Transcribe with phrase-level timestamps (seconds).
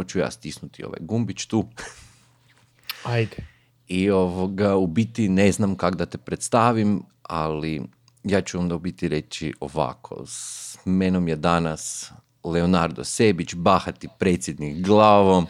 [0.00, 1.68] prvo ću ja stisnuti ovaj gumbić tu.
[3.04, 3.36] Ajde.
[3.88, 7.82] I ovoga, u biti ne znam kako da te predstavim, ali
[8.24, 10.24] ja ću onda u biti reći ovako.
[10.26, 12.12] S menom je danas
[12.44, 15.46] Leonardo Sebić, bahati predsjednik glavom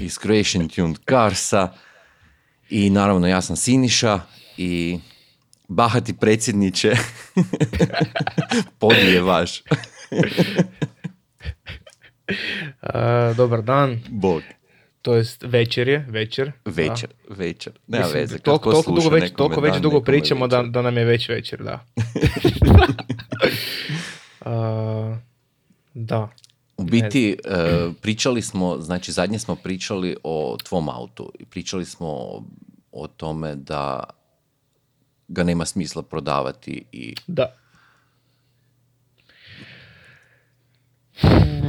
[0.00, 1.72] iz Creation Tuned Carsa.
[2.70, 4.20] I naravno ja sam Siniša
[4.56, 4.98] i
[5.68, 6.92] bahati predsjedniče,
[8.78, 9.62] pod je vaš.
[13.36, 14.42] Dobar dan, Bog.
[15.02, 16.52] to jest večer je, večer.
[16.64, 17.72] Večer, večer.
[17.86, 18.34] Nema Mislim, veze.
[18.34, 21.28] kad toliko, ko toliko dugo već, toliko već dugo pričamo da, da nam je već
[21.28, 21.84] večer, da.
[24.40, 25.16] A,
[25.94, 26.28] da.
[26.76, 32.08] U biti, e, pričali smo, znači zadnje smo pričali o tvom autu i pričali smo
[32.08, 32.42] o,
[32.92, 34.04] o tome da
[35.28, 37.56] ga nema smisla prodavati i Da.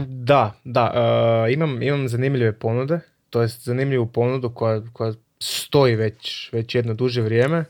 [0.05, 0.93] Da, da.
[1.47, 2.99] e, imam, imam zanimljive ponude.
[3.29, 7.65] To jest zanimljivu ponudu koja, koja stoji već, već jedno duže vrijeme.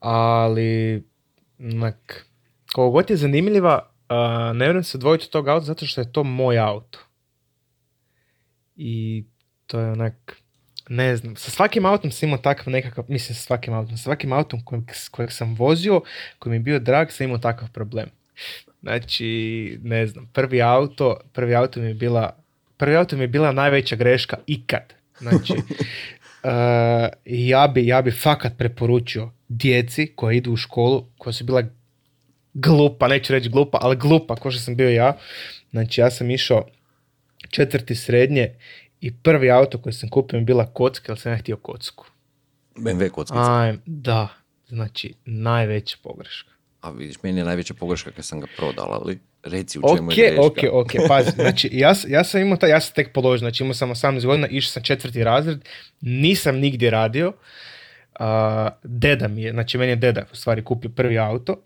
[0.00, 1.02] Ali,
[1.58, 2.26] onak,
[2.72, 4.14] koliko god je zanimljiva, e,
[4.54, 6.98] ne vjerujem se odvojiti od tog auta zato što je to moj auto.
[8.76, 9.24] I
[9.66, 10.36] to je onak,
[10.88, 14.32] ne znam, sa svakim autom sam imao takav nekakav, mislim sa svakim autom, sa svakim
[14.32, 16.00] autom kojeg, kojeg sam vozio,
[16.38, 18.08] koji mi je bio drag, sam imao takav problem.
[18.86, 22.36] Znači, ne znam, prvi auto, prvi auto mi je bila,
[22.76, 24.94] prvi auto mi je bila najveća greška ikad.
[25.18, 25.52] Znači,
[26.42, 31.62] eh, ja bi, ja bi fakat preporučio djeci koja idu u školu, koja su bila
[32.54, 35.16] glupa, neću reći glupa, ali glupa, ko što sam bio ja.
[35.70, 36.66] Znači, ja sam išao
[37.50, 38.54] četvrti srednje
[39.00, 42.06] i prvi auto koji sam kupio mi je bila kocka, jer sam ja htio kocku.
[42.76, 43.60] BMW kockica.
[43.60, 44.28] Aj, da,
[44.68, 46.55] znači, najveća pogreška.
[46.86, 50.18] A vidiš, meni je najveća pogreška kad sam ga prodala, ali reci u čemu Ok,
[50.18, 50.46] je greška.
[50.46, 53.74] ok, ok, pazi, znači ja, ja sam imao taj, ja sam tek položio, znači imao
[53.74, 55.58] sam 18 godina, išao sam četvrti razred,
[56.00, 57.32] nisam nigdje radio,
[58.14, 61.62] a, deda mi je, znači meni je deda u stvari kupio prvi auto,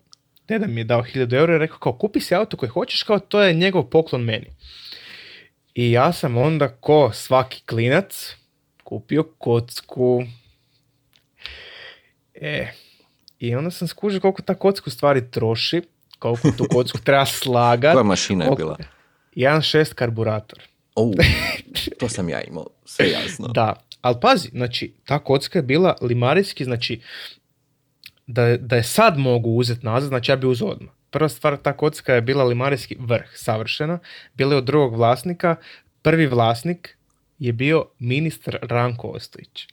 [0.47, 3.19] deda mi je dao 1000 eura i rekao kao kupi si auto koji hoćeš, kao
[3.19, 4.47] to je njegov poklon meni.
[5.73, 8.35] I ja sam onda ko svaki klinac
[8.83, 10.23] kupio kocku.
[12.33, 12.67] E,
[13.41, 15.81] i onda sam skužio koliko ta kocka u stvari troši,
[16.19, 17.93] koliko tu kocku treba slagat.
[17.93, 18.77] Koja mašina je bila?
[19.35, 20.59] 1.6 karburator.
[20.95, 21.11] O,
[21.99, 23.47] to sam ja imao, sve jasno.
[23.47, 27.01] Da, ali pazi, znači, ta kocka je bila limarijski, znači,
[28.27, 30.93] da, da je sad mogu uzeti nazad, znači ja bi uzeo odmah.
[31.09, 33.99] Prva stvar, ta kocka je bila limarijski vrh, savršena,
[34.33, 35.55] bila je od drugog vlasnika,
[36.01, 36.97] prvi vlasnik
[37.39, 39.67] je bio ministar Ranko Ostojić.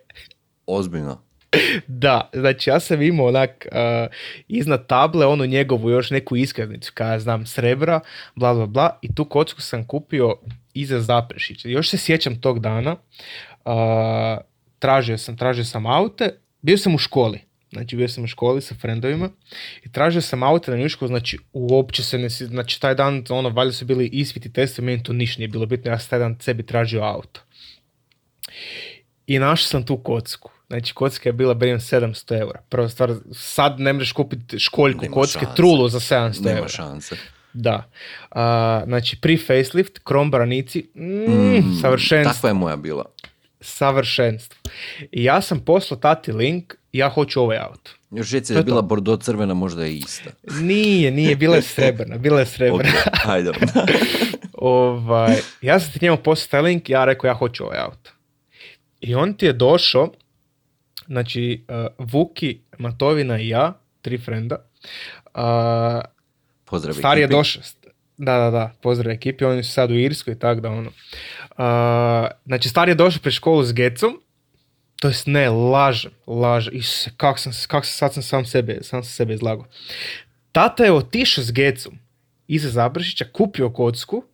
[0.66, 1.29] Ozbiljno.
[1.86, 4.14] Da, znači ja sam imao onak uh,
[4.48, 8.00] iznad table onu njegovu još neku iskaznicu, kada znam srebra,
[8.34, 10.36] bla bla bla i tu kocku sam kupio
[10.74, 11.68] iza Zaprešića.
[11.68, 12.96] Još se sjećam tog dana,
[13.64, 13.72] uh,
[14.78, 17.40] tražio sam, tražio sam aute, bio sam u školi,
[17.72, 19.30] znači bio sam u školi sa frendovima
[19.84, 23.72] i tražio sam aute na njušku, znači uopće se ne, znači taj dan ono valjda
[23.72, 26.66] su bili ispiti, testovi, meni to ništa nije bilo bitno, ja sam taj dan sebi
[26.66, 27.40] tražio auto.
[29.26, 30.50] I našao sam tu kocku.
[30.70, 32.60] Znači, kocka je bila brijem 700 eura.
[32.68, 35.56] Prva stvar, sad ne možeš kupiti školjku Nema kocke šanse.
[35.56, 36.68] trulu za 700 Nema eura.
[36.68, 37.16] šanse.
[37.52, 37.90] Da.
[38.30, 42.32] A, znači, pri facelift, krom branici, mm, Mm, savršenstvo.
[42.32, 43.04] Takva je moja bila.
[43.60, 44.58] Savršenstvo.
[45.12, 47.90] I ja sam poslao tati link, ja hoću ovaj auto.
[48.10, 48.62] Još je je to.
[48.62, 50.30] bila bordo crvena, možda je ista.
[50.52, 52.92] Nije, nije, bila je srebrna, bila je srebrna.
[53.24, 53.50] ajde.
[54.54, 58.10] ovaj, ja sam ti njemu poslao taj link, ja rekao ja hoću ovaj auto.
[59.00, 60.12] I on ti je došao,
[61.10, 63.72] znači uh, Vuki, Matovina i ja,
[64.02, 64.56] tri frenda,
[65.34, 66.00] uh,
[66.64, 67.36] Pozdrav stari je ekipi.
[67.36, 67.62] došao,
[68.16, 70.90] da, da, da, pozdrav ekipi, oni su sad u Irskoj, tak da ono.
[70.90, 74.20] Uh, znači, stari je došao pred školu s Gecom,
[75.00, 79.02] to jest ne, lažem, lažem, Isuse, kak sam, kak sam, sad sam sam sebe, sam
[79.02, 79.66] sam sebe izlagao.
[80.52, 81.98] Tata je otišao s Gecom
[82.48, 84.24] iza Zabršića, kupio kocku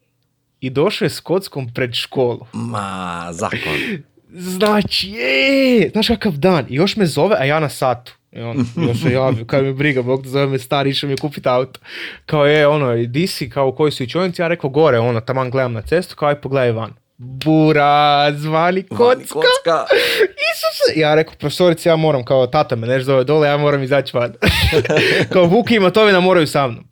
[0.60, 2.46] i došao je s kockom pred školu.
[2.52, 3.80] Ma, zakon.
[4.38, 6.66] Znači, je, znaš kakav dan.
[6.68, 8.12] I još me zove, a ja na satu.
[8.32, 11.12] I on, još se javio, kao mi briga, Bog da zove me stari, išao mi
[11.12, 11.80] je kupiti auto.
[12.26, 15.50] Kao je, ono, di si, kao u kojoj si učionici, ja rekao gore, ono, taman
[15.50, 16.94] gledam na cestu, kao aj pogledaj van.
[17.18, 19.04] Bura, zvani kocka.
[19.04, 19.84] Vani kocka.
[20.52, 21.00] Isuse!
[21.00, 24.32] Ja rekao, profesorici, ja moram, kao tata me neš zove dole, ja moram izaći van.
[25.32, 26.84] kao Vuki i Matovina moraju sa mnom.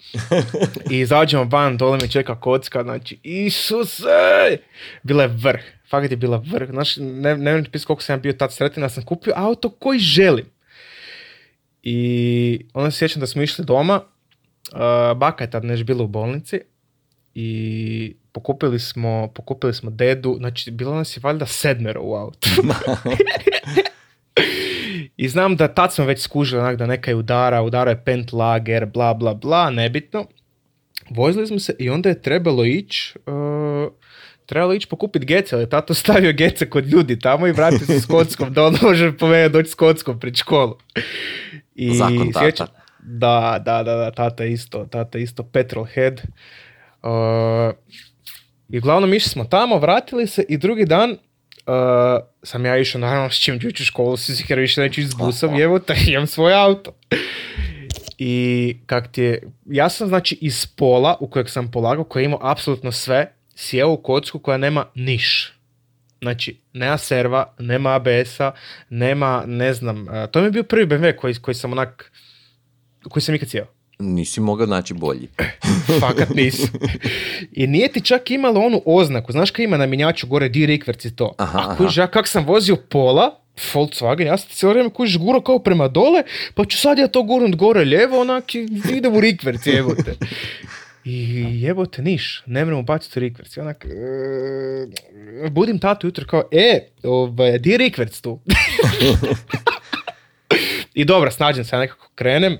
[0.90, 4.58] I izađemo van, dole me čeka kocka, znači, Isuse!
[5.02, 6.70] Bila je vrh, fakat je bila vrh.
[6.70, 9.98] Znaš, ne, ne vjerujem koliko sam ja bio tad sretan, da sam kupio auto koji
[9.98, 10.46] želim.
[11.82, 14.00] I onda se sjećam da smo išli doma,
[14.72, 16.60] uh, baka je tad neš bila u bolnici
[17.34, 22.48] i pokupili smo, pokupili smo dedu, znači bilo nas je valjda sedmero u autu.
[25.16, 28.32] I znam da tad smo već skužili onak da neka je udara, udara je pent
[28.32, 30.26] lager, bla bla bla, nebitno.
[31.10, 33.92] Vozili smo se i onda je trebalo ići uh,
[34.46, 38.06] trebalo ići pokupiti gece, ali tato stavio gece kod ljudi tamo i vratio se s
[38.06, 40.76] kockom, da on može po mene doći s kockom pred školu.
[41.74, 42.66] I Zakon tata.
[42.98, 46.22] da, da, da, da, tata isto, tata isto petrol head.
[47.02, 47.74] Uh,
[48.68, 51.16] I uglavnom išli smo tamo, vratili se i drugi dan uh,
[52.42, 55.78] sam ja išao naravno s čim ću školu, si jer više neću s busom, evo
[55.78, 56.92] te, imam svoj auto.
[58.18, 62.24] I kak ti je, ja sam znači iz pola u kojeg sam polagao, koji je
[62.24, 65.52] imao apsolutno sve, sjeo u kocku koja nema niš.
[66.22, 68.52] Znači, nema serva, nema ABS-a,
[68.90, 72.12] nema, ne znam, to mi je bio prvi BMW koji, koji sam onak,
[73.08, 73.66] koji sam ikad sjeo.
[73.98, 75.28] Nisi mogao naći bolji.
[76.00, 76.68] Fakat nisi.
[77.52, 81.16] I nije ti čak imalo onu oznaku, znaš kaj ima na minjaču gore di rikverci
[81.16, 81.34] to.
[81.38, 83.40] Aha, A kuž, ja kak sam vozio pola,
[83.72, 86.22] Volkswagen, ja sam cijelo vrijeme kužiš guro kao prema dole,
[86.54, 90.14] pa ću sad ja to gurnut gore lijevo, onak i idem u rikverci, evo te.
[91.04, 93.56] I jebote niš, ne mremo baciti rikverc.
[93.56, 97.90] I onak, e, budim tatu jutro kao, e, ovaj, di je
[98.22, 98.40] tu?
[100.94, 102.58] I dobro, snađem se, ja nekako krenem.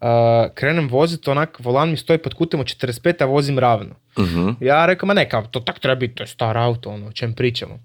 [0.00, 0.08] Uh,
[0.54, 3.94] krenem voziti, onak, volan mi stoji pod kutem od 45, a vozim ravno.
[4.16, 7.06] uh Ja rekao, ma ne, kao, to tak treba biti, to je star auto, ono,
[7.06, 7.74] o čem pričamo.
[7.74, 7.78] Uh,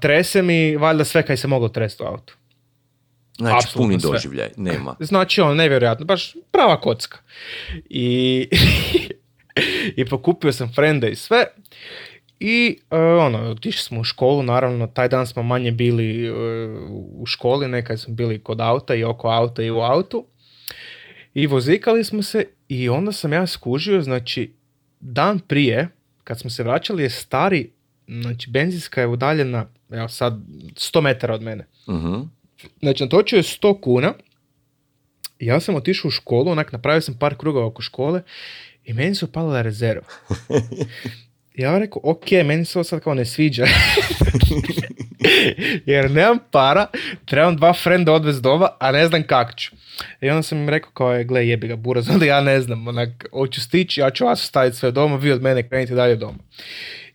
[0.00, 2.32] trese mi, valjda sve kaj se moglo tresti u auto.
[3.38, 4.96] Znači, puni doživljaj, nema.
[5.10, 7.18] Znači, on, nevjerojatno, baš prava kocka.
[7.90, 8.48] I,
[9.96, 11.44] i pokupio sam frenda i sve.
[12.40, 16.36] I uh, ono, otišli smo u školu, naravno, taj dan smo manje bili uh,
[17.12, 20.26] u školi, nekad smo bili kod auta i oko auta i u autu.
[21.34, 24.52] I vozikali smo se i onda sam ja skužio, znači,
[25.00, 25.88] dan prije,
[26.24, 27.70] kad smo se vraćali, je stari,
[28.08, 30.40] znači, benzinska je udaljena, evo sad,
[30.74, 31.66] 100 metara od mene.
[31.86, 32.28] uh
[32.80, 34.14] Znači, natočio je 100 kuna.
[35.38, 38.22] Ja sam otišao u školu, onak napravio sam par krugova oko škole
[38.84, 40.06] i meni su palila rezerva.
[41.58, 43.66] Ja rekao, ok, meni se ovo sad kao ne sviđa.
[45.86, 46.86] Jer nemam para,
[47.24, 49.76] trebam dva frenda odvesti doma, a ne znam kak ću.
[50.20, 52.88] I onda sam im rekao kao je, gle jebi ga buraz, onda ja ne znam,
[52.88, 56.38] onak, hoću stići, ja ću vas staviti sve doma, vi od mene krenite dalje doma.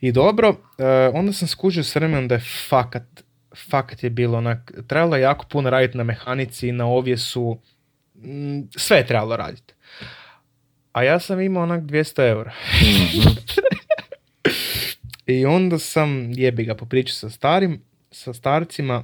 [0.01, 3.22] I dobro, eh, onda sam skužio s vremenom da je fakat
[3.69, 7.59] fakat je bilo onak, trebalo je jako puno raditi na mehanici, na ovjesu,
[8.15, 9.73] mm, sve je trebalo raditi.
[10.91, 12.53] A ja sam imao onak 200 eura.
[12.81, 13.29] Mhm.
[15.25, 19.03] I onda sam jebi ga popričao sa starim, sa starcima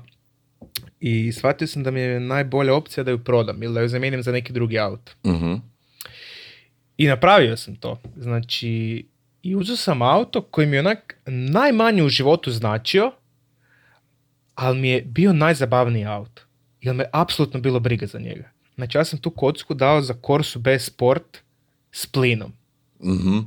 [1.00, 4.24] i shvatio sam da mi je najbolja opcija da ju prodam ili da ju zamijenim
[4.24, 5.12] za neki drugi auto.
[5.26, 5.54] Mhm.
[6.98, 8.02] I napravio sam to.
[8.18, 9.06] Znači,
[9.42, 13.12] i uzeo sam auto koji mi je onak najmanje u životu značio,
[14.60, 16.42] ali mi je bio najzabavniji auto.
[16.82, 18.52] Jer me apsolutno bilo briga za njega.
[18.76, 21.38] Znači ja sam tu kocku dao za Corsu B Sport
[21.92, 22.54] s plinom.
[23.04, 23.38] Mhm.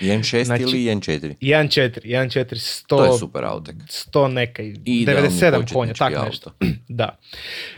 [0.00, 1.34] 1.6 znači, ili 1.4?
[1.40, 2.86] 1.4, 1.4, 100...
[2.86, 3.72] To je super auto.
[3.72, 6.52] 100 neka, 97 konja, tak nešto.
[6.88, 7.18] da.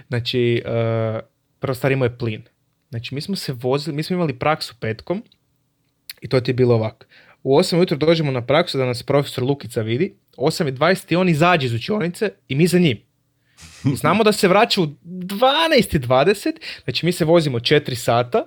[0.08, 1.20] Znači, uh,
[1.58, 2.42] prvo stvar imao je plin.
[2.90, 5.22] Znači, mi smo se vozili, mi smo imali praksu petkom
[6.20, 7.06] i to ti je bilo ovako.
[7.44, 11.66] U 8 ujutro dođemo na praksu da nas profesor Lukica vidi 8.20 i on izađe
[11.66, 12.98] iz učionice i mi za njim.
[14.00, 16.52] Znamo da se vraća u 12.20,
[16.84, 18.46] znači mi se vozimo 4 sata,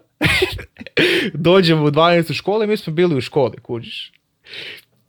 [1.34, 2.34] dođemo u 12.
[2.34, 4.12] škole i mi smo bili u školi, kužiš.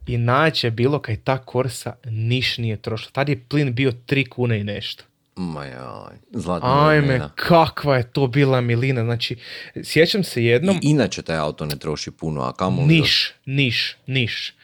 [0.07, 0.19] I
[0.63, 3.11] je bilo kaj ta korsa niš nije trošla.
[3.13, 5.05] Tad je plin bio 3 kune i nešto.
[5.39, 6.17] Ma jaj,
[6.63, 9.05] Ajme, kakva je to bila milina.
[9.05, 9.37] Znači,
[9.83, 10.77] sjećam se jednom...
[10.83, 14.55] I inače taj auto ne troši puno, a kamo Niš, niš, niš.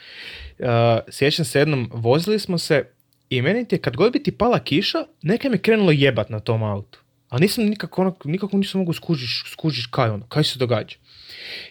[0.58, 0.66] Uh,
[1.08, 2.84] sjećam se jednom, vozili smo se
[3.28, 6.40] i meni ti je kad god bi ti pala kiša, neka mi krenulo jebat na
[6.40, 6.98] tom autu.
[7.28, 10.96] A nisam nikako, ono, nikako nisam mogu skužiš, skužiš kaj ono, kaj se događa.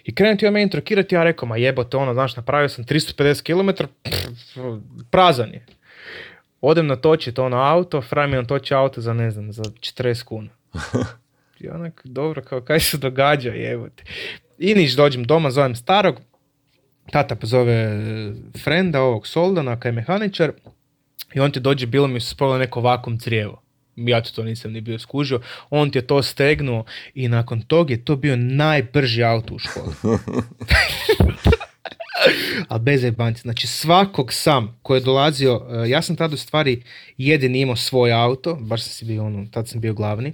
[0.03, 3.43] I krenuo ti on meni trokirati, ja rekao, ma jebote ono, znaš, napravio sam 350
[3.43, 3.83] km,
[5.11, 5.65] prazan je.
[6.65, 10.49] Odem natočiti ono auto, fraj mi natoči auto za ne znam, za 40 kuna.
[11.59, 14.03] I onak, dobro, kao kaj se događa, jebote.
[14.57, 16.15] I niš, dođem doma, zovem starog,
[17.11, 20.51] tata pozove e, frenda ovog Soldana, kaj je mehaničar,
[21.33, 23.61] i on ti dođe, bilo mi se neko vakum crijevo.
[23.95, 25.41] Ja to nisam ni bio skužio.
[25.69, 29.95] On ti je to stegnuo i nakon tog je to bio najbrži auto u školi.
[32.67, 33.41] A bez jebanci.
[33.41, 36.83] Znači svakog sam koji je dolazio, e, ja sam tada u stvari
[37.17, 40.33] jedini imao svoj auto, baš sam si bio ono, tad sam bio glavni.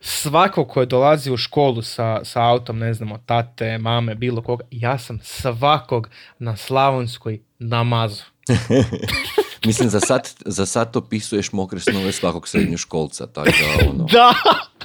[0.00, 4.64] svako ko je dolazi u školu sa, sa autom, ne znamo, tate, mame, bilo koga,
[4.70, 8.22] ja sam svakog na Slavonskoj namazu.
[9.66, 14.34] Mislim, za sad, za sad opisuješ mokre snove svakog srednjoškolca, tako da, ono, Da!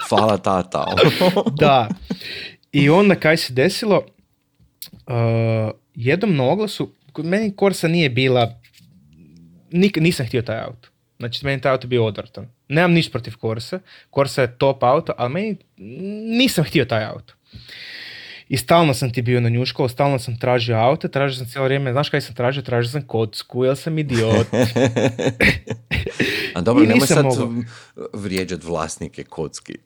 [0.09, 0.85] hvala tata.
[0.87, 1.43] ono.
[1.55, 1.87] da.
[2.71, 4.05] I onda kaj se desilo,
[5.07, 8.59] uh, jednom na oglasu, kod meni Korsa nije bila,
[9.71, 10.89] nik, nisam htio taj auto.
[11.19, 12.47] Znači, meni taj auto bio odvratan.
[12.69, 15.57] Nemam ništa protiv Korsa, Korsa je top auto, ali meni
[16.37, 17.33] nisam htio taj auto.
[18.49, 21.91] I stalno sam ti bio na njuškalo, stalno sam tražio auto, tražio sam cijelo vrijeme,
[21.91, 22.61] znaš kaj sam tražio?
[22.61, 24.47] Tražio sam kocku, jel sam idiot.
[26.55, 27.53] A dobro, nemoj sad mogao.
[28.13, 29.77] vrijeđat vlasnike kocki.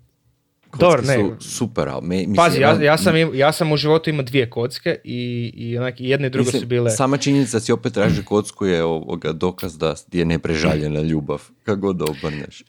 [0.80, 1.16] Dobro, ne.
[1.16, 4.24] su super, ali me, mislim, Pazi, ja, ja, sam, im- ja sam u životu imao
[4.24, 6.92] dvije kocke i, i onak, i jedna i druga mislim, su bile...
[6.92, 11.82] Sama činjenica da si opet traži kocku je ovoga dokaz da je neprežaljena ljubav, kako
[11.82, 12.64] god da obrneš.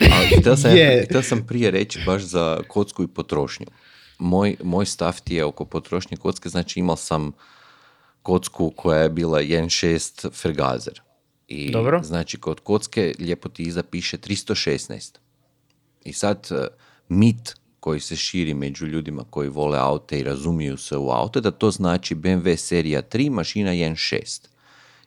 [0.00, 0.70] Ali htio sam,
[1.04, 3.66] htio sam prije reći baš za kocku i potrošnju.
[4.18, 7.32] Moj, moj stav ti je oko potrošnje kocke, znači imao sam
[8.22, 11.00] kocku koja je bila 1.6 Fergazer.
[11.48, 12.02] I Dobro.
[12.02, 15.14] znači kod kocke lijepo ti iza piše 316.
[16.04, 16.66] I sad e,
[17.08, 21.50] mit koji se širi među ljudima koji vole aute i razumiju se u aute, da
[21.50, 24.46] to znači BMW serija 3, mašina 1.6.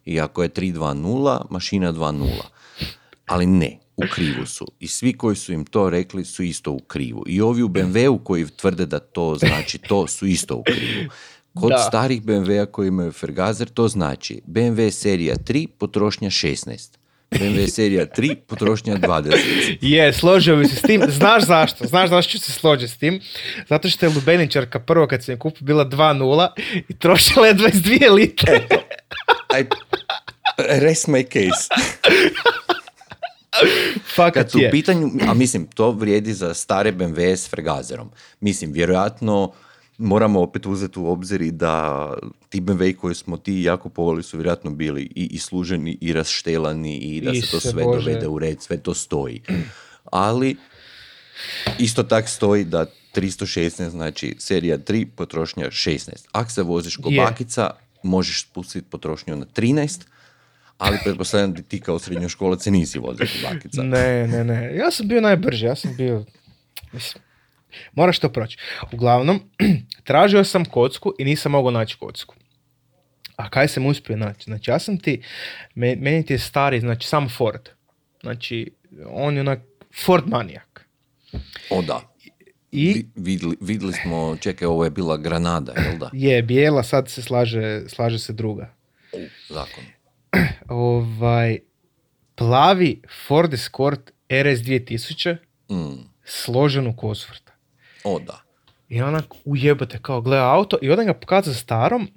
[0.05, 2.27] I ako je 3.2.0, mašina 2.0.
[3.25, 4.67] Ali ne, u krivu su.
[4.79, 7.23] I svi koji su im to rekli su isto u krivu.
[7.27, 11.09] I ovi u BMW-u koji tvrde da to znači to su isto u krivu.
[11.61, 11.77] Kod Da.
[11.77, 16.97] starih BMW-a koji imaju Fergazer to znači BMW serija 3, potrošnja 16.
[17.31, 19.77] BMW serija 3, potrošnja 20.
[19.81, 21.01] Je, složio bi se s tim.
[21.07, 21.86] Znaš zašto?
[21.88, 23.22] Znaš zašto ću se složiti s tim?
[23.69, 26.48] Zato što je lubeničarka prvo kad sam je kupio bila 2.0
[26.89, 28.67] i trošila je 22 litre.
[29.62, 29.65] I
[30.57, 31.69] rest my case.
[34.15, 34.72] Fakat Kad su u je.
[34.72, 38.12] pitanju, a mislim, to vrijedi za stare BMW s Fregazerom.
[38.39, 39.53] Mislim, vjerojatno
[39.97, 42.13] moramo opet uzeti u obzir i da
[42.49, 46.97] ti BMW koji smo ti jako povoli su vjerojatno bili i, i služeni i raštelani
[46.97, 47.99] i da se to sve Bože.
[47.99, 49.41] dovede u red, sve to stoji.
[50.11, 50.55] Ali
[51.79, 52.85] isto tak stoji da
[53.15, 56.09] 316, znači serija 3, potrošnja 16.
[56.31, 57.69] Ako se voziš ko bakica,
[58.03, 60.01] možeš spustiti potrošnju na 13,
[60.77, 63.83] ali pretpostavljam da ti kao srednjoškolac se nisi vozio ko bakica.
[63.83, 64.75] Ne, ne, ne.
[64.75, 66.25] Ja sam bio najbrži, ja sam bio...
[66.91, 67.23] Mislim,
[67.93, 68.57] moraš to proći.
[68.91, 69.41] Uglavnom,
[70.03, 72.36] tražio sam kocku i nisam mogao naći kocku.
[73.36, 74.43] A kaj sam uspio naći?
[74.43, 75.21] Znači, ja sam ti,
[75.75, 77.69] me- meni ti je stari, znači, sam Ford.
[78.21, 78.71] Znači,
[79.05, 79.59] on je onak
[79.95, 80.86] Ford manijak.
[81.69, 82.01] O da.
[82.71, 86.09] I Vi- vidli, vidli smo, čekaj, ovo je bila Granada, jel da?
[86.13, 88.74] je bijela, sad se slaže, slaže se druga.
[89.13, 89.17] U,
[89.50, 89.83] zakon.
[90.69, 91.59] Ovaj,
[92.36, 95.38] plavi Ford Escort RS 2000
[95.69, 96.09] Mm.
[96.25, 97.50] složen u Cosworth.
[98.03, 98.41] O da.
[98.89, 102.07] I onak ujebate kao gleda auto i onda ga pokaza starom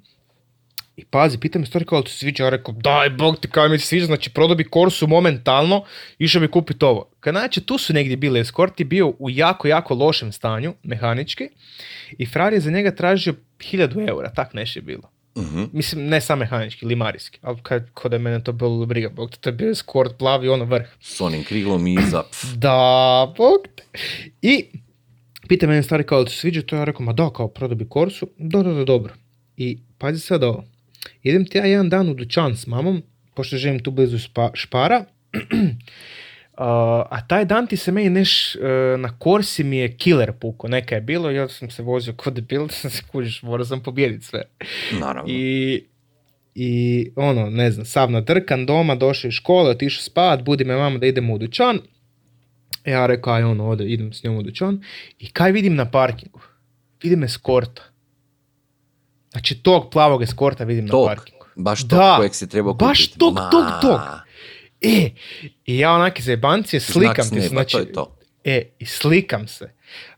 [0.95, 3.69] i pazi, pita me stvari kao "Jel ti sviđa, ja rekao daj bog ti kao
[3.69, 5.83] mi se sviđa, znači prodao bi Korsu momentalno,
[6.19, 7.09] išao bi kupiti ovo.
[7.19, 11.49] Kad znači tu su negdje bili Escort je bio u jako, jako lošem stanju, mehanički,
[12.17, 15.09] i Frar je za njega tražio 1000 eura, tak nešto je bilo.
[15.37, 15.63] Mhm.
[15.73, 19.37] Mislim, ne sam mehanički, limarijski, ali kad, kod je mene to bilo briga, bog te,
[19.37, 20.87] to je bio Escort plavi, ono vrh.
[20.99, 22.23] S onim krilom iza.
[22.55, 23.83] Da, bog te.
[24.41, 24.65] I
[25.47, 26.75] pita mene stari kao, "Jel ti sviđa to?
[26.75, 28.27] Ja rekao, ma da, kao prodao bi Korsu.
[28.37, 29.13] Da, da, da, dobro.
[29.57, 30.63] I pazi sad ovo.
[31.23, 33.03] Idem ti ja jedan dan u dućan s mamom,
[33.35, 35.05] pošto živim tu blizu spa- Špara.
[36.57, 38.59] A, a taj dan ti se meni neš, e,
[38.97, 42.67] na Korsi mi je killer puko, neka je bilo, ja sam se vozio kod debil,
[42.67, 44.41] sam se kužiš, morao sam pobijediti sve.
[44.99, 45.33] Naravno.
[45.33, 45.83] I,
[46.55, 50.97] I ono, ne znam, sav nadrkan doma, došao iz škole, otišao spavat, budi me mama
[50.97, 51.79] da idemo u dućan.
[52.85, 54.83] Ja rekao, aj ono, ode, idem s njom u dućan.
[55.19, 56.39] I kaj vidim na parkingu?
[57.03, 57.81] Vidim eskorta.
[59.31, 61.01] Znači tog plavog eskorta vidim Tog.
[61.09, 61.45] na parkingu.
[61.55, 62.87] Baš tog Da, kojeg si trebao kupiti.
[62.87, 63.99] baš tog, Ma, tog, tog.
[64.81, 65.09] E,
[65.65, 68.17] i ja onak iz jebancije slikam Znak ti, znači, to je to.
[68.43, 69.71] E, i slikam se.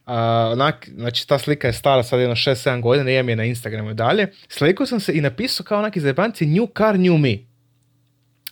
[0.05, 3.91] A, onak, znači ta slika je stara sad jedno 6-7 godina, imam je na Instagramu
[3.91, 4.31] i dalje.
[4.47, 7.37] Slikao sam se i napisao kao onak iz jebanci new car, new me.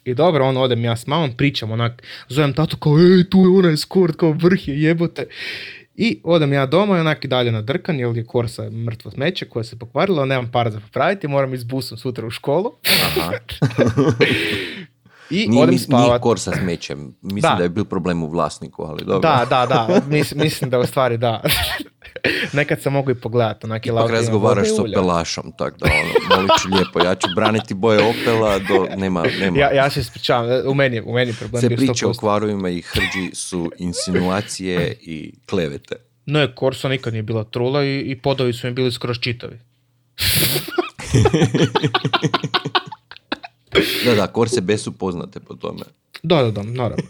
[0.06, 3.50] I dobro, ono, odem ja s mamom, pričam onak, zovem tatu kao, ej, tu je
[3.50, 5.26] onaj skort, kao vrh je, jebote.
[5.96, 9.46] I odem ja doma i onak i dalje na drkan, jer je korsa mrtvo smeće
[9.46, 12.72] koje se pokvarilo, nemam para za popraviti, moram ići s busom sutra u školu.
[13.18, 13.32] Aha.
[15.30, 16.08] I Nije, odem spavat.
[16.08, 17.16] nije korsa smećem.
[17.22, 17.56] Mislim Da.
[17.58, 17.64] da.
[17.64, 19.20] je bil problem u vlasniku, ali dobro.
[19.20, 21.42] Da, da, da, mislim, mislim da u stvari da.
[22.54, 25.96] Nekad sam mogu i pogledati, onak je Ipak razgovaraš s opelašom, tako da ono,
[26.32, 29.58] molit ću lijepo, ja ću braniti boje opela do, nema, nema.
[29.58, 32.10] Ja, ja se ispričavam, u meni, je- u meni je problem Sve bio priče o
[32.10, 32.20] 100%.
[32.20, 35.96] kvarovima i hrđi su insinuacije i klevete.
[36.26, 39.60] Ne, Corsa nikad nije bila trula i, i podovi su mi bili skroz čitavi.
[44.06, 45.84] Da, da, korse su poznate po tome.
[46.24, 47.04] Da, da, da, naravno.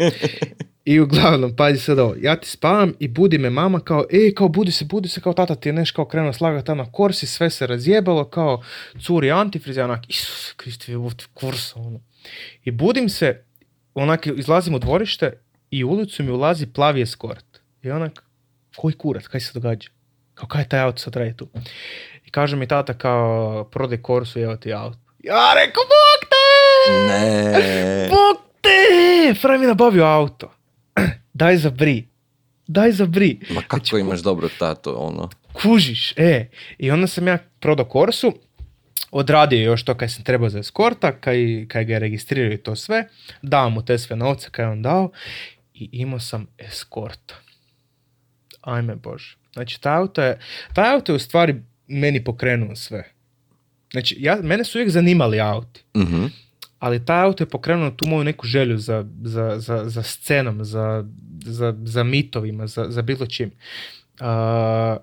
[0.86, 4.48] I uglavnom, pazi sad ovo, ja ti spavam i budi me mama kao, ej, kao
[4.48, 7.28] budi se, budi se, kao tata ti je neš kao krenuo slagati tamo na korsi,
[7.28, 8.64] sve se razjebalo, kao
[9.00, 10.98] curi antifriz, ja onak, Isus Kristi, je
[11.34, 12.00] kursa, ono.
[12.64, 13.44] I budim se,
[13.94, 15.42] onak, izlazim u dvorište
[15.72, 17.46] i u ulicu mi ulazi plavi eskort.
[17.84, 18.24] I onak,
[18.76, 19.90] koji kurac, kaj se događa?
[20.34, 21.50] Kao, kaj taj auto sad radi tu?
[22.26, 24.98] I kaže mi tata kao, prodaj korsu, evo ti auto.
[25.24, 26.41] Ja rekao, bok te!
[26.90, 27.52] Ne.
[28.10, 28.80] Bog te!
[29.34, 30.54] Fraj mi nabavio auto.
[31.34, 32.08] Daj za bri.
[32.68, 33.40] Daj za bri.
[33.50, 35.30] Ma kako Znači, imaš dobro tato, ono.
[35.54, 36.50] Kužiš, e.
[36.78, 38.34] I onda sam ja prodao Korsu,
[39.12, 42.76] odradio još to kad sam trebao za eskorta, kaj, kaj ga je registrirao i to
[42.76, 43.08] sve,
[43.42, 45.12] dao mu te sve novce kaj je on dao
[45.74, 47.36] i imao sam eskorta.
[48.62, 49.38] Ajme Bože.
[49.54, 50.40] Znači, taj auto je,
[50.74, 51.56] taj auto je u stvari
[51.88, 53.12] meni pokrenuo sve.
[53.92, 56.26] Znači, ja, mene su uvijek zanimali auti, Mhm.
[56.82, 61.06] Ali taj auto je pokrenuo tu moju neku želju za, za, za, za scenom, za,
[61.46, 63.52] za, za mitovima, za, za bilo čim.
[64.20, 64.98] A,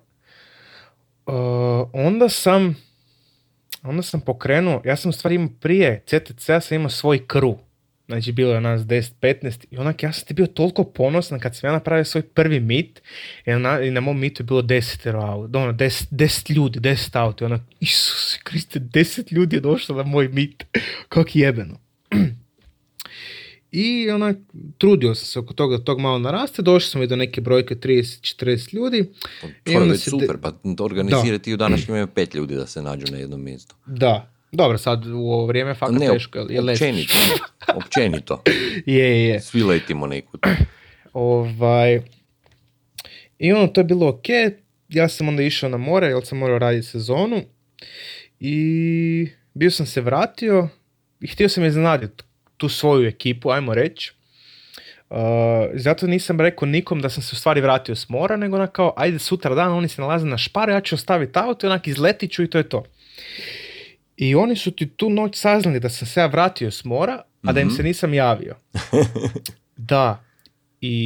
[1.27, 2.77] a, onda sam
[3.83, 7.59] onda sam pokrenuo, ja sam u stvari imao prije CTC, ja sam imao svoj kru.
[8.09, 11.69] Znači bilo je nas 10-15 i onak ja sam ti bio toliko ponosan kad sam
[11.69, 13.03] ja napravio svoj prvi mit
[13.47, 17.19] i na, i na mom mitu je bilo 10 auto, ono 10, 10 ljudi, 10
[17.19, 20.65] auto i onak Isus Kriste, 10 ljudi je došlo na moj mit,
[21.09, 21.79] kak jebeno.
[23.71, 24.37] I onak,
[24.79, 27.75] trudio sam se oko toga, da tog malo naraste, došli smo i do neke brojke
[27.75, 29.13] 30-40 ljudi.
[29.41, 30.53] To I je onda se de- super, pa
[30.85, 33.75] organizirati u današnjem imaju pet ljudi da se nađu na jednom mjestu.
[33.87, 37.19] Da, dobro, sad u ovo vrijeme fakat Ne, teško, je općenito.
[37.75, 38.43] općenito.
[38.87, 39.41] Je, je.
[39.41, 40.41] Svi letimo nekud.
[41.13, 42.01] Ovaj,
[43.39, 44.25] I ono, to je bilo ok.
[44.89, 47.43] Ja sam onda išao na more, jer sam morao raditi sezonu.
[48.41, 50.69] I bio sam se vratio
[51.21, 52.25] i htio sam iznenaditi
[52.57, 54.13] tu svoju ekipu, ajmo reći.
[55.11, 55.17] Uh,
[55.75, 58.95] zato nisam rekao nikom da sam se u stvari vratio s mora, nego onak kao,
[58.97, 62.33] ajde sutra dan, oni se nalaze na špare, ja ću ostaviti auto i onak izletit
[62.33, 62.85] ću i to je to.
[64.19, 67.53] I oni su ti tu noć saznali da sam se ja vratio s mora, a
[67.53, 67.77] da im Mhm.
[67.77, 68.57] se nisam javio.
[69.77, 70.25] da.
[70.81, 70.99] I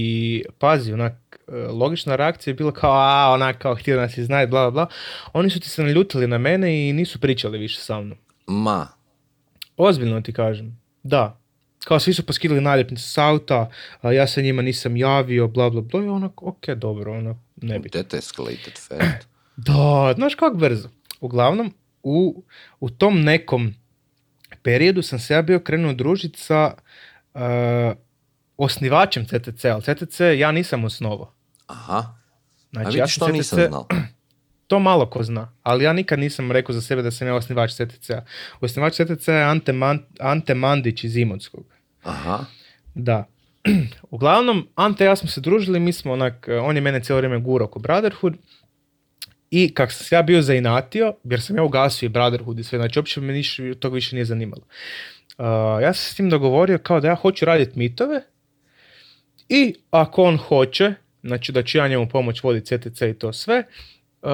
[0.59, 1.13] pazi, onak,
[1.49, 4.87] e, logična reakcija je bila kao, a, onak, kao, htio nas iznajeti, bla, bla, bla.
[5.33, 8.19] Oni su ti se naljutili na mene i nisu pričali više sa mnom.
[8.47, 8.89] Ma,
[9.77, 10.81] Ozbiljno ti kažem.
[11.03, 11.39] Da.
[11.85, 13.71] Kao svi su poskidali naljepnice s auta,
[14.01, 16.05] a ja se njima nisam javio, bla, bla, bla.
[16.05, 17.89] I onak, ok, dobro, ono, ne bi.
[17.89, 19.29] that escalated fast.
[19.57, 20.89] Da, znaš kako brzo.
[21.21, 21.73] Uglavnom,
[22.03, 22.45] u,
[22.81, 23.75] u tom nekom
[24.63, 26.75] periodu sam se ja bio krenuo družiti sa
[27.35, 27.41] uh,
[28.57, 31.33] osnivačem CTC, ali CTC ja nisam osnovao.
[31.67, 32.15] Aha, a
[32.73, 33.87] Znači, ja vidiš sam što nisam CTC znao.
[34.67, 37.73] To malo ko zna, ali ja nikad nisam rekao za sebe da sam ja osnivač
[37.73, 38.25] CTC-a.
[38.61, 41.65] Osnivač CTC-a je Ante, Man- Ante Mandić iz Imotskog.
[42.03, 42.45] Aha,
[42.95, 43.25] Da.
[44.11, 47.17] Uglavnom, Ante i ja smo se družili, mi smo onak, eh, on je mene cijelo
[47.17, 48.35] vrijeme gurao oko Brotherhood
[49.55, 52.79] i kak sam se ja bio zainatio, jer sam ja ugasio i Brotherhood i sve,
[52.79, 54.63] znači uopće me niš, toga više nije zanimalo.
[55.39, 58.23] Uh, ja sam s tim dogovorio kao da ja hoću raditi mitove
[59.49, 63.65] i ako on hoće, znači da ću ja njemu pomoć voditi CTC i to sve,
[64.23, 64.31] uh,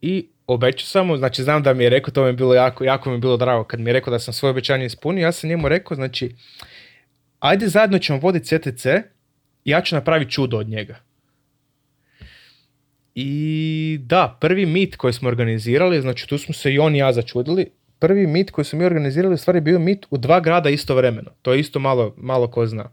[0.00, 2.84] i obećao sam mu, znači znam da mi je rekao, to mi je bilo jako,
[2.84, 5.32] jako mi je bilo drago kad mi je rekao da sam svoje obećanje ispunio, ja
[5.32, 6.34] sam njemu rekao, znači,
[7.40, 8.86] ajde zajedno ćemo voditi CTC
[9.64, 11.03] ja ću napraviti čudo od njega.
[13.14, 17.12] I da, prvi mit koji smo organizirali, znači tu smo se i on i ja
[17.12, 21.30] začudili, prvi mit koji smo mi organizirali u stvari bio mit u dva grada istovremeno.
[21.42, 22.90] To je isto malo, malo ko zna.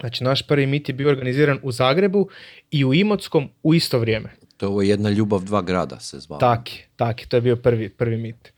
[0.00, 2.28] Znači naš prvi mit je bio organiziran u Zagrebu
[2.70, 4.30] i u Imotskom u isto vrijeme.
[4.56, 6.38] to je ovo jedna ljubav dva grada se zvao.
[6.38, 8.52] Tak, tak, to je bio prvi, prvi mit.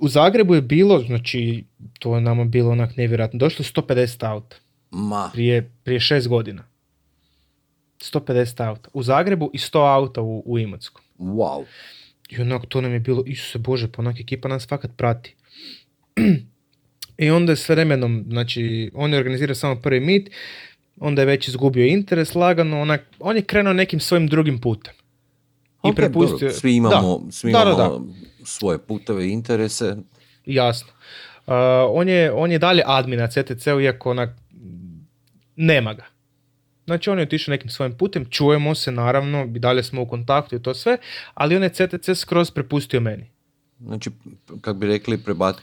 [0.00, 1.64] U Zagrebu je bilo, znači,
[1.98, 4.56] to je nama bilo onak nevjerojatno, došlo je 150 auta
[4.90, 6.64] Ma, prije, prije šest godina.
[8.02, 8.90] 150 auta.
[8.92, 11.02] U Zagrebu i 100 auta u, u Imotskom.
[11.18, 11.64] wow.
[12.28, 15.34] I onak to nam je bilo, Isuse Bože, pa onak ekipa nas fakat prati.
[17.18, 20.30] I onda je s vremenom, znači, on je organizirao samo prvi mit,
[21.00, 24.94] onda je već izgubio interes lagano, onak, on je krenuo nekim svojim drugim putem.
[25.84, 26.38] I prepustio...
[26.38, 28.44] dobro, Svi imamo, Da, svi da, da, imamo da.
[28.44, 29.96] svoje puteve i interese.
[30.46, 30.92] Jasno.
[31.46, 31.54] Uh,
[31.88, 34.30] on, je, on je dalje admin na CTC-u, iako onak,
[35.56, 36.04] nema ga.
[36.84, 40.56] Znači on je otišao nekim svojim putem, čujemo se naravno, i dalje smo u kontaktu
[40.56, 40.96] i to sve,
[41.34, 43.30] ali on je CTC skroz prepustio meni.
[43.80, 44.10] Znači,
[44.60, 45.56] kak bi rekli, prebat,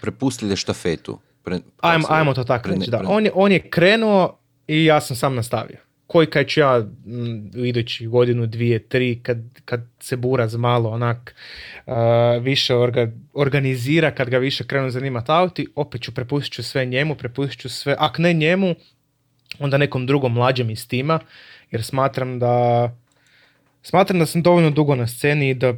[0.00, 1.18] prepustili štafetu.
[1.42, 3.02] Pre, Ajmo, kako ajmo to tako reći, da.
[3.06, 5.78] On je, on je krenuo i ja sam sam nastavio.
[6.06, 6.86] koji kaj ću ja
[7.56, 11.34] u idućih godinu, dvije, tri, kad, kad se buraz malo onak
[11.86, 11.94] uh,
[12.42, 17.14] više orga, organizira, kad ga više krenu zanimati auti, opet ću prepustit ću sve njemu,
[17.14, 18.74] prepustit ću sve, ak ne njemu,
[19.58, 21.20] onda nekom drugom mlađem iz tima,
[21.70, 22.96] jer smatram da
[23.82, 25.74] smatram da sam dovoljno dugo na sceni i da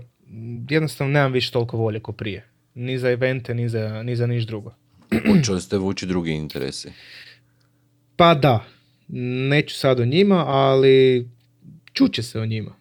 [0.70, 2.48] jednostavno nemam više toliko volje kao prije.
[2.74, 4.74] Ni za evente, ni za, ni za niš drugo.
[5.28, 6.92] Hoće ste vući drugi interesi?
[8.16, 8.64] Pa da,
[9.48, 11.28] neću sad o njima, ali
[11.92, 12.74] čuće se o njima.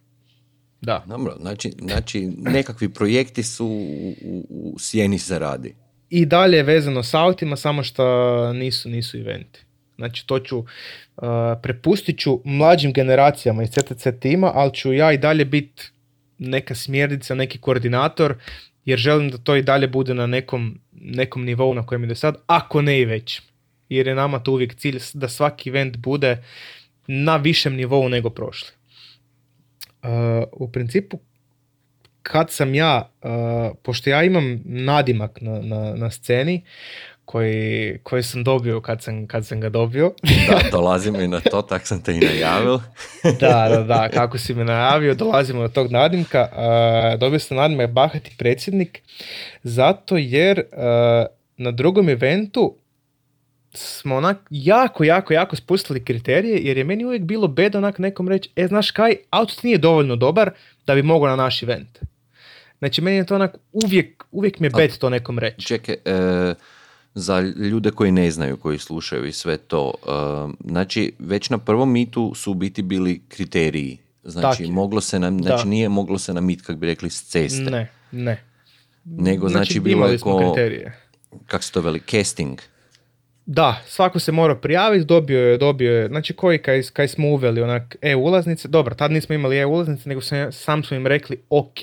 [0.82, 1.04] Da.
[1.08, 5.76] Dobro, znači, znači nekakvi projekti su u, u, u sjeni se radi.
[6.10, 9.65] I dalje je vezano s autima, samo što nisu, nisu eventi.
[9.96, 10.66] Znači to ću, uh,
[11.64, 15.84] prepustit ću mlađim generacijama iz CTC tima, ali ću ja i dalje biti
[16.38, 18.36] neka smjernica, neki koordinator,
[18.86, 22.16] jer želim da to i dalje bude na nekom, nekom nivou na kojem je do
[22.16, 23.42] sad, ako ne i već.
[23.90, 26.44] Jer je nama to uvijek cilj da svaki event bude
[27.08, 28.70] na višem nivou nego prošli.
[30.04, 30.10] Uh,
[30.52, 31.20] u principu,
[32.22, 33.30] kad sam ja, uh,
[33.84, 36.62] pošto ja imam nadimak na, na, na sceni,
[37.26, 40.12] koji, koji sam dobio kad sam, kad sam ga dobio.
[40.50, 42.80] da, dolazimo i na to, tak sam te i najavio.
[43.40, 46.48] da, da, da, kako si me najavio, dolazimo do tog nadimka.
[46.52, 49.02] Uh, dobio sam nadimak Bahati predsjednik,
[49.64, 50.86] zato jer uh,
[51.58, 52.76] na drugom eventu
[53.74, 58.28] smo onak jako, jako, jako spustili kriterije, jer je meni uvijek bilo bed onak nekom
[58.28, 60.52] reći, e, znaš kaj, auto nije dovoljno dobar
[60.88, 62.00] da bi mogao na naš event.
[62.80, 65.68] Znači, meni je to onak, uvijek, uvijek mi je bed to nekom reći.
[65.68, 66.56] Čekaj, e,
[67.16, 70.10] za ljude koji ne znaju, koji slušaju i sve to, e,
[70.66, 73.98] znači, već na prvom mitu su u biti bili kriteriji.
[74.24, 77.64] Znači, moglo se nam, znači nije moglo se namit, kak bi rekli, s ceste.
[77.64, 78.44] Ne, ne.
[79.06, 80.98] Nego, znači, bilo imali je ko, kriterije.
[81.46, 82.60] kak se to veli, casting.
[83.46, 87.62] Da, svako se mora prijaviti, dobio je, dobio je, znači koji kaj, kaj smo uveli
[87.62, 91.80] onak e-ulaznice, dobro, tad nismo imali e-ulaznice, nego sam, sam smo im rekli, ok,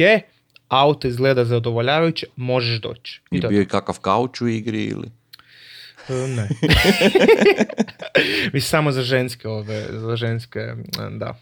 [0.68, 3.20] auto izgleda zadovoljavajuće, možeš doći.
[3.30, 5.21] I je bio je kakav kauč u igri ili...
[6.08, 6.48] E, Ne.
[8.52, 10.60] Mislim, samo za ženske ove, za ženske,
[11.10, 11.34] da.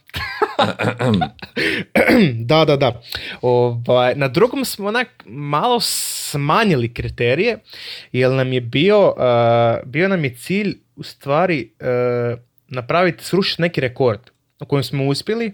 [2.51, 3.03] da, da, da.
[3.43, 7.59] Ovaj, na drugom smo onak malo smanjili kriterije,
[8.13, 13.81] jer nam je bio, uh, bio nam je cilj u stvari uh, napraviti, srušiti neki
[13.81, 14.21] rekord
[14.61, 15.53] u kojem smo uspjeli,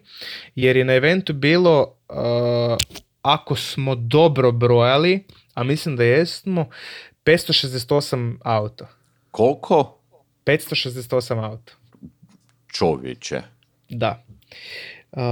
[0.55, 2.77] jer je na eventu bilo, uh,
[3.23, 6.69] ako smo dobro brojali, a mislim da jesmo,
[7.27, 8.87] 568 auto.
[9.31, 9.99] Koliko?
[10.47, 11.73] 568 auto.
[12.73, 13.43] Čovječe.
[13.89, 14.23] Da.
[15.13, 15.23] Uh,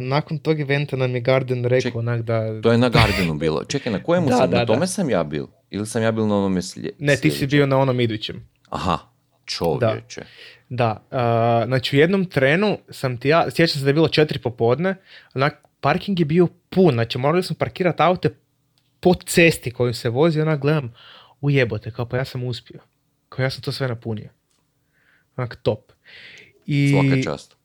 [0.00, 2.60] nakon tog eventa nam je Garden rekao Ček, onak da...
[2.62, 3.64] To je na Gardenu bilo.
[3.64, 4.50] Čekaj, na kojemu Da, sam?
[4.50, 4.74] da, na da.
[4.74, 5.46] tome sam ja bil?
[5.70, 6.90] Ili sam ja bil na onome slje...
[6.98, 8.48] Ne, ti si bio na onom idućem.
[8.68, 8.98] Aha,
[9.44, 10.22] čovječe.
[10.68, 14.38] Da, uh, znači u jednom trenu sam ti ja, sjećam se da je bilo četiri
[14.38, 14.94] popodne,
[15.34, 18.34] onak parking je bio pun, znači morali smo parkirati aute
[19.00, 20.92] po cesti koju se vozi, onak gledam,
[21.40, 22.80] ujebote, kao pa ja sam uspio.
[23.28, 24.28] Kao ja sam to sve napunio.
[25.36, 25.92] Onak top.
[26.66, 27.56] I, Svaka čast.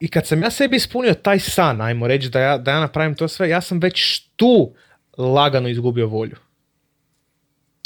[0.00, 3.14] I kad sam ja sebi ispunio taj san, ajmo reći da ja, da ja napravim
[3.14, 4.74] to sve, ja sam već tu
[5.18, 6.36] lagano izgubio volju.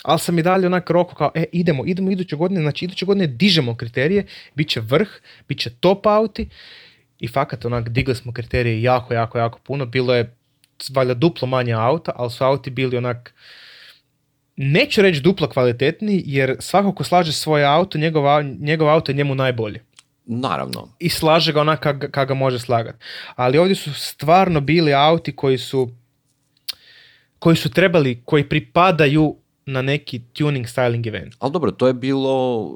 [0.03, 3.27] Ali sam i dalje onak roko kao, e, idemo, idemo iduće godine, znači iduće godine
[3.27, 5.09] dižemo kriterije, bit će vrh,
[5.49, 6.49] bit će top auti
[7.19, 9.87] i fakat onak digli smo kriterije jako, jako, jako puno.
[9.87, 10.37] Bilo je
[10.91, 13.35] valjda duplo manje auta, ali su auti bili onak,
[14.59, 18.25] neću reći duplo kvalitetniji, jer svako ko slaže svoje auto, njegov,
[18.61, 19.81] njegov auto je njemu najbolji
[20.27, 20.89] Naravno.
[20.99, 22.99] i slaže ga onak kak, kak ga može slagati.
[23.37, 25.91] Ali ovdje su stvarno bili auti koji su
[27.39, 31.35] koji su trebali, koji pripadaju na neki tuning styling event.
[31.39, 32.71] Ali dobro, to je bilo,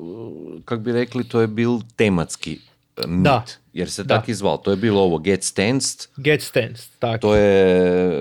[0.65, 2.59] kak bi rekli, to je bil tematski
[2.97, 3.25] e, mit.
[3.25, 3.45] Da.
[3.73, 4.21] Jer se Da.
[4.21, 4.57] tak zvalo.
[4.57, 8.13] To je bilo ovo Get Stanced, Get stance, tak, to je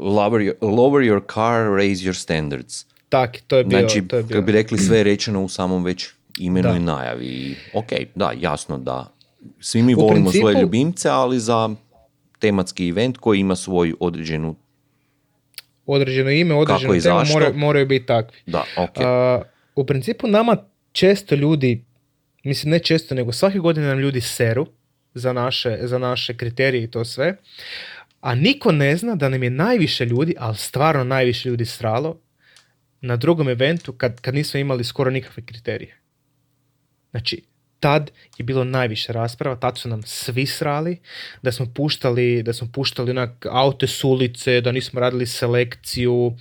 [0.00, 2.86] lower your, lower your car, raise your standards.
[3.12, 4.34] Tak, to je bio, Znači, to je bio.
[4.34, 6.76] kako bi rekli, sve je rečeno u samom već imenu Da.
[6.76, 7.56] i najavi.
[7.74, 9.12] Ok, da, jasno da
[9.60, 11.70] svi mi U volimo principu- svoje ljubimce, ali za
[12.38, 14.54] tematski event koji ima svoju određenu,
[15.86, 17.52] određeno ime, određeno tema, zašto?
[17.54, 18.38] moraju, biti takvi.
[18.46, 18.96] da, ok.
[18.96, 19.42] A,
[19.76, 20.56] u principu nama
[20.92, 21.84] često ljudi,
[22.44, 24.66] mislim ne često, nego svake godine nam ljudi seru
[25.14, 27.36] za naše, za naše kriterije i to sve,
[28.20, 32.18] a niko ne zna da nam je najviše ljudi, ali stvarno najviše ljudi sralo
[33.02, 35.96] na drugom eventu kad, kad nismo imali skoro nikakve kriterije.
[37.10, 37.42] Znači,
[37.80, 41.00] tad je bilo najviše rasprava, tad su nam svi srali,
[41.42, 46.34] da smo puštali, da smo puštali onak aute s ulice, da nismo radili selekciju, uh,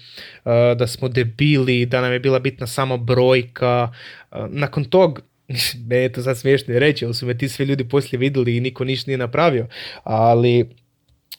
[0.78, 3.92] da smo debili, da nam je bila bitna samo brojka.
[4.32, 5.22] Uh, Nakon tog,
[5.90, 8.62] ne je to sad smiješno reći, ali su me ti svi ljudi poslije vidjeli i
[8.62, 9.68] niko ništa nije napravio,
[10.04, 10.70] ali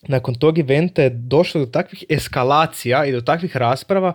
[0.08, 4.14] nakon tog eventa je došlo do takvih eskalacija i do takvih rasprava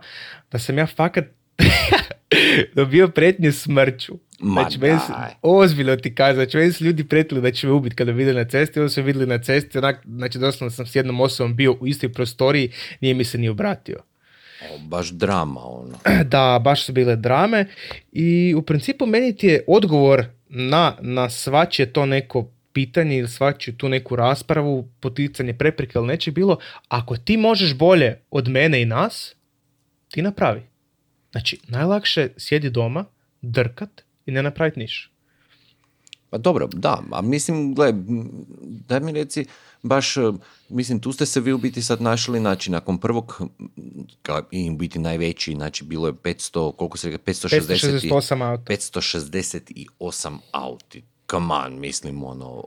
[0.52, 1.26] da sam ja fakat
[2.76, 4.13] dobio pretnje smrću.
[4.39, 5.32] Ma znači, meni daj.
[5.41, 8.45] ozbiljno ti kažem, znači meni su ljudi pretili da će me ubiti kada vide na
[8.45, 11.88] cesti, onda su vidjeli na cesti, onak, znači doslovno sam s jednom osobom bio u
[11.88, 12.71] istoj prostoriji,
[13.02, 13.97] nije mi se ni obratio.
[14.71, 15.97] O, baš drama, ono.
[16.23, 17.65] Da, baš su bile drame
[18.12, 23.75] i u principu meni ti je odgovor na, na svačije to neko pitanje ili svačiju
[23.75, 28.85] tu neku raspravu, poticanje prepreke ili nečeg bilo, ako ti možeš bolje od mene i
[28.85, 29.35] nas,
[30.11, 30.61] ti napravi.
[31.31, 33.05] Znači, najlakše sjedi doma,
[33.41, 33.89] drkat
[34.25, 35.09] i ne napraviti ništa.
[36.29, 37.93] Pa dobro, da, a mislim, gle,
[38.87, 39.45] daj mi reci,
[39.83, 40.21] baš, e,
[40.69, 43.41] mislim, tu ste se vi u biti sad našli, znači, nakon prvog,
[44.21, 48.41] ka, i u biti najveći, znači, bilo je 500, koliko se rekao, 560, i- 568
[48.43, 48.73] auta.
[48.73, 51.03] 568 auti.
[51.29, 52.63] Come on, mislim, ono,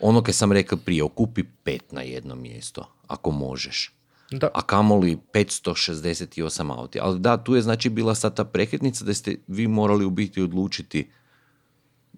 [0.00, 3.92] ono kaj sam rekao prije, okupi pet na jedno mjesto, ako možeš.
[4.30, 4.48] Da.
[4.54, 6.98] A kamoli 568 auti.
[7.02, 10.42] Ali da, tu je znači bila sad ta prekretnica da ste vi morali u biti
[10.42, 11.10] odlučiti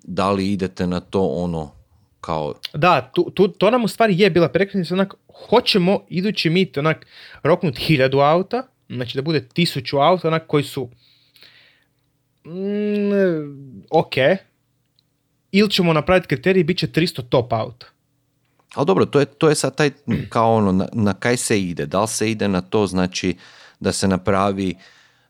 [0.04, 1.70] da li idete na to ono
[2.20, 5.14] kao Da, tu, tu, to nam u stvari je bila prekretnica, onak,
[5.48, 7.06] hoćemo idući mit onak
[7.42, 10.90] roknut hiljadu auta, znači da bude tisuću auta, onak koji su
[12.44, 14.14] mm, ok,
[15.52, 17.86] ili ćemo napraviti kriterij i bit će 300 top auta.
[18.74, 19.90] Ali dobro, to je, to je sad taj,
[20.28, 21.86] kao ono, na, na kaj se ide?
[21.86, 23.36] Da li se ide na to, znači,
[23.80, 24.74] da se napravi,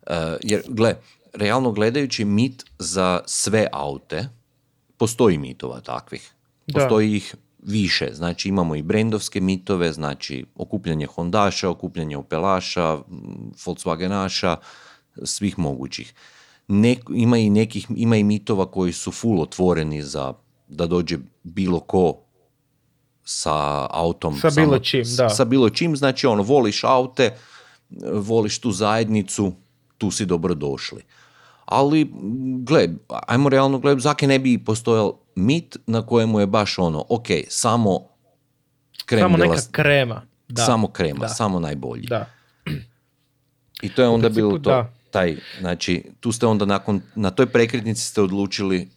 [0.07, 0.95] eh, jer, gle,
[1.35, 4.29] realno gledajući mit za sve aute,
[4.97, 6.33] postoji mitova takvih.
[6.67, 6.81] Da.
[6.81, 12.99] Postoji ih više, znači imamo i brendovske mitove, znači okupljanje Hondaša, okupljanje Opelaša,
[13.65, 14.57] Volkswagenaša,
[15.25, 16.15] svih mogućih.
[16.69, 20.35] Nek- ima i nekih, ima i mitova koji su full otvoreni za
[20.69, 22.19] da dođe bilo ko
[23.25, 23.55] sa
[23.91, 24.37] autom.
[24.37, 25.29] Sa bilo čim, da.
[25.29, 27.37] Sa bilo čim, znači ono, voliš aute,
[28.13, 29.53] voliš tu zajednicu,
[29.99, 31.03] tu si dobrodošli.
[31.65, 32.13] Ali,
[32.59, 37.27] gle, ajmo realno gledati, zake ne bi postojal mit na kojemu je baš ono, ok,
[37.49, 38.01] samo
[39.07, 40.23] krem Samo neka krema.
[40.49, 40.65] Da.
[40.65, 41.29] samo krema, Da.
[41.29, 42.07] samo najbolji.
[42.07, 42.27] Da.
[43.83, 44.59] I to je onda bilo to.
[44.59, 44.93] da.
[45.13, 48.89] Taj, znači, tu ste onda nakon, na toj prekretnici ste odlučili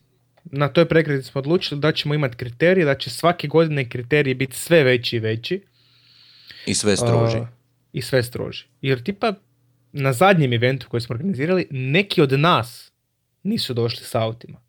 [0.52, 4.56] Na toj prekretnici smo odlučili da ćemo imati kriterije, da će svake godine kriteriji biti
[4.56, 5.62] sve veći i veći.
[6.66, 7.38] i sve stroži.
[7.38, 7.48] A,
[7.94, 8.66] I sve stroži.
[8.82, 9.34] Jer tipa
[9.92, 12.92] na zadnjem eventu koji smo organizirali, neki od nas
[13.44, 14.62] nisu došli s autima.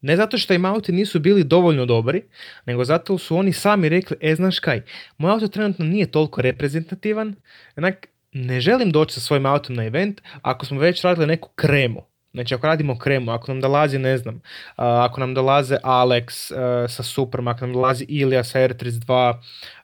[0.00, 2.22] Ne zato što im auti nisu bili dovoljno dobri,
[2.66, 4.82] nego zato su oni sami rekli, e znaš kaj,
[5.18, 7.34] moj auto trenutno nije toliko reprezentativan,
[7.76, 12.10] onak, ne želim doći sa svojim autom na event ako smo već radili neku kremu.
[12.32, 14.40] Znači ako radimo kremu, ako nam dolazi, ne znam,
[14.76, 19.34] ako nam dolaze Alex a, sa Suprom, ako nam dolazi Ilija sa R32,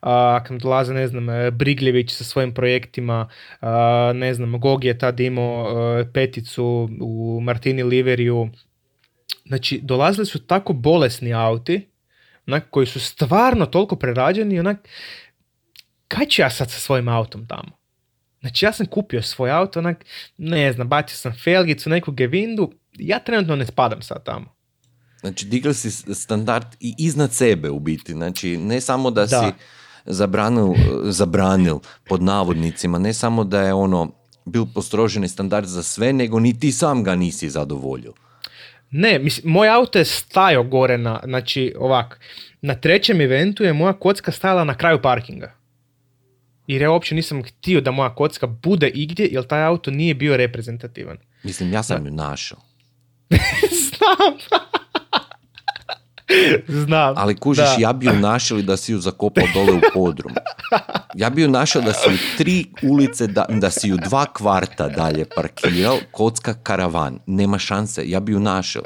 [0.00, 3.28] a, ako nam dolaze, ne znam, e, Brigljević sa svojim projektima,
[4.14, 5.66] ne znam, Gogi je tad imao
[6.00, 8.48] e, peticu u Martini Liveriju.
[9.46, 11.88] Znači, dolazili su tako bolesni auti,
[12.46, 14.88] onak, koji su stvarno toliko prerađeni, onak,
[16.09, 17.86] kaj ću ja sad sa svojim autom tamo?
[18.46, 20.04] Znači, ja sam kupio svoj auto, onak,
[20.38, 24.46] ne znam, bacio sam felgicu, neku gevindu, ja trenutno ne spadam sad tamo.
[25.20, 28.12] Znači, digli si standard i iznad sebe u biti.
[28.12, 29.26] Znači, ne samo da, Da.
[29.26, 29.64] si
[30.04, 31.78] zabranil, zabranil,
[32.09, 34.12] pod navodnicima, ne samo da je ono
[34.44, 38.12] bil postroženi standard za sve, nego ni ti sam ga nisi zadovoljio.
[38.90, 42.20] Ne, mislim, moj auto je stajao gore na, znači ovak,
[42.62, 45.65] na trećem eventu je moja kocka stajala na kraju parkinga.
[46.66, 50.37] Jer ja uopće nisam htio da moja kocka bude igdje, jer taj auto nije bio
[50.37, 51.16] reprezentativan.
[51.42, 52.59] Mislim, ja sam ju našao.
[53.88, 54.38] Znam.
[56.68, 57.14] Znam.
[57.16, 57.76] Ali kužiš, da.
[57.79, 60.33] ja bi ju našao da si ju zakopao dole u podrum.
[61.14, 64.88] Ja bi ju našao da si ju tri ulice, da, da si ju dva kvarta
[64.88, 67.18] dalje parkirao, kocka karavan.
[67.26, 68.83] Nema šanse, ja bi ju našao.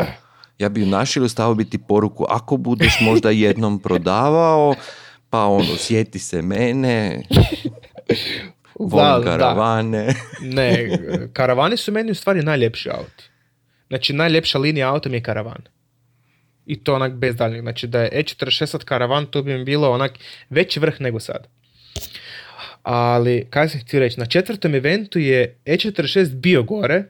[0.59, 4.75] Ja bi ju našao i stavio bi ti poruku, ako budeš možda jednom prodavao,
[5.31, 7.23] pa ono, sjeti se mene,
[8.79, 9.39] volim Da, da.
[9.39, 10.15] karavane.
[10.57, 10.99] Ne,
[11.33, 13.25] karavani su meni u stvari najljepši auti.
[13.89, 15.63] Znači, najljepša linija auta mi je karavan.
[16.67, 17.61] I to onak bez daljnjeg.
[17.61, 20.13] Znači, da je E46 karavan, to bi mi bilo onak
[20.51, 21.47] veći vrh nego sad.
[22.83, 27.05] Ali, kaj sam htio reći, na četvrtom eventu je E46 bio gore.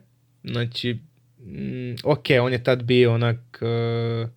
[0.44, 0.98] Znači,
[1.38, 3.36] mm, ok, on je tad bio onak...
[3.62, 4.28] eh,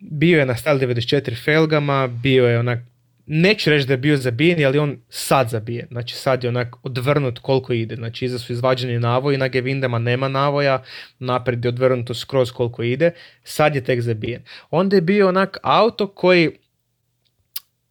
[0.00, 2.78] bio je na Style 94 felgama, bio je onak
[3.26, 5.86] neću reći da je bio zabijen, ali on sad zabijen.
[5.90, 7.96] Znači sad je onak odvrnut koliko ide.
[7.96, 10.82] Znači iza su izvađeni navoji, na Gevindama nema navoja,
[11.18, 13.10] naprijed je odvrnuto skroz koliko ide.
[13.44, 14.42] Sad je tek zabijen.
[14.70, 16.48] Onda je bio onak auto koji...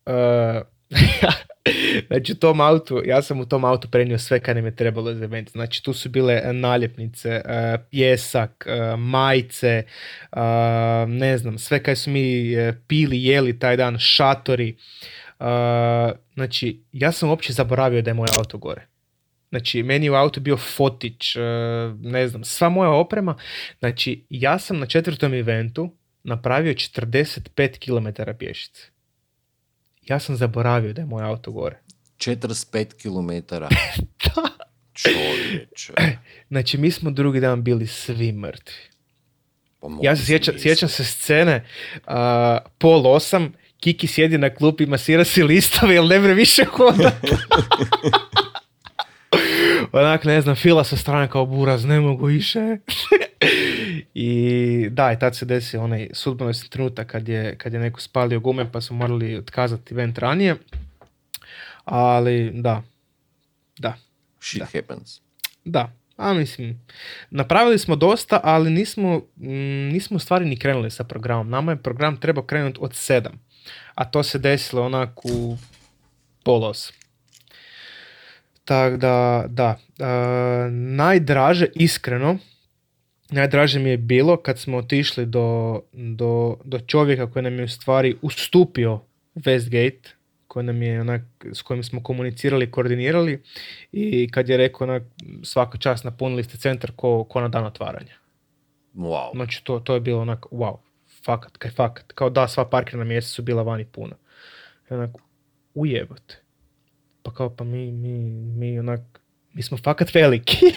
[0.06, 0.13] Uh,
[2.08, 5.13] znači u tom autu, ja sam u tom autu prenio sve kad nam je trebalo
[5.13, 5.52] za event.
[5.52, 9.84] Znači tu su bile naljepnice, uh, pjesak, uh, majice,
[11.08, 12.56] ne znam, sve kaj su mi
[12.88, 14.76] pili, jeli taj dan, šatori
[16.34, 18.88] znači, ja sam uopće zaboravio da je moj auto gore.
[19.50, 21.36] Znači, meni je u autu bio fotić,
[22.00, 23.38] ne znam, sva moja oprema.
[23.80, 28.82] Znači, ja sam na četvrtom eventu napravio 45 km pješice.
[30.02, 31.80] Ja sam zaboravio da je moj auto gore.
[32.17, 33.56] 45 km?
[33.56, 33.69] da.
[34.93, 35.93] Čovječe.
[36.48, 38.76] Znači, mi smo drugi dan bili svi mrtvi.
[39.80, 42.13] Pa ja se sjećam, sjećam se scene uh,
[42.78, 43.54] pol osam,
[43.86, 47.12] Kiki sjedi na klupi, masira si listove, jer ne više hoda.
[49.91, 52.60] Onak, ne znam, fila sa strane kao buraz, ne mogu više.
[54.13, 58.39] I da, i tad se desi onaj sudbonosni trenutak kad je, kad je neko spalio
[58.39, 60.56] gume pa su morali otkazati event ranije.
[61.84, 62.84] Ali da,
[63.80, 63.98] da.
[64.39, 64.65] Shit da.
[64.65, 65.19] happens.
[65.65, 66.86] Da, a mislim,
[67.30, 71.50] napravili smo dosta, ali nismo, mm, nismo u stvari ni krenuli sa programom.
[71.50, 73.44] Nama je program trebao krenuti od sedam
[73.95, 75.58] a to se desilo onak u
[76.43, 76.93] polos.
[78.65, 79.78] Tako da, da,
[80.71, 82.38] najdraže, iskreno,
[83.30, 87.67] najdraže mi je bilo kad smo otišli do, do, do čovjeka koji nam je u
[87.67, 88.99] stvari ustupio
[89.36, 90.10] Westgate,
[90.47, 91.21] koji nam je onak,
[91.54, 93.41] s kojim smo komunicirali, koordinirali
[93.91, 95.04] i kad je rekao onak,
[95.43, 98.13] svaka čast napunili ste centar ko, ko na dan otvaranja.
[98.95, 99.36] Wow.
[99.36, 100.78] Znači to, to je bilo onak wow
[101.25, 102.13] fakat, kaj fakat.
[102.13, 104.15] Kao da, sva parkirna mjesta su bila vani puna.
[104.89, 105.09] I onak,
[105.73, 106.41] ujebote.
[107.23, 109.01] Pa kao, pa mi, mi, mi onak,
[109.53, 110.65] mi smo fakat veliki.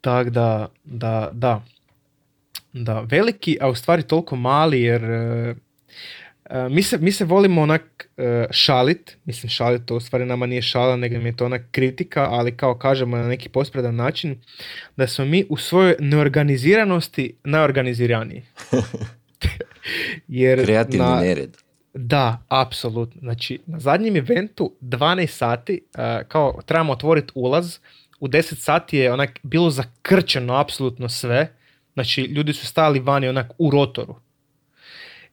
[0.00, 1.62] tak da, da, da.
[2.72, 5.02] Da, veliki, a u stvari toliko mali jer
[6.50, 10.46] uh, mi, se, mi se volimo onak uh, šalit, mislim šalit, to u stvari nama
[10.46, 14.40] nije šala, nego mi je to onak kritika, ali kao kažemo na neki pospredan način,
[14.96, 18.42] da smo mi u svojoj neorganiziranosti najorganiziraniji.
[20.28, 21.56] Jer Kreativni na, nered.
[21.94, 23.20] Da, apsolutno.
[23.20, 25.80] Znači, na zadnjem eventu 12 sati,
[26.28, 27.78] kao trebamo otvoriti ulaz,
[28.20, 31.52] u 10 sati je onak bilo zakrčeno apsolutno sve,
[31.94, 34.23] znači ljudi su stali vani onak u rotoru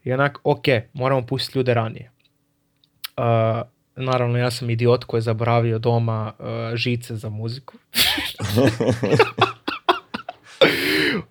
[0.04, 2.12] i onak, ok, moramo pustiti ljude ranije.
[3.18, 3.24] Uh,
[3.96, 7.78] naravno, ja sam idiot koji je zaboravio doma uh, žice za muziku.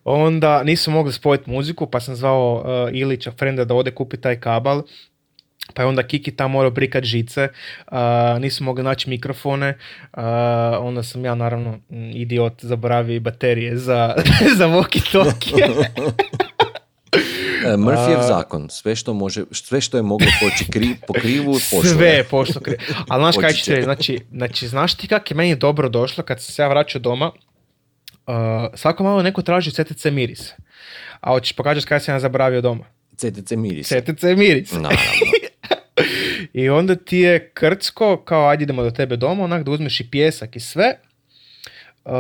[0.04, 2.64] Onda nisu mogli spojiti muziku, pa sam zvao uh,
[2.96, 4.83] Ilića, frenda, da ode kupi taj kabal.
[5.74, 7.48] Pa je onda Kiki tamo morao prikat žice,
[7.92, 7.98] uh,
[8.40, 10.22] nisu mogli naći mikrofone, uh,
[10.80, 11.78] onda sam ja naravno
[12.14, 14.14] idiot zaboravio i baterije za,
[14.59, 15.85] za walkie-talkie.
[17.70, 21.83] E, Murphyjev zakon, sve što, može, sve što je moglo poći kri, po krivu, pošlo
[21.83, 22.78] Sve je pošlo krivu.
[23.09, 26.62] Ali znaš kaj znači, znači, znaš ti kak je meni dobro došlo kad sam se
[26.62, 27.30] ja vraćao doma,
[28.26, 28.35] uh,
[28.74, 30.52] svako malo neko traži CTC miris.
[31.20, 32.85] A hoćeš pokazati kaj sam ja zaboravio doma?
[33.16, 33.88] CTC miris.
[33.88, 34.72] CTC miris.
[36.52, 40.11] I onda ti je krcko, kao ajde idemo do tebe doma, onak da uzmeš i
[40.11, 40.98] pjesak i sve.
[42.04, 42.12] Uh,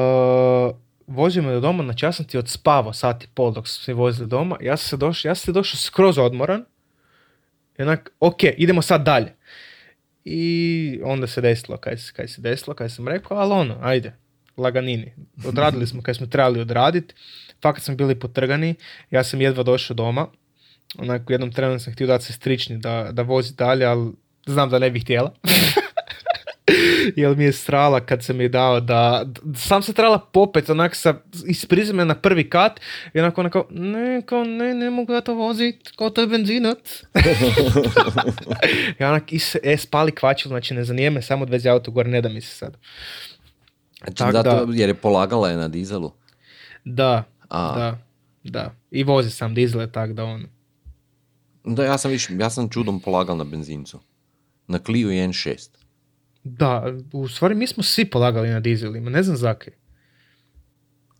[1.10, 3.94] vozio me do doma, znači ja sam ti odspavao sat i pol dok smo se
[3.94, 6.64] vozili doma, ja sam se došao, ja sam se došao skroz odmoran,
[7.78, 9.34] i onak, ok, idemo sad dalje.
[10.24, 14.12] I onda se desilo kaj, kaj se desilo, kaj sam rekao, ali ono, ajde,
[14.56, 15.12] laganini.
[15.46, 17.14] Odradili smo kaj smo trebali odraditi,
[17.62, 18.74] fakat smo bili potrgani,
[19.10, 20.26] ja sam jedva došao doma,
[20.98, 24.12] onak u jednom trenu sam htio dati se strični da, da vozi dalje, ali
[24.46, 25.34] znam da ne bih htjela.
[27.16, 31.14] jer mi je strala kad sam je dao da, sam se trebala popet onak sa,
[31.46, 32.80] iz prizme na prvi kat
[33.14, 37.02] i onako onako, ne, kao ne, ne mogu ja to vozit, kao to je benzinac.
[39.00, 42.20] I onak, is, e, spali kvačil, znači ne zanije me, samo odvezi auto gore, ne
[42.20, 42.76] da mi se sad.
[44.04, 46.12] Znači, zato, jer je polagala je na dizelu?
[46.84, 47.74] Da, A.
[47.78, 47.98] da,
[48.44, 48.74] da.
[48.90, 50.46] I vozi sam dizele, tak da on...
[51.64, 54.00] Da, ja sam, viš, ja sam čudom polagal na benzincu.
[54.66, 55.79] Na Clio N6.
[56.44, 59.72] Da, u stvari mi smo svi polagali na dizelima, ne znam zakaj.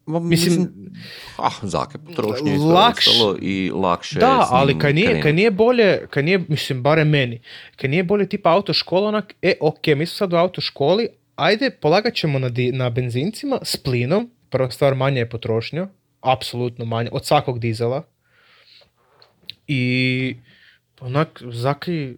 [0.06, 0.92] Mislim, mislim
[1.36, 3.10] ah, zake potrošnje lakše,
[3.40, 7.40] i lakše Da, ali kaj nije, kaj nije bolje, kaj nije, mislim, bare meni,
[7.76, 12.14] kaj nije bolje tipa autoškola, onak, e, ok, mi smo sad u autoškoli, ajde, polagat
[12.14, 15.86] ćemo na, di, na benzincima s plinom, prva stvar manje je potrošnja,
[16.20, 18.02] apsolutno manje, od svakog dizela.
[19.66, 20.36] I
[21.00, 22.14] onak, zaki,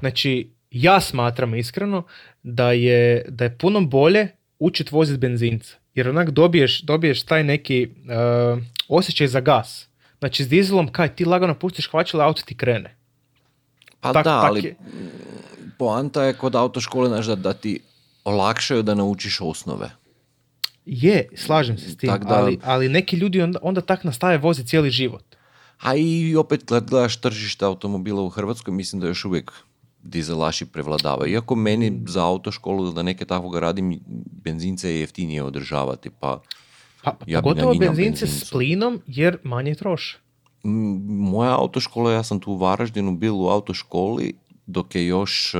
[0.00, 2.02] znači, ja smatram iskreno
[2.42, 5.74] da je, da je puno bolje učit voziti benzinca.
[5.94, 9.88] Jer onak dobiješ, dobiješ taj neki uh, osjećaj za gas.
[10.18, 12.96] Znači s dizelom kaj ti lagano pustiš hvačilo, auto ti krene.
[14.00, 14.76] Pa Tak- da, tak ali je.
[15.78, 17.80] poanta je kod autoškole znaš, da, da ti
[18.24, 19.90] olakšaju da naučiš osnove.
[20.86, 24.38] Je, slažem se s tim, Tak da- ali, ali neki ljudi onda, onda tak nastave
[24.38, 25.24] voziti cijeli život.
[25.80, 29.52] A i opet kad gledaš tržište automobila u Hrvatskoj, mislim da još uvijek
[30.02, 31.32] dizelaši prevladavaju.
[31.32, 34.00] Iako meni za autoškolu da neke takvoga radim,
[34.34, 36.40] benzince je jeftinije održavati, pa
[37.02, 38.50] Pa, Ja pogotovo benzince s benzincu.
[38.50, 40.18] plinom jer manje troše.
[40.62, 44.34] Moja autoškola, ja sam tu u Varaždinu bil u autoškoli
[44.66, 45.58] dok je još e,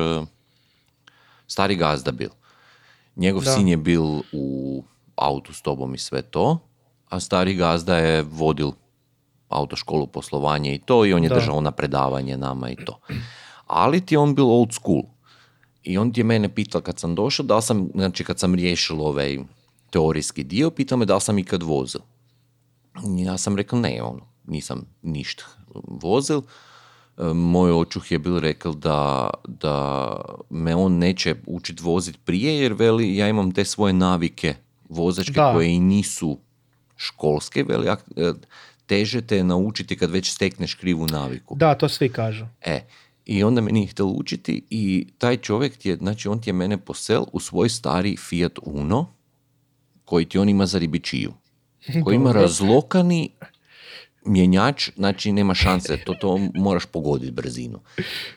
[1.47, 2.28] stari gazda bil.
[3.16, 3.51] Njegov Da.
[3.51, 4.84] sin je bil u
[5.16, 6.59] autu s tobom i sve to,
[7.07, 8.72] a stari gazda je vodil
[9.49, 11.34] autoškolu poslovanje i to i on je Da.
[11.34, 12.99] držao na predavanje nama i to.
[13.71, 15.03] Ali ti je on bil old school.
[15.83, 19.01] I on ti je mene pitao kad sam došao, da sam, znači kad sam riješil
[19.03, 19.39] ovaj
[19.91, 22.01] teorijski dio, pitao me da sam ikad vozil.
[23.18, 25.45] Ja sam rekao ne, ono, nisam ništa
[25.87, 26.41] vozil.
[27.18, 30.16] E, Moj očuh je bil rekao da, da
[30.51, 34.55] me on neće učit vozit prije, jer veli ja imam te svoje navike
[34.89, 35.53] vozačke Da.
[35.53, 36.39] koje i nisu
[36.97, 38.33] školske, veli e,
[38.87, 41.57] teže te naučiti kad već stekneš krivu naviku.
[41.57, 42.45] Da, to svi kažu.
[42.61, 42.81] E,
[43.31, 46.55] i onda me nije htjel učiti i taj čovjek ti je, znači on ti je
[46.55, 49.07] mene posel u svoj stari Fiat Uno,
[50.05, 51.33] koji ti on ima za ribičiju.
[52.05, 53.31] Koji ima razlokani
[54.24, 57.81] mjenjač, znači nema šanse, to, to moraš pogoditi brzinu.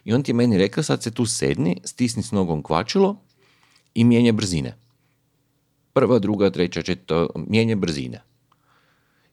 [0.06, 3.18] I on ti je meni rekao, sad se tu sedni, stisni s nogom kvačilo
[3.96, 4.78] i mijenja brzine.
[5.94, 8.22] Prva, druga, treća, četvrta, mijenja brzine.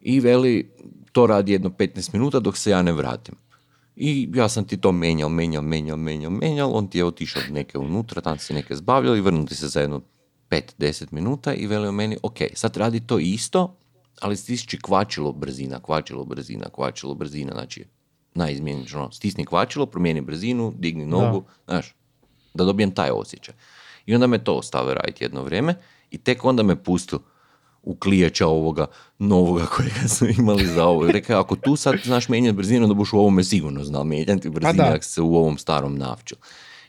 [0.00, 0.70] I veli,
[1.12, 3.34] to radi jedno 15 minuta dok se ja ne vratim.
[4.02, 7.78] I ja sam ti to menjal, menjal, menjal, menjal, menjal, on ti je otišao neke
[7.78, 10.00] unutra, tam si neke zbavljao i vrnuti se za jedno
[10.50, 13.76] 5-10 minuta i velio meni, ok, sad radi to isto,
[14.20, 17.84] ali stisči kvačilo brzina, kvačilo brzina, kvačilo brzina, znači
[18.34, 21.94] najizmjenjiš, ono, stisni kvačilo, promijeni brzinu, digni nogu, znaš,
[22.54, 23.54] da dobijem taj osjećaj.
[24.06, 25.74] I onda me to ostave raditi jedno vrijeme
[26.10, 27.18] i tek onda me pustio
[27.82, 28.86] u klijača ovoga
[29.18, 31.06] novoga kojega su imali za ovo.
[31.12, 34.72] Rekao, ako tu sad znaš mijenjati brzinu, da buš u ovome sigurno znao mijenjati brzinu,
[34.72, 34.92] da.
[34.94, 36.36] ako se u ovom starom navčil.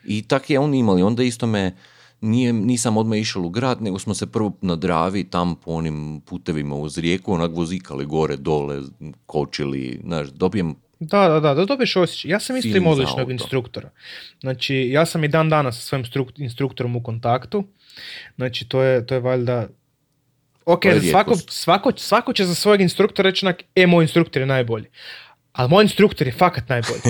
[0.05, 1.01] I tak je on imali.
[1.01, 1.75] Onda isto me,
[2.21, 6.21] nije, nisam odmah išao u grad, nego smo se prvo na Dravi, tam po onim
[6.25, 8.81] putevima uz rijeku, onak vozikali gore, dole,
[9.25, 12.31] kočili, znaš, dobijem Da, da, da, da dobiješ osjećaj.
[12.31, 13.89] Ja sam isto imao odličnog instruktora.
[14.39, 17.63] Znači, ja sam i dan danas sa svojim struk- instruktorom u kontaktu.
[18.35, 19.67] Znači, to je, to je valjda...
[20.65, 24.85] Ok, svako, svako, svako će za svojeg instruktora reći onak, e, moj instruktor je najbolji.
[25.51, 27.01] Ali moj instruktor je fakat najbolji.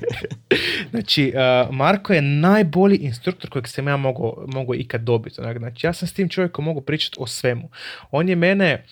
[0.90, 5.40] znači, uh, Marko je najbolji instruktor kojeg sam ja mogao, mogao ikad dobiti.
[5.40, 5.58] Onak.
[5.58, 7.70] Znači, ja sam s tim čovjekom mogu pričati o svemu.
[8.10, 8.84] On je mene,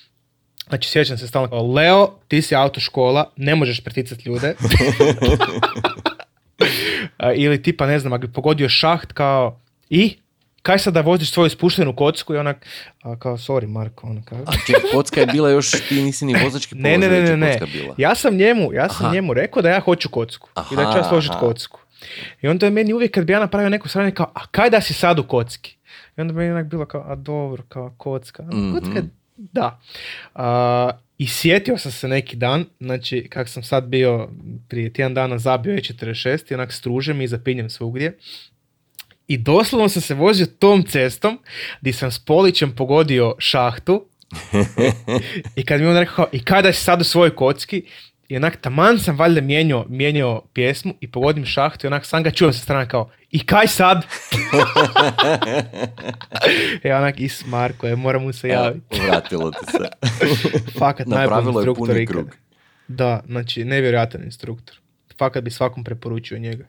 [0.68, 4.54] znači sjećam se stalno kao, Leo, ti si autoškola, ne možeš preticati ljude.
[7.18, 9.60] A, ili tipa, ne znam, ako bi pogodio šaht kao,
[9.90, 10.16] i?
[10.66, 12.66] Kaj sad da voziš svoju spuštenu kocku i onak,
[13.02, 16.34] a, kao, sorry Marko, ono kao, A ček, kocka je bila još, ti nisi ni
[16.44, 17.52] vozački ne, ne, položaj, ne, ne, je ne.
[17.52, 17.94] kocka bila.
[17.98, 19.14] Ja sam njemu, ja sam Aha.
[19.14, 20.48] njemu rekao da ja hoću kocku.
[20.72, 21.40] I da ću ja Aha, složiti aha.
[21.40, 21.80] kocku.
[22.42, 24.80] I onda je meni uvijek kad bi ja napravio neku sranje kao, a kaj da
[24.80, 25.76] si sad u kocki?
[26.16, 28.42] I onda bi meni onak bilo kao, a dobro, kao kocka.
[28.42, 28.72] A, Mhm.
[28.74, 29.04] Kocka je,
[29.36, 29.80] da.
[30.34, 34.28] A, I sjetio sam se neki dan, znači kak sam sad bio
[34.68, 38.18] prije tjedan dana zabio E46 i onak stružem i zapinjem svugdje.
[39.28, 41.38] I doslovno sam se vozio tom cestom
[41.80, 44.04] di sam s polićem pogodio šahtu
[45.56, 47.84] i kad mi on rekao, kao, i kada si sad u svojoj kocki,
[48.28, 52.30] i onak taman sam valjda mijenjao, mijenjao pjesmu i pogodim šahtu i onak sam ga
[52.30, 54.06] čujem sa strane kao, i kaj sad?
[56.84, 58.96] e onak, is Marko, je, moram mu se javiti.
[58.96, 59.78] Evo, Vratilo ti se.
[60.78, 62.26] Fakat najbolji instruktor ikad.
[62.88, 64.76] Da, znači, nevjerojatan instruktor.
[65.18, 66.64] Fakat bi svakom preporučio njega.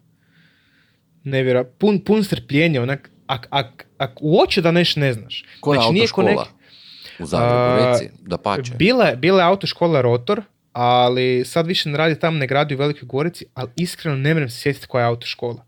[1.28, 5.44] Nevjerojatan, pun, pun strpljenja, onak, ak, ak, ak uoče da neš ne znaš.
[5.60, 6.30] Koja znači, autoškola?
[6.30, 6.50] neki-
[7.20, 8.72] U Zagrebu, A, reci, da pače.
[8.76, 10.42] Bila bila je autoškola Rotor,
[10.74, 14.50] ali sad više ne radi tamo, ne gradi u Velikoj Gorici, ali iskreno ne mrem
[14.50, 15.66] se sjetiti koja je autoškola.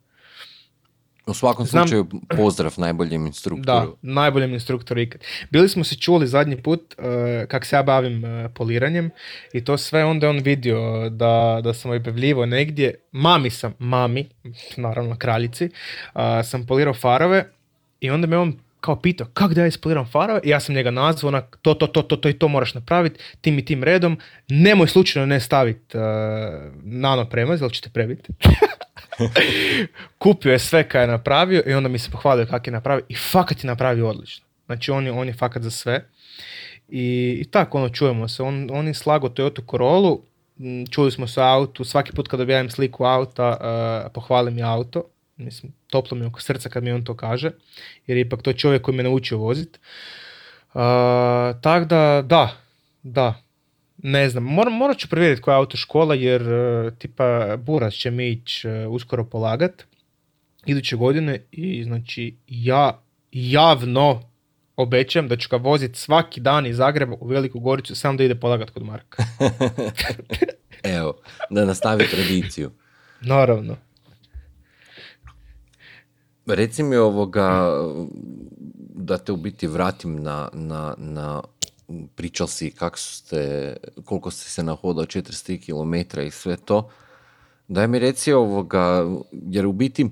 [1.30, 2.08] U svakom Znam- slučaju,
[2.38, 3.98] pozdrav najboljem Da, instruktoru.
[4.02, 5.22] najboljem instruktoru ikad.
[5.50, 7.06] Bili smo se čuli zadnji put uh,
[7.48, 9.10] kak se ja bavim uh, poliranjem
[9.54, 12.96] i to sve onda on vidio da, da sam objavljivo negdje.
[13.12, 14.30] Mami sam, mami,
[14.78, 15.70] naravno kraljici,
[16.14, 17.46] uh, sam polirao farove
[18.00, 20.92] i onda me on kao pitao kako da ja ispoliram farove i ja sam njega
[20.92, 24.20] nazvao onak to, to, to, to, to i to moraš napraviti tim i tim redom.
[24.50, 26.04] Nemoj slučajno ne staviti uh,
[26.84, 28.34] nano premaz, jer ćete prebiti.
[30.18, 33.16] Kupio je sve kaj je napravio i onda mi se pohvalio kako je napravio i
[33.16, 34.46] fakat je napravio odlično.
[34.66, 36.06] Znači on je, on je fakat za sve.
[36.90, 38.44] I, i tako ono čujemo se.
[38.44, 40.22] On, on je slago Toyota Corollu,
[40.90, 45.04] čuli smo se autu, svaki put kad objavim sliku auta, uh, pohvalim je auto.
[45.38, 47.52] Mislim, toplo mi oko srca kad mi on to kaže,
[48.08, 49.80] jer je ipak to čovjek koji me naučio voziti.
[50.74, 50.82] Uh,
[51.62, 52.58] tako da, da,
[53.04, 53.42] da,
[54.04, 58.30] ne znam, Mor, morat ću provjeriti koja je autoškola jer uh, tipa Buras će mi
[58.30, 59.84] ići uh, uskoro polagat
[60.66, 64.22] iduće godine i znači ja javno
[64.76, 68.36] obećam da ću ga voziti svaki dan iz Zagreba u Veliku Goricu samo da ide
[68.36, 69.24] polagat kod Marka.
[70.98, 71.18] Evo,
[71.50, 72.72] da nastavi tradiciju.
[73.22, 73.78] Naravno.
[76.46, 77.70] Reci mi ovoga,
[78.80, 81.42] da te u biti vratim na, na, na
[82.16, 83.76] pričal si kako ste,
[84.06, 86.90] koliko ste se nahodao 400 km i sve to.
[87.68, 90.10] Daj mi reci ovoga, jer u biti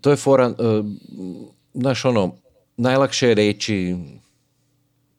[0.00, 0.86] to je fora, uh,
[1.74, 2.34] znaš ono,
[2.76, 3.96] najlakše je reći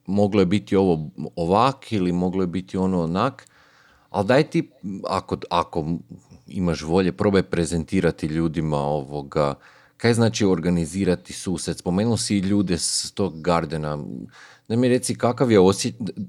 [0.06, 3.48] moglo je biti ovo ovak ili moglo je biti ono onak,
[4.10, 4.72] ali daj ti,
[5.08, 5.86] ako, ako
[6.48, 9.54] imaš volje, probaj prezentirati ljudima ovoga,
[9.98, 11.78] kaj znači organizirati susret?
[11.78, 13.98] Spomenuo si ljude s tog gardena.
[14.68, 15.60] Da mi reci kakav je,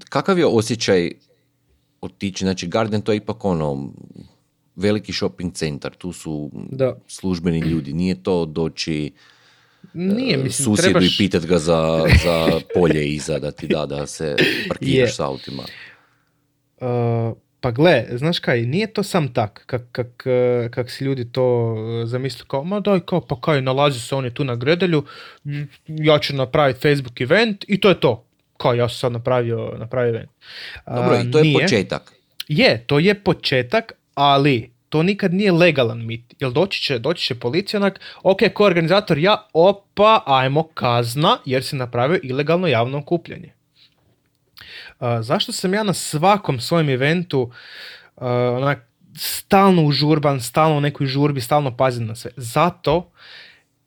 [0.09, 1.11] kakav je osjećaj
[2.01, 3.93] otići, znači Garden to je ipak ono
[4.75, 6.97] veliki shopping centar, tu su da.
[7.07, 9.11] službeni ljudi, nije to doći
[9.93, 11.13] nije, e, mislim, susjedu trebaš...
[11.13, 14.35] i pitat ga za, za polje iza da ti da da se
[14.69, 15.63] parkiraš s autima.
[16.77, 20.23] Uh, pa gle, znaš kaj, nije to sam tak, kak, kak,
[20.71, 21.75] kak si ljudi to
[22.05, 25.03] zamisli kao, ma daj kao, pa kaj, nalazi se oni tu na gredelju,
[25.87, 28.26] ja ću napraviti Facebook event i to je to.
[28.57, 30.29] Kao, ja sam sad napravio, napravio event.
[30.85, 31.61] Dobro, i to je nije.
[31.61, 32.13] početak.
[32.47, 36.33] Je, to je početak, ali to nikad nije legalan mit.
[36.39, 41.63] Jel doći će, doći će policija onak, ok, ko organizator ja, opa, ajmo kazna, jer
[41.63, 43.53] si napravio ilegalno javno okupljanje.
[44.99, 48.23] Uh, zašto sam ja na svakom svojem eventu uh,
[48.57, 48.87] onak,
[49.17, 52.31] stalno užurban, stalno u nekoj žurbi, stalno pazim na sve?
[52.35, 53.11] Zato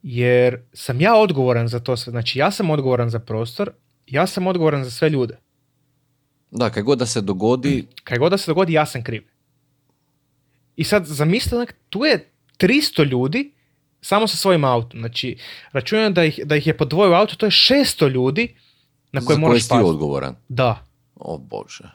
[0.03, 2.11] jer sam ja odgovoran za to sve.
[2.11, 3.71] Znači ja sam odgovoran za prostor,
[4.11, 5.39] ja sam odgovoran za sve ljude.
[6.51, 7.87] Da, kaj god da se dogodi...
[8.05, 9.23] Kaj god da se dogodi, ja sam kriv.
[10.77, 13.53] I sad zamislite, tu je 300 ljudi
[14.01, 15.01] samo sa svojim autom.
[15.01, 15.39] Znači,
[15.73, 18.55] računam da ih, da ih je po dvoju auto, to je 600 ljudi
[19.13, 19.89] na koje moraš paziti.
[19.89, 20.37] odgovoran?
[20.49, 20.87] Da.
[21.15, 21.91] O Bože.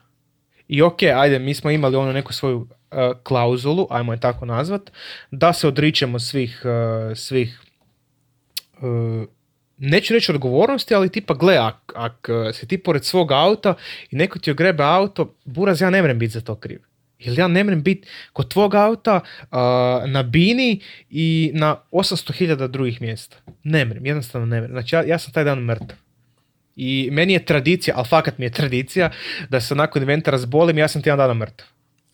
[0.67, 2.67] I ok, ajde, mi smo imali ono neku svoju uh,
[3.23, 4.91] klauzulu, ajmo je tako nazvat,
[5.31, 7.61] da se odričemo svih, uh, svih
[8.73, 9.27] uh,
[9.77, 13.73] neću reći odgovornosti, ali tipa gle, ak, ak si ti pored svog auta
[14.11, 16.79] i neko ti ogrebe auto, buraz, ja ne mrem biti za to kriv.
[17.19, 19.19] Jer ja ne mrem biti kod tvog auta
[20.07, 23.37] na Bini i na 800.000 drugih mjesta.
[23.63, 24.71] Ne mrem, jednostavno ne mrem.
[24.71, 25.97] Znači ja, ja sam taj dan mrtav.
[26.75, 29.11] I meni je tradicija, ali fakat mi je tradicija,
[29.49, 31.67] da se nakon eventa razbolim ja sam tjedan dana mrtav.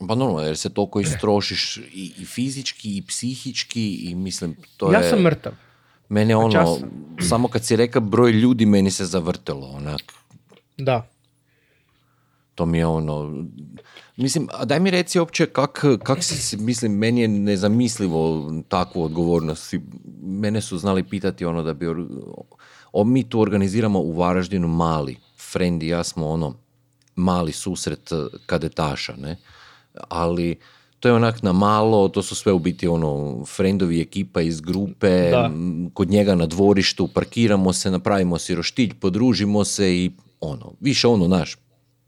[0.07, 4.99] Pa normalno, jer se toliko istrošiš i, i fizički i psihički i mislim, to ja
[4.99, 5.05] je...
[5.05, 5.53] Ja sam mrtav.
[6.11, 6.77] Mene ono,
[7.19, 10.01] samo kad si reka broj ljudi, meni se zavrtelo, onak.
[10.77, 11.07] Da.
[12.55, 13.45] To mi je ono...
[14.17, 19.73] Mislim, a daj mi reci uopće kak, kak si, mislim, meni je nezamislivo takvu odgovornost.
[20.21, 21.85] Mene su znali pitati ono da bi...
[22.91, 25.17] O, mi tu organiziramo u Varaždinu mali,
[25.51, 26.55] friend i ja smo ono,
[27.15, 28.09] mali susret
[28.45, 29.37] kadetaša, ne?
[30.09, 30.59] Ali
[31.01, 35.29] to je onak na malo, to su sve u biti ono friendovi ekipa iz grupe,
[35.31, 35.51] da.
[35.93, 41.27] kod njega na dvorištu, parkiramo se, napravimo si roštilj, podružimo se i ono, više ono
[41.27, 41.57] naš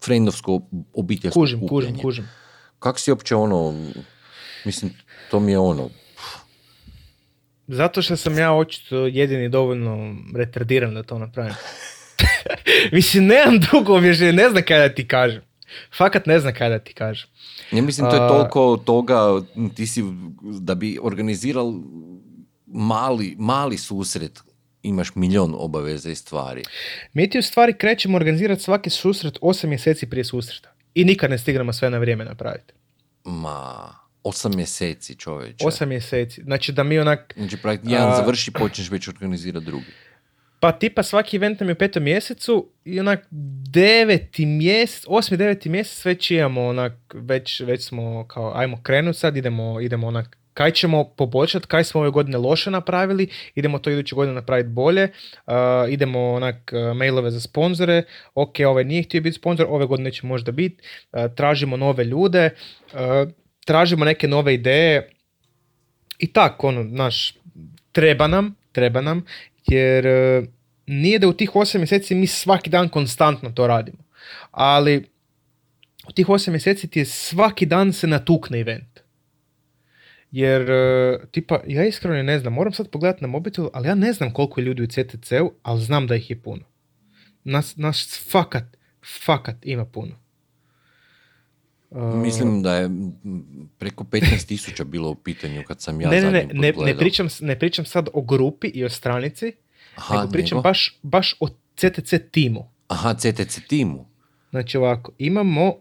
[0.06, 0.62] frendovsko
[0.94, 2.30] obiteljsko kužim, kužim, kužim.
[2.80, 3.90] Kako si uopće ono,
[4.66, 4.92] mislim,
[5.32, 5.90] to mi je ono...
[7.68, 11.54] Zato što sam ja očito jedini dovoljno retardiran da to napravim.
[12.92, 15.42] mislim, nemam drugo objašnjenje, ne znam kada ti kažem.
[15.98, 17.30] Fakat ne znam kada ti kažem.
[17.72, 19.42] Ja mislim, to je toliko toga,
[19.76, 20.04] ti si,
[20.42, 21.74] da bi organizirao
[22.68, 24.42] mali, mali susret
[24.84, 26.64] imaš milion obaveza i stvari.
[27.14, 30.74] Mi ti u stvari krećemo organizirati svaki susret osam mjeseci prije susreta.
[30.96, 32.74] I nikad ne stignemo sve na vrijeme napraviti.
[33.24, 33.94] Ma,
[34.24, 35.66] osam mjeseci čovječe.
[35.68, 36.44] Osam mjeseci.
[36.44, 37.34] Znači da mi onak...
[37.38, 39.86] Znači jedan završi, počneš već organizirati drugi.
[40.64, 43.28] Pa tipa svaki event nam je u petom mjesecu i onak
[43.70, 49.38] deveti mjesec, osmi, deveti mjesec već imamo onak, već, već smo kao ajmo krenuti sad,
[49.38, 54.16] idemo, idemo onak kaj ćemo poboljšati, kaj smo ove godine loše napravili, idemo to iduće
[54.16, 55.10] godine napraviti bolje,
[55.48, 55.54] uh,
[55.90, 58.04] idemo onak uh, mailove za sponzore,
[58.36, 62.50] ok, ovaj nije htio biti sponzor, ove godine će možda biti, uh, tražimo nove ljude,
[63.66, 65.10] tražimo neke nove ideje
[66.20, 67.36] i tako, ono, naš,
[67.92, 69.26] treba nam, treba nam,
[69.68, 70.06] jer
[70.88, 74.04] nije da u tih 8 mjeseci mi svaki dan konstantno to radimo,
[74.52, 75.06] ali
[76.10, 79.00] u tih 8 mjeseci ti je svaki dan se natukne event.
[80.32, 84.14] Jer, e, tipa, ja iskreno ne znam, moram sad pogledati na mobitel, ali ja ne
[84.14, 86.64] znam koliko je ljudi u CTC-u, ali znam da ih je puno.
[87.44, 88.64] Nas, nas fakat,
[89.26, 90.23] fakat ima puno.
[91.96, 92.90] Mislim da je
[93.78, 97.60] preko 15.000 bilo u pitanju kad sam ja ne, ne, ne, ne, ne, pričam, ne
[97.60, 99.54] pričam sad o grupi i o stranici,
[99.96, 102.70] Aha, nego pričam Baš, baš o CTC timu.
[102.88, 104.06] Aha, CTC timu.
[104.50, 105.74] Znači ovako, imamo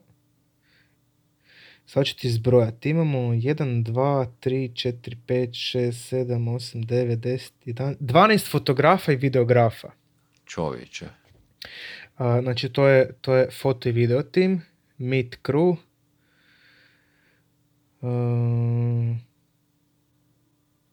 [1.87, 2.91] Sad ću ti zbrojati.
[2.91, 9.17] Imamo 1, 2, 3, 4, 5, 6, 7, 8, 9, 10, 11, 12 fotografa i
[9.17, 9.91] videografa.
[10.45, 11.07] Čovječe.
[12.17, 14.63] A, znači to je, to je foto i video tim,
[14.99, 15.77] Meet Crew.
[18.03, 19.21] Um,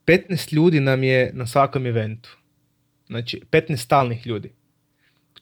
[0.05, 2.37] 15 ljudi nam je na svakom eventu.
[3.07, 4.51] Znači 15 stalnih ljudi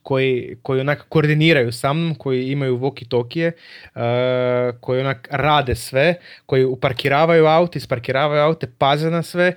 [0.08, 6.16] koji, koji onak koordiniraju sa mnom, koji imaju walkie-talkie, uh, koji onak rade sve,
[6.46, 9.56] koji uparkiravaju aute, isparkiravaju aute, paze na sve.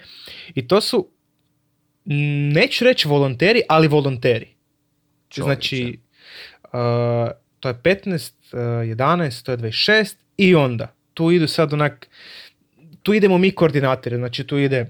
[0.54, 1.08] I to su,
[2.54, 4.48] neću reći volonteri, ali volonteri.
[5.34, 5.98] Znači,
[6.64, 6.70] uh,
[7.60, 12.08] to je 15, uh, 11, to je 26 i onda tu idu sad onak,
[13.02, 14.86] tu idemo mi koordinatori, znači tu ide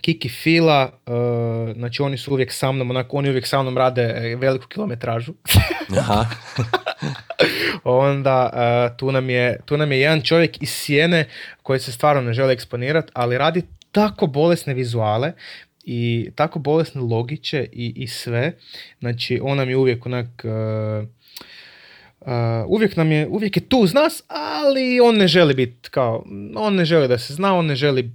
[0.00, 4.02] Kiki Fila, uh, znači oni su uvijek sa mnom, onako, oni uvijek sa mnom rade
[4.02, 5.32] e, veliku kilometražu.
[5.98, 6.26] Aha.
[7.84, 11.28] Onda uh, tu, nam je, tu nam je jedan čovjek iz Sjene
[11.62, 13.62] koji se stvarno ne želi eksponirati, ali radi
[13.92, 15.32] tako bolesne vizuale
[15.84, 18.52] i tako bolesne logiće i, i sve.
[19.00, 20.44] Znači on nam je uvijek onak...
[20.44, 21.08] Uh,
[22.20, 22.32] Uh,
[22.66, 26.24] uvijek nam je, uvijek je tu uz nas, ali on ne želi biti kao,
[26.56, 28.10] on ne želi da se zna, on ne želi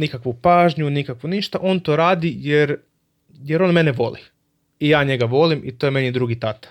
[0.00, 2.76] nikakvu pažnju, nikakvu ništa, on to radi jer,
[3.42, 4.20] jer on mene voli.
[4.80, 6.68] I ja njega volim i to je meni drugi tata.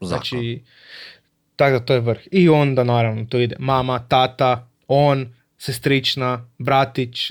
[0.00, 0.62] Znači,
[1.56, 2.20] tako da to je vrh.
[2.30, 7.30] I onda naravno to ide mama, tata, on, sestrična, bratić.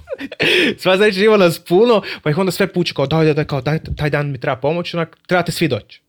[0.80, 3.78] Sva znači ima nas puno, pa ih onda sve pući kao daj, daj, kao daj,
[3.96, 6.02] taj dan mi treba pomoć, onak, trebate svi doći.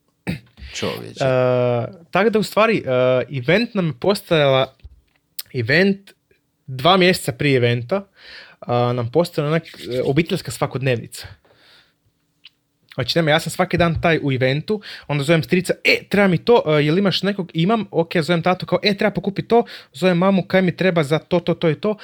[0.73, 1.23] Čovječe.
[1.23, 4.75] Uh, tako da u stvari uh, event nam je postajala
[5.53, 6.11] event
[6.67, 7.97] dva mjeseca prije eventa
[8.61, 9.63] uh, nam postala onak
[10.05, 11.27] obiteljska svakodnevnica.
[12.93, 16.37] Znači, nema, ja sam svaki dan taj u eventu, onda zovem strica, e, treba mi
[16.37, 19.63] to, uh, jel imaš nekog, imam, ok, zovem tatu, kao, e, treba pokupiti to,
[19.93, 21.95] zovem mamu, kaj mi treba za to, to, to i to,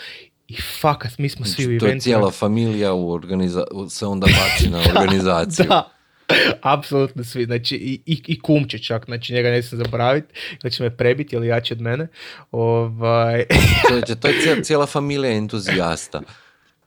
[0.47, 1.86] i fakat, mi smo svi u eventu.
[1.86, 5.65] To je cijela familija u organiza- se onda baci na organizaciju.
[5.70, 5.99] da,
[6.61, 10.84] Apsolutno svi, znači i, i, i kumče čak, znači njega ne sam zaboraviti, da će
[10.84, 12.07] me prebiti, ili jači od mene.
[12.51, 13.45] Ovaj...
[14.21, 16.21] to je cijela, cijela familija entuzijasta.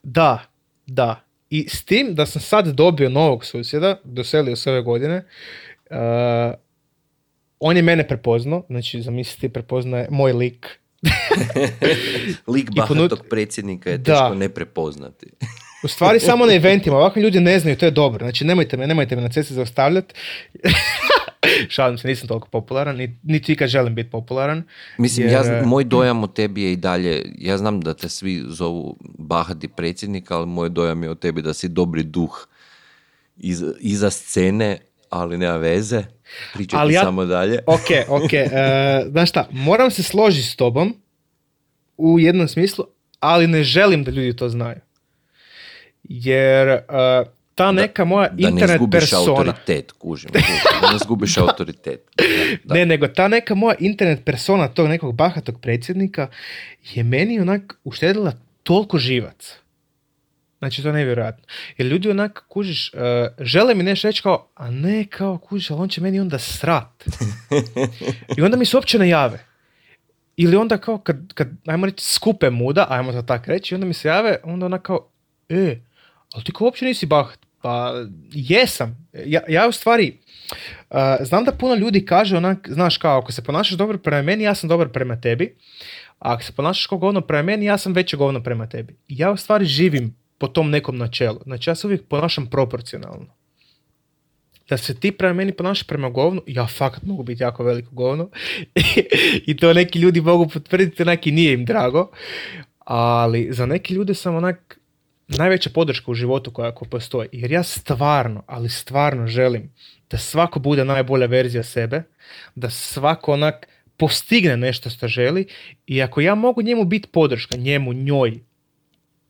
[0.02, 0.44] Da,
[0.86, 1.24] da.
[1.50, 5.24] I s tim da sam sad dobio novog susjeda, doselio se ove godine,
[5.90, 5.96] uh,
[7.60, 10.78] on je mene prepoznao, znači zamislite prepoznaje moj lik.
[12.54, 15.26] lik bahatog predsjednika je teško ne prepoznati.
[15.82, 18.24] U stvari samo na eventima, ovako ljudi ne znaju, to je dobro.
[18.24, 20.14] Znači nemojte me, nemojte me na cesti zaustavljati.
[21.68, 24.62] Šalim se, nisam toliko popularan, niti, ikad želim biti popularan.
[24.98, 28.42] Mislim, ja, e, moj dojam o tebi je i dalje, ja znam da te svi
[28.46, 32.46] zovu bahati predsjednik, ali moj dojam je o tebi da si dobri duh
[33.36, 34.78] iz, iza scene,
[35.10, 36.02] ali nema veze.
[36.54, 37.58] Pričati ali ja, samo dalje.
[37.66, 38.22] ok, ok.
[38.22, 40.96] Uh, znaš šta, moram se složiti s tobom
[41.96, 42.84] u jednom smislu,
[43.20, 44.80] ali ne želim da ljudi to znaju
[46.04, 49.30] jer uh, ta neka moja da, internet da ne persona...
[49.30, 50.30] autoritet, kužim,
[50.82, 52.08] da ne zgubiš autoritet.
[52.64, 56.28] Ne, nego ta neka moja internet persona tog nekog bahatog predsjednika
[56.94, 58.32] je meni onak uštedila
[58.62, 59.58] toliko živac.
[60.58, 61.44] Znači, to je nevjerojatno.
[61.78, 63.00] Jer ljudi onak, kužiš, uh,
[63.38, 67.04] žele mi nešto reći kao, a ne kao, kužiš, ali on će meni onda srat.
[68.36, 69.46] I onda mi se uopće ne jave.
[70.36, 73.94] Ili onda kao, kad, kad ajmo reći, skupe muda, ajmo to tako reći, onda mi
[73.94, 75.08] se jave, onda ona kao,
[75.48, 75.78] e,
[76.32, 77.38] ali ti ko uopće nisi bahat.
[77.62, 77.92] Pa
[78.32, 79.08] jesam.
[79.26, 80.18] Ja, ja u stvari,
[80.90, 84.44] uh, znam da puno ljudi kaže onak, znaš kao, ako se ponašaš dobro prema meni,
[84.44, 85.56] ja sam dobar prema tebi.
[86.18, 88.96] A ako se ponašaš kao govno prema meni, ja sam veće govno prema tebi.
[89.08, 91.40] Ja u stvari živim po tom nekom načelu.
[91.44, 93.26] Znači ja se uvijek ponašam proporcionalno.
[94.68, 98.30] Da se ti prema meni ponašaš prema govnu, ja fakat mogu biti jako veliko govno.
[99.46, 102.10] I to neki ljudi mogu potvrditi, neki nije im drago.
[102.78, 104.78] ali za neke ljude sam onak
[105.38, 107.28] najveća podrška u životu koja koja postoji.
[107.32, 109.70] Jer ja stvarno, ali stvarno želim
[110.10, 112.02] da svako bude najbolja verzija sebe,
[112.54, 115.46] da svako onak postigne nešto što želi
[115.86, 118.40] i ako ja mogu njemu biti podrška, njemu, njoj,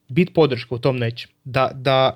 [0.09, 2.15] biti podrška u tom nečem, da, da,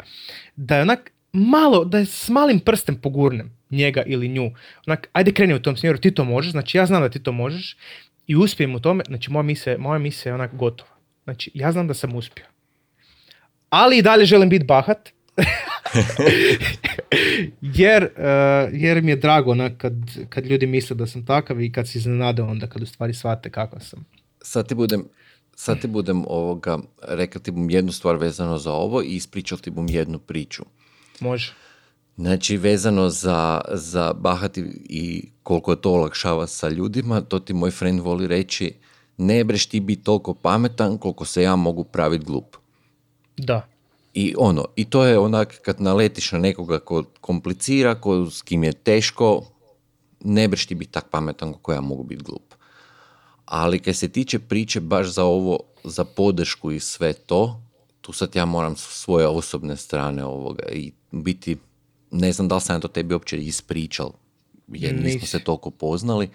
[0.56, 4.52] da je onak malo, da je s malim prstem pogurnem njega ili nju,
[4.88, 7.32] onak, ajde kreni u tom smjeru, ti to možeš, znači ja znam da ti to
[7.32, 7.78] možeš
[8.28, 10.92] i uspijem u tome, znači moja misija, moja misija je onak gotova.
[11.24, 12.46] Znači ja znam da sam uspio.
[13.70, 15.10] Ali i dalje želim biti bahat,
[17.62, 18.10] jer, uh,
[18.72, 19.94] jer mi je drago onak, kad,
[20.30, 23.50] kad ljudi misle da sam takav i kad se iznenade onda kad u stvari shvate
[23.50, 24.06] kakav sam.
[24.42, 25.06] Sad ti budem,
[25.56, 29.70] sad ti budem ovoga, rekao ti bom jednu stvar vezano za ovo i ispričao ti
[29.70, 30.64] bom jednu priču.
[31.20, 31.54] Može.
[32.16, 38.00] Znači, vezano za, za bahati i koliko to olakšava sa ljudima, to ti moj friend
[38.00, 38.74] voli reći,
[39.18, 42.56] ne breš ti biti toliko pametan koliko se ja mogu praviti glup.
[43.38, 43.68] Da.
[44.14, 48.64] I ono, i to je onak kad naletiš na nekoga ko komplicira, ko, s kim
[48.64, 49.44] je teško,
[50.24, 52.54] ne breš ti biti tak pametan koliko ja mogu biti glup.
[53.46, 57.62] Ali kad se tiče priče baš za ovo, za podršku i sve to,
[58.02, 61.58] tu sad ja moram svoje osobne strane ovoga i biti,
[62.12, 64.12] ne znam da li sam ja to tebi uopće ispričal,
[64.68, 66.30] jer nismo se toliko poznali,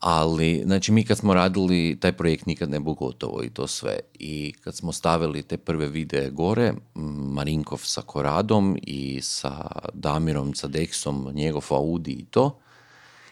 [0.00, 3.98] ali, znači mi kad smo radili, taj projekt nikad ne bu gotovo i to sve.
[4.14, 9.52] I kad smo stavili te prve videe gore, Marinkov sa Koradom i sa
[9.94, 12.58] Damirom, sa Dexom, njegov Audi i to.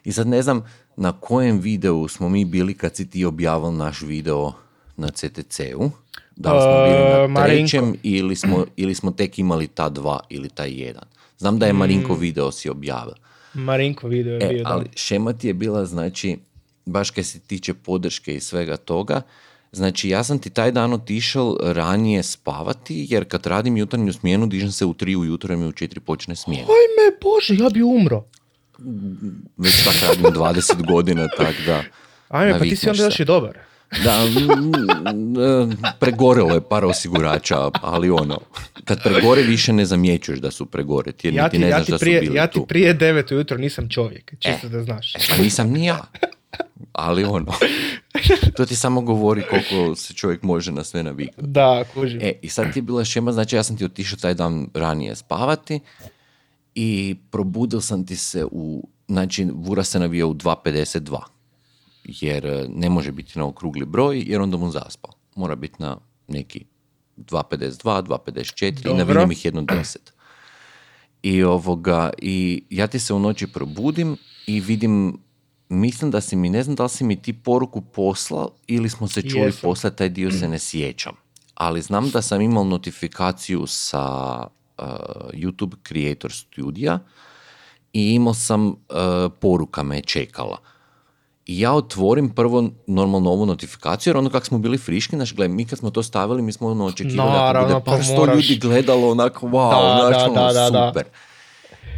[0.04, 0.62] I sad ne znam
[0.96, 4.52] na kojem videu smo mi bili kad si ti objavil naš video
[4.96, 5.90] na CTC-u.
[6.36, 7.42] Da li smo bili E, na Marinko.
[7.42, 11.04] trećem ili smo, ili smo tek imali ta dva ili taj jedan.
[11.38, 13.14] Znam da je Marinko video si objavio.
[13.54, 14.70] Marinko video je E, bio, da.
[14.70, 16.38] ali šema ti je bila, znači,
[16.88, 19.22] baš kaj se tiče podrške i svega toga,
[19.72, 24.72] znači ja sam ti taj dan otišao ranije spavati, jer kad radim jutarnju smjenu, dižem
[24.72, 26.62] se u tri ujutro i mi u četiri počne smjena.
[26.62, 28.24] Ajme, bože, ja bi umro.
[29.56, 31.82] Već tako radim 20 godina, tak da...
[32.28, 33.58] Ajme, pa ti si onda još i dobar.
[34.04, 38.40] Da, e, pregorelo je par osigurača, ali ono,
[38.84, 41.92] kad pregore više ne zamjećuješ da su pregore, jer Ja ti, ne ja znaš ti
[41.92, 45.12] da su prije, bili ja ti prije devet ujutro nisam čovjek, čisto da znaš.
[45.30, 46.04] Pa nisam ni ja.
[46.92, 47.52] Ali ono,
[48.56, 51.50] to ti samo govori koliko se čovjek može na sve naviknuti.
[51.50, 52.20] Da, kužim.
[52.22, 55.16] E, i sad ti je bila šema, znači ja sam ti otišao taj dan ranije
[55.16, 55.80] spavati
[56.74, 61.18] i probudil sam ti se u, znači Vura se navija u 2.52,
[62.04, 65.12] jer e, ne može biti na okrugli broj, jer onda mu zaspao.
[65.34, 65.98] Mora biti na
[66.28, 66.64] neki
[67.16, 69.96] 2.52, 2.54 i navijem ih jedno 10.
[71.22, 75.18] I ovoga, i ja ti se u noći probudim i vidim,
[75.68, 79.08] mislim da si mi, ne znam da li si mi ti poruku poslal ili smo
[79.08, 81.12] se čuli poslati, taj dio se ne sjećam.
[81.54, 84.38] Ali znam da sam imao notifikaciju sa
[84.78, 84.84] uh,
[85.32, 86.98] YouTube Creator Studija
[87.92, 88.74] i imao sam, uh,
[89.40, 90.58] poruka me je čekala.
[91.46, 95.48] I ja otvorim prvo normalno ovu notifikaciju, jer ono kako smo bili friški, znaš, gle,
[95.48, 98.58] mi kad smo to stavili, mi smo ono očekivali da bude pa par sto ljudi
[98.58, 101.02] gledalo onako, wow, Da, znaš, da, ono, da, da, da.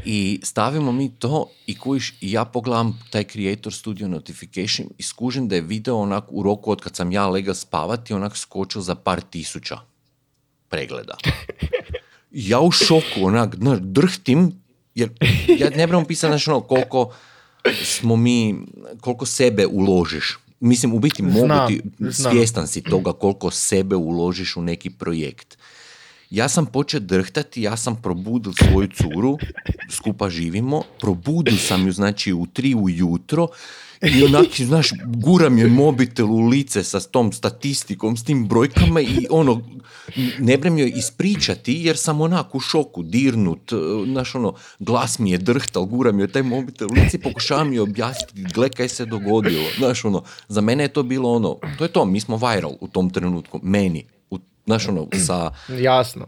[0.04, 5.48] I stavimo mi to i kujiš, i ja pogledam taj Creator Studio Notification i skužim
[5.48, 8.94] da je video onak u roku od kad sam ja lega spavati, onak skočio za
[8.94, 9.78] par tisuća
[10.68, 11.16] pregleda.
[12.32, 14.52] Ja u šoku, onak, drhtim,
[14.94, 15.10] jer
[15.58, 17.12] ja ne trebam pisati, znaš, ono, koliko
[17.84, 18.54] smo mi,
[19.00, 20.38] koliko sebe uložiš.
[20.60, 21.80] Mislim, u biti mogu ti,
[22.12, 25.58] svjestan si toga koliko sebe uložiš u neki projekt.
[26.30, 29.38] Ja sam počeo drhtati, ja sam probudil svoju curu,
[29.90, 33.48] skupa živimo, probudil sam ju, znači, u tri ujutro
[34.02, 39.26] i onak, znaš, guram je mobitel u lice sa tom statistikom, s tim brojkama i
[39.30, 39.62] ono,
[40.38, 43.76] ne brem joj ispričati jer sam onak u šoku, dirnut, e,
[44.06, 47.82] znaš, ono, glas mi je drhtal, guram joj taj mobitel u lice i pokušavam joj
[47.82, 51.92] objasniti, gle kaj se dogodilo, znaš, ono, za mene je to bilo ono, to je
[51.92, 54.06] to, mi smo viral u tom trenutku, meni,
[54.70, 56.26] znaš, ono, sa Jasno.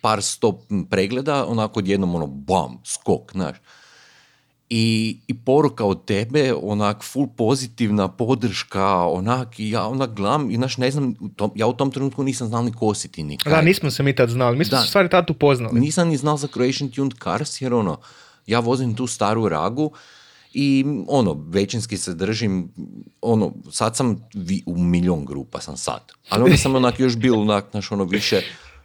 [0.00, 0.58] par sto
[0.90, 3.56] pregleda, onako odjednom ono, bam, skok, znaš.
[4.68, 10.56] I, I poruka od tebe, onak, full pozitivna podrška, onak, i ja onak gledam, i
[10.56, 13.52] znaš, ne znam, u tom, ja u tom trenutku nisam znal ni kositi ni kaj.
[13.52, 14.58] Da, nismo se mi tad znali.
[14.58, 15.80] Mi smo se stvari tad upoznali.
[15.80, 17.98] Nisam ni znal za Croatian Tuned Cars, jer ono,
[18.46, 19.92] ja vozim tu staru ragu
[20.58, 22.72] i ono, većinski se držim,
[23.20, 26.00] ono, sad sam vi, u milion grupa sam sad.
[26.28, 28.40] Ali onda sam onak još bil, onak, znaš, ono, više,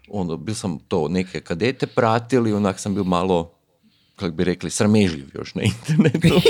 [0.10, 3.54] ono, bil sam to, neke kadete pratili, onak sam bil malo,
[4.16, 6.42] kako bi rekli, sramežljiv još na internetu.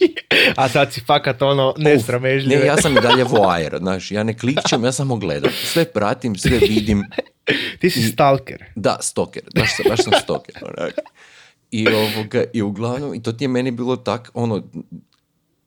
[0.56, 2.58] A sad si fakat ono nesramežljiv.
[2.58, 5.52] Ne, ja sam i dalje voajer, znaš, ja ne klikćem, ja samo gledam.
[5.64, 7.04] Sve pratim, sve vidim.
[7.80, 8.64] Ti si stalker.
[8.76, 10.54] Da, stoker, baš sam, baš sam stoker.
[10.62, 10.94] onak.
[11.70, 14.62] I, ovoga, I uglavnom, i to ti je meni bilo tak, ono,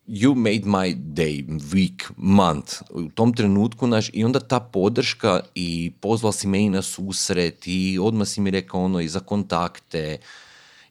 [0.06, 2.82] you made my day, week, month.
[2.90, 7.66] U tom trenutku, naš, i onda ta podrška i pozval si me i na susret
[7.66, 10.18] i odmah si mi rekao ono i za kontakte.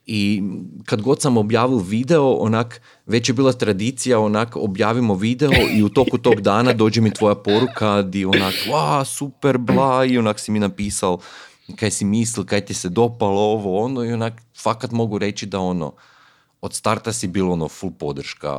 [0.06, 0.44] I
[0.86, 5.90] kad god sam objavio video, onak, već je bila tradicija, onak, objavimo video i u
[5.90, 10.52] toku tog dana dođe mi tvoja poruka di onak, wa, super, bla, i onak si
[10.52, 11.18] mi napisal
[11.76, 14.34] kaj si mislil, kaj ti se dopalo ovo, ono, i onak,
[14.64, 15.94] fakat mogu reći da ono,
[16.62, 18.52] od starta si bilo ono full podrška,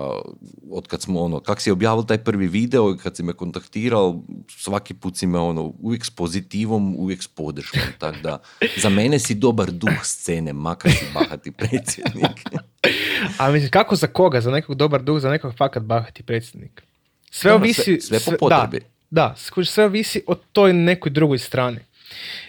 [0.71, 4.23] od kad smo ono, kak si objavil taj prvi video i kad si me kontaktirao,
[4.49, 8.39] svaki put si me ono, uvijek s pozitivom, uvijek s podrškom, tako da
[8.77, 12.41] za mene si dobar duh scene, makar si bahati predsjednik.
[13.39, 14.41] A mislim, kako za koga?
[14.41, 16.83] Za nekog dobar duh, za nekog fakat bahati predsjednik?
[17.31, 18.01] Sve Dobro, ovisi...
[18.01, 18.81] sve- sve po potrebi.
[19.11, 21.79] Da, da, sve ovisi o toj nekoj drugoj strani.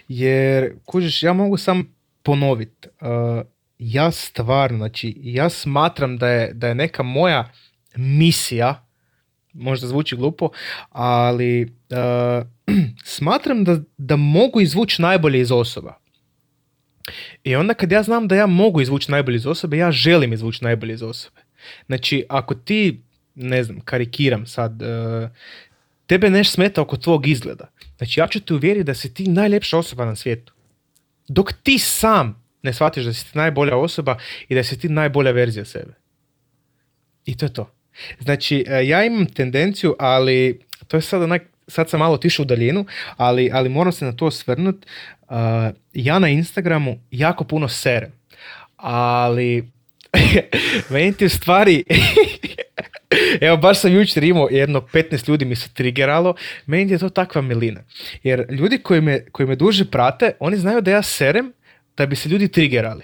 [0.08, 1.84] Jer, kužiš, ja mogu samo
[2.24, 2.88] ponoviti.
[3.80, 7.52] ja stvarno, znači, ja smatram da je, da je neka moja
[7.96, 8.86] misija,
[9.54, 10.50] možda zvuči glupo,
[10.90, 12.48] ali uh,
[13.18, 15.98] smatram da, da mogu izvući najbolje iz osoba.
[17.44, 20.64] I onda kad ja znam da ja mogu izvući najbolje iz osobe, ja želim izvući
[20.64, 21.42] najbolje iz osobe.
[21.86, 23.02] Znači, ako ti,
[23.36, 25.30] ne znam, karikiram sad, uh,
[26.08, 27.70] tebe neš smeta oko tvog izgleda.
[27.98, 30.54] Znači, ja ću te uvjeriti da si ti najljepša osoba na svijetu.
[31.28, 34.18] Dok ti sam ne shvatiš da si ti najbolja osoba
[34.50, 35.94] i da si ti najbolja verzija sebe.
[37.26, 37.72] I to je to.
[38.20, 42.46] Znači, e, ja imam tendenciju, ali to je sad onak, sad sam malo otišao u
[42.46, 42.86] daljinu,
[43.18, 44.86] ali, ali moram se na to osvrnut.
[45.30, 45.38] Uh,
[45.94, 48.12] ja na Instagramu jako puno serem,
[48.76, 49.72] ali
[50.90, 51.84] meni ti u stvari
[53.42, 56.36] Evo, baš sam jučer imao jedno 15 ljudi mi se trigeralo,
[56.66, 57.84] meni je to takva milina.
[58.24, 61.54] Jer ljudi koji me, koji me duže prate, oni znaju da ja serem
[61.98, 63.04] da bi se ljudi trigerali.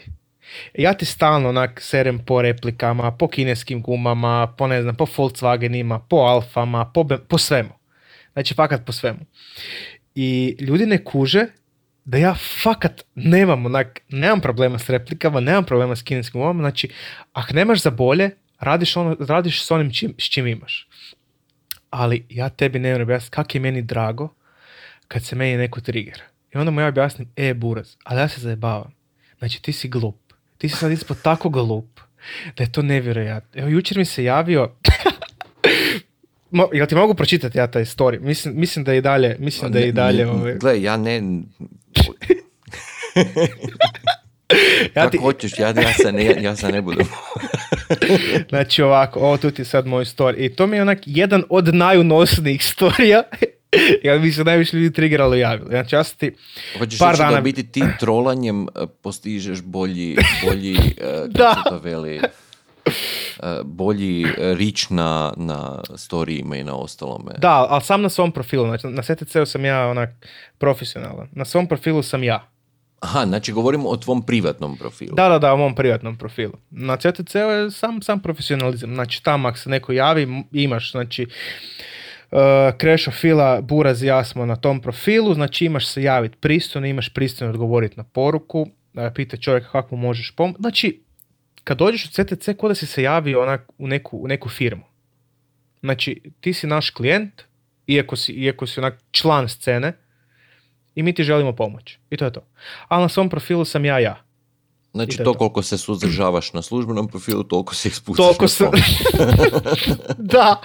[0.74, 6.00] Ja ti stalno onak serem po replikama, po kineskim gumama, po ne znam, po Volkswagenima,
[6.00, 7.70] po Alfama, po, po svemu.
[8.34, 9.20] Znači, fakat po svemu.
[10.16, 11.46] I ljudi ne kuže
[12.06, 16.90] da ja fakat nemam onak, nemam problema s replikama, nemam problema s kineskim gumama, znači,
[17.34, 18.30] ako nemaš za bolje,
[18.62, 20.88] radiš, ono, radiš s onim čim, s čim imaš.
[21.90, 24.30] Ali ja tebi ne moram objasniti kako je meni drago
[25.08, 26.22] kad se meni neko trigger.
[26.54, 28.94] I onda mu ja objasnim, e buraz, ali ja se zajebavam.
[29.40, 30.34] Znači ti si glup.
[30.58, 32.00] Ti si sad ispod tako glup
[32.58, 33.62] da je to nevjerojatno.
[33.62, 34.72] Evo jučer mi se javio
[36.52, 38.20] Mo, jel ti mogu pročitati ja taj story?
[38.20, 41.22] Mislim, mislim da je i dalje, mislim da je i dalje ovaj, Gle, ja ne...
[44.96, 47.08] ja Kako ti, hoćeš, ja, ja, se ne, ja se ne budem.
[48.50, 50.36] znači ovako, ovo tu ti je sad moj story.
[50.38, 53.24] I to mi je onak jedan od najunosnijih storija.
[54.04, 55.70] ja mi se najviše ljudi triggeralo i javilo.
[55.70, 56.36] Znači ja ti
[56.78, 57.40] Hoćeš par da dana...
[57.40, 58.68] u biti ti trolanjem e,
[59.02, 60.82] postižeš bolji, bolji e,
[61.22, 61.64] kako Da.
[61.70, 62.22] to veli, e,
[63.64, 67.32] bolji rič na, na storijima i na ostalome.
[67.38, 68.66] Da, ali sam na svom profilu.
[68.66, 70.10] Znači na STC-u sam ja onak
[70.58, 71.28] profesionalan.
[71.32, 72.48] Na svom profilu sam ja.
[73.02, 75.16] Aha, znači govorimo o tvom privatnom profilu.
[75.16, 76.54] Da, da, da, u mom privatnom profilu.
[76.70, 78.94] Na CTC je sam, sam profesionalizam.
[78.94, 81.28] Znači, tamo ako se neko javi, imaš, znači,
[82.32, 82.40] uh,
[82.78, 87.10] Krešo Fila, Buraz i ja smo na tom profilu, znači imaš se javiti pristojno, imaš
[87.10, 88.68] pristojno odgovoriti na poruku, uh,
[89.16, 90.62] pita čovjeka kako možeš pomoći.
[90.62, 91.02] Znači,
[91.64, 94.84] kad dođeš u CTC, ko da si se javio onak u neku, u neku firmu.
[95.80, 97.42] Znači, ti si naš klijent,
[97.88, 99.94] iako si, iako si onak član scene,
[100.96, 101.98] i mi ti želimo pomoć.
[102.10, 102.42] I to je to.
[102.88, 104.24] Ali na svom profilu sam ja ja.
[104.94, 108.48] Znači to to koliko se suzdržavaš na službenom profilu, toliko se ih spustiš Toliko na
[108.48, 108.66] se...
[110.34, 110.62] da.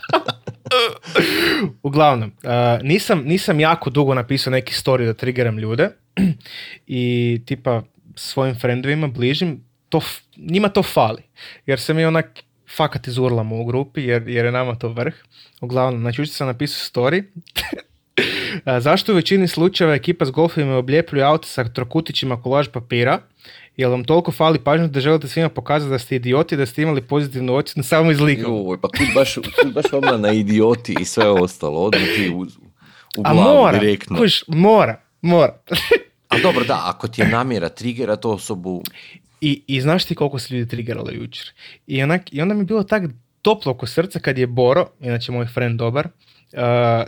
[1.83, 5.91] Uglavnom, uh, nisam, nisam jako dugo napisao neki story da triggeram ljude
[6.87, 7.83] i tipa
[8.15, 10.01] svojim friendovima bližim, to,
[10.37, 11.23] njima to fali.
[11.67, 12.43] Jer se mi onak
[12.77, 15.15] fakat izurlamo u grupi jer, jer je nama to vrh.
[15.61, 17.25] Uglavnom, znači sam napisao story
[18.81, 23.19] Zašto u većini slučajeva ekipa s golfovima obljepljuje auto sa trokutićima kolaž papira?
[23.77, 27.03] Jel vam toliko fali pažnje da želite svima pokazati da ste idioti, da ste imali
[27.03, 28.43] pozitivnu ocjenu samo iz lika?
[28.43, 32.41] Joj, pa kud baš, kud baš odmah na idioti i sve ostalo, odmah ti u,
[33.17, 34.17] u A glavu mora, direktno.
[34.17, 35.59] kužiš, mora, mora.
[36.29, 38.83] A dobro, da, ako ti je namjera trigera to osobu,
[39.41, 41.53] I, I znaš ti koliko se ljudi triggerali jučer?
[41.87, 43.03] I, onak, I onda mi je bilo tak
[43.43, 46.36] toplo oko srca kad je Boro, inače moj friend dobar, uh,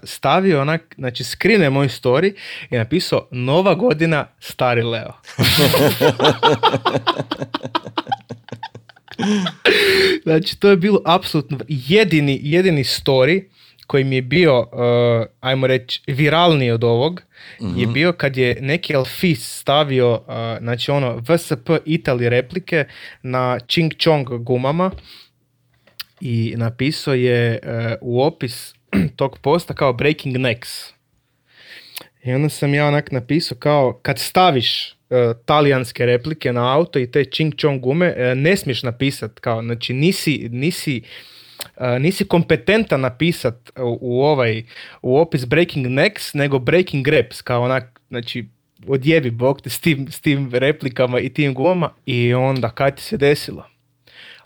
[0.04, 2.34] stavio onak, znači skrine moj story
[2.70, 5.12] i napisao Nova godina, stari Leo.
[10.24, 13.44] znači, to je bilo apsolutno jedini, jedini story
[13.86, 14.66] koji mi je bio, uh,
[15.40, 17.22] ajmo reći, viralniji od ovog,
[17.60, 17.92] je Mhm.
[17.92, 20.18] bio kad je neki Alfis stavio, uh,
[20.60, 22.84] znači ono, VSP Italy replike
[23.22, 24.90] na Ching Chong gumama
[26.20, 27.68] i napisao je uh,
[28.00, 28.74] u opis
[29.16, 30.70] tog posta kao Breaking Necks.
[32.24, 37.10] I onda sam ja onak napisao kao kad staviš uh, talijanske replike na auto i
[37.10, 41.02] te Ching Chong gume, uh, ne smiješ napisat kao, znači nisi, nisi,
[41.76, 44.64] uh, nisi kompetentan napisat u, u ovaj,
[45.02, 48.48] u opis Breaking Necks, nego Breaking Reps, kao onak, znači
[48.86, 53.02] odjebi bog te s tim, s tim replikama i tim gumama i onda kaj ti
[53.02, 53.66] se desilo?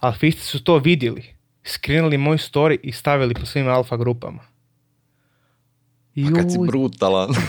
[0.00, 1.22] Alfisti su to vidjeli,
[1.64, 4.42] skrenuli moj story i stavili po svim alfa grupama.
[6.16, 7.30] A kad si brutalan.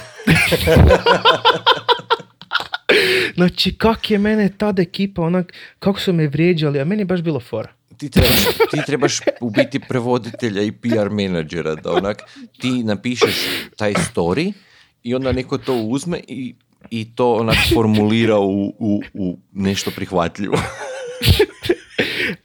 [3.36, 7.22] Znači, kak je mene tada ekipa, onak, kako su me vrijeđali, a meni je baš
[7.22, 7.74] bilo fora.
[7.98, 12.22] ti trebaš, ti trebaš u biti prevoditelja i PR menadžera, da onak
[12.60, 13.36] ti napišeš
[13.78, 14.54] taj story
[15.04, 16.56] i onda neko to uzme i,
[16.90, 20.58] i to onak formulira u, u, u nešto prihvatljivo.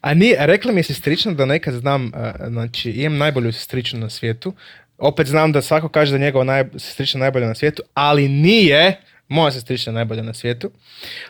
[0.01, 4.11] A nije, rekla mi je sestrična da nekad znam, a, znači, imam najbolju sestričnu na
[4.11, 4.55] svijetu.
[4.99, 9.01] Opet znam da svako kaže da je njegova naj, sestrična najbolja na svijetu, ali nije
[9.29, 10.71] moja sestrična najbolja na svijetu.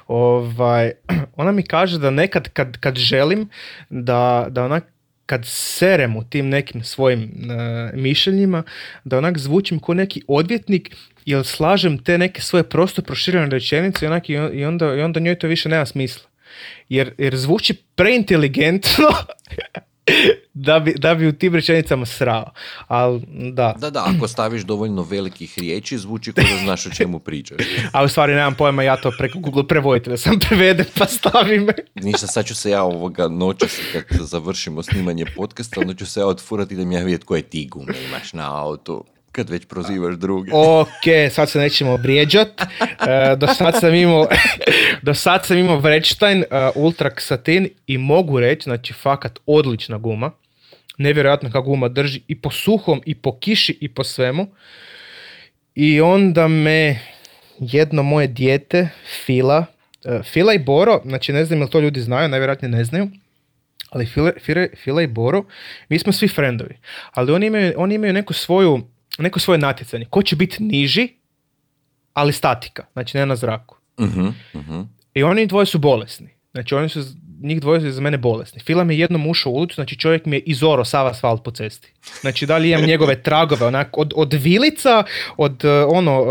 [0.06, 0.92] Ovaj,
[1.36, 3.48] ona mi kaže da nekad kad, kad želim
[3.90, 4.84] da, da onak
[5.26, 8.62] kad serem u tim nekim svojim e, mišljenjima,
[9.04, 14.08] da onak zvučim kao neki odvjetnik jer slažem te neke svoje prosto proširene rečenice i,
[14.08, 16.27] onak, i, on- i onda, i onda njoj to više nema smisla.
[16.88, 19.08] Jer, jer zvuči preinteligentno
[20.54, 22.50] da, bi, da bi u tim rečenicama srao.
[22.86, 23.22] Ali
[23.52, 27.58] da, Da, da, ako staviš dovoljno velikih riječi, zvuči kao da znaš o čemu pričaš.
[27.92, 31.68] a u stvari nemam pojma, ja to preko Google prevoditelja sam prevedem pa stavim.
[31.94, 36.26] Ništa, sad ću se ja ovoga noćas kad završimo snimanje podcasta, onda ću se ja
[36.26, 39.04] otfurati da mi ja vidjeti koje ti gume imaš na autu,
[39.38, 40.50] kad već prozivaš druge.
[40.54, 42.48] Ok, sad se nećemo vrijeđat.
[42.60, 44.26] E, do sad sam imao,
[45.06, 50.30] do sad sam imao Vredstein uh, Ultra Satin i mogu reći, znači fakat odlična guma.
[50.98, 54.46] Nevjerojatno kako guma drži i po suhom, i po kiši, i po svemu.
[55.74, 56.98] I onda me
[57.58, 58.88] jedno moje dijete,
[59.24, 59.66] Fila,
[60.04, 63.08] e, Fila i Boro, znači ne znam jel to ljudi znaju, najvjerojatnije ne znaju,
[63.90, 65.44] ali Fila, Fila, Fila i Boro,
[65.88, 66.76] mi smo svi frendovi,
[67.10, 68.80] ali oni imaju, oni imaju neku svoju,
[69.22, 70.06] neko svoje natjecanje.
[70.10, 71.08] Ko će biti niži,
[72.12, 73.76] ali statika, znači ne na zraku.
[74.00, 74.80] Mhm, mhm.
[75.14, 76.38] I oni dvoje su bolesni.
[76.52, 77.00] Znači oni su,
[77.42, 78.60] njih dvoje su za mene bolesni.
[78.60, 81.50] Fila mi je jednom ušao u ulicu, znači čovjek mi je izoro sav asfalt po
[81.50, 81.92] cesti.
[82.20, 85.04] Znači da li imam njegove tragove, onak, od, od vilica,
[85.36, 86.24] od eh, ono,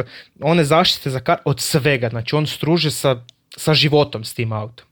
[0.00, 0.04] eh,
[0.40, 2.08] one zaštite za kar, od svega.
[2.08, 3.24] Znači on struže sa,
[3.56, 4.86] sa životom s tim autom.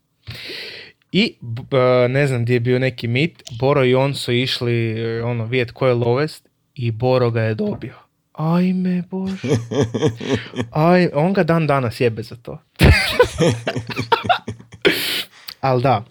[1.12, 1.35] I
[1.72, 5.70] eh, ne znam gdje je bio neki mit, Boro i on su išli ono, vidjet
[5.70, 7.95] ko je lovest i Boro ga je dobio.
[8.33, 9.49] Ajme Bože.
[10.70, 12.59] Aj, on ga dan danas jebe za to.
[15.61, 16.05] Ali da,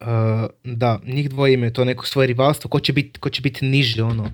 [0.00, 3.64] uh, da, njih dvoje imaju to neko svoje rivalstvo, ko će biti ko će biti
[3.64, 4.32] niži, ono.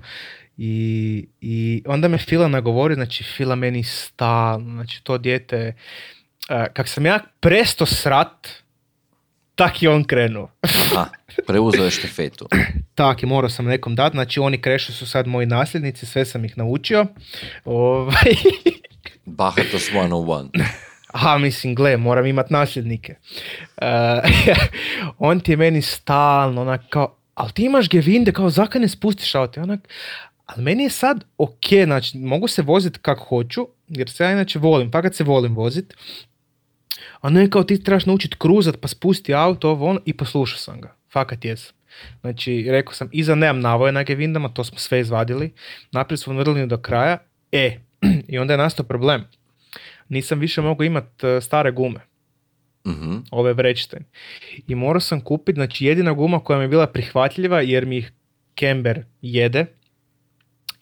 [0.57, 5.73] I, I onda me Fila nagovori, znači Fila meni stalno, znači to dijete,
[6.49, 8.47] uh, kak sam ja presto srat,
[9.55, 10.49] tak je on krenuo.
[10.95, 11.05] A,
[11.47, 12.47] preuzeo je štafetu.
[12.95, 16.45] Tak je, morao sam nekom dati, znači oni krešu su sad moji nasljednici, sve sam
[16.45, 17.05] ih naučio.
[17.65, 18.35] Ovaj,
[19.25, 20.49] Bahatos 101.
[21.15, 23.15] Aha, mislim, gle, moram imat nasljednike.
[23.77, 24.21] E,
[25.17, 29.35] on ti je meni stalno, onak, kao, ali ti imaš gevinde, kao, zakaj ne spustiš
[29.35, 29.61] auto?
[29.61, 29.87] Onak,
[30.45, 34.59] ali meni je sad ok, znači, mogu se voziti kako hoću, jer se ja inače
[34.59, 35.93] volim, pa kad se volim vozit,
[37.21, 40.81] a ne kao ti trebaš naučiti kruzat, pa spusti auto, ovo, ono, i poslušao sam
[40.81, 40.95] ga.
[41.11, 41.75] Fakat jesam.
[42.21, 45.53] Znači, rekao sam, iza nemam navoje na gevindama, to smo sve izvadili,
[45.91, 47.17] naprijed smo vrlini do kraja,
[47.51, 47.79] e,
[48.27, 49.23] i onda je nastao problem.
[50.09, 51.99] Nisam više mogao imat e, stare gume,
[52.87, 53.17] Mhm.
[53.31, 54.03] ove Vredstein.
[54.67, 58.11] I morao sam kupiti, znači jedina guma koja mi je bila prihvatljiva, jer mi ih
[58.55, 59.65] Kember jede,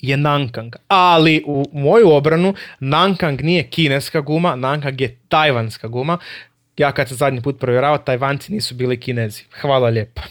[0.03, 0.75] je Nankang.
[0.87, 6.17] Ali u moju obranu Nankang nije kineska guma, Nankang je tajvanska guma.
[6.77, 9.43] Ja kad sam zadnji put provjeravao, tajvanci nisu bili kinezi.
[9.61, 10.21] Hvala lijepa.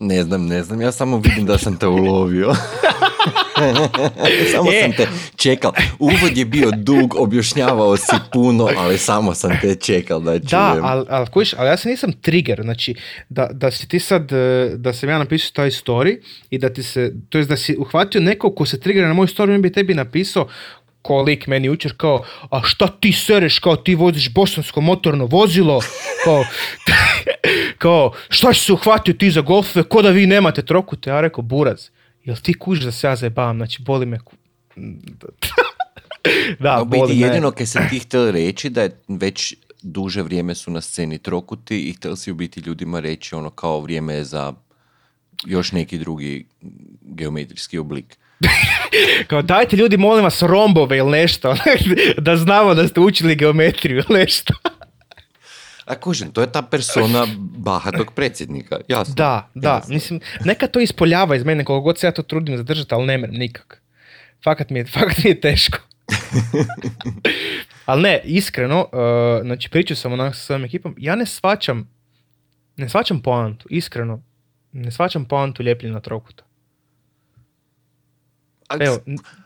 [0.00, 2.54] Ne znam, ne znam, ja samo vidim da sam te ulovio.
[4.52, 4.82] samo E.
[4.82, 5.72] sam te čekal.
[5.98, 10.48] Uvod je bio dug, objašnjavao si puno, ali samo sam te čekal da čujem.
[10.50, 12.94] Da, ali, ali, kužiš, ali ja se nisam trigger, znači
[13.28, 16.18] da, da si ti sad, e, da sam ja napisao taj story
[16.50, 19.26] i da ti se, to jest da si uhvatio nekog ko se triggera na moj
[19.26, 20.48] story, on bi tebi napisao
[21.02, 25.80] ko lik meni jučer kao, a šta ti sereš, kao ti voziš bosansko motorno vozilo,
[26.24, 26.44] kao,
[27.80, 31.10] kao, šta si se uhvatio ti za golfove, ko da vi nemate trokute?
[31.10, 31.88] Ja rekao, buraz,
[32.24, 34.36] jel ti kužiš da se ja zajebavam, znači boli me ku-
[36.58, 37.26] da, U boli biti me.
[37.26, 41.80] jedino kaj se ti htjeli reći da je već duže vrijeme su na sceni trokuti
[41.80, 44.52] i htjeli si u biti ljudima reći ono kao vrijeme je za
[45.44, 46.46] još neki drugi
[47.02, 48.18] geometrijski oblik.
[49.26, 51.54] Kao dajte ljudi molim vas rombove ili nešto,
[52.18, 54.54] da znamo da ste učili geometriju ili nešto.
[55.90, 57.26] A kužim, to je ta persona
[57.58, 59.14] bahatog predsjednika, jasno.
[59.14, 59.94] Da, da, jasno.
[59.94, 63.18] mislim, neka to ispoljava iz mene koliko god se ja to trudim zadržati, ali ne
[63.18, 63.82] merem nikak.
[64.44, 65.78] Fakat mi je, fakat mi je teško.
[67.90, 71.88] ali ne, iskreno, uh, znači pričao sam onak sa svojom ekipom, ja ne svačam,
[72.76, 74.22] ne svačam poantu, iskreno,
[74.72, 76.44] ne svačam poantu ljepljenja trokuta.
[78.80, 78.98] Evo,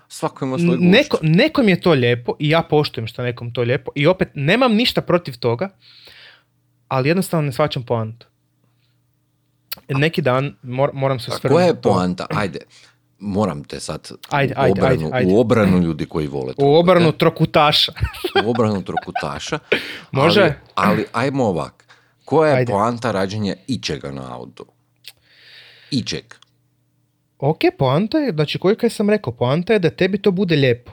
[0.09, 0.76] svako ima svoj.
[0.80, 4.74] Neko, nekom je to lijepo i ja poštujem što nekom to lijepo i opet nemam
[4.74, 5.68] ništa protiv toga,
[6.95, 8.26] ali jednostavno ne svačam poantu.
[9.88, 11.80] Neki dan mor- moram se osvrnuti koja je to.
[11.82, 12.26] poanta?
[12.30, 12.59] Ajde,
[13.18, 15.32] moram te sad Ajde, u, ajde, obranu, ajde, ajde.
[15.32, 16.78] u obranu ljudi koji vole U trokute.
[16.80, 17.92] obranu trokutaša.
[18.45, 19.59] u obranu trokutaša.
[20.12, 20.42] Može?
[20.42, 21.84] Ali, ali ajmo ovak.
[22.24, 22.72] Koja je Ajde.
[22.72, 24.66] poanta rađenja ičega na autu?
[25.90, 26.24] Ičeg.
[27.38, 30.92] ok, poanta je, znači koju kaj sam rekao, poanta je da tebi to bude lijepo.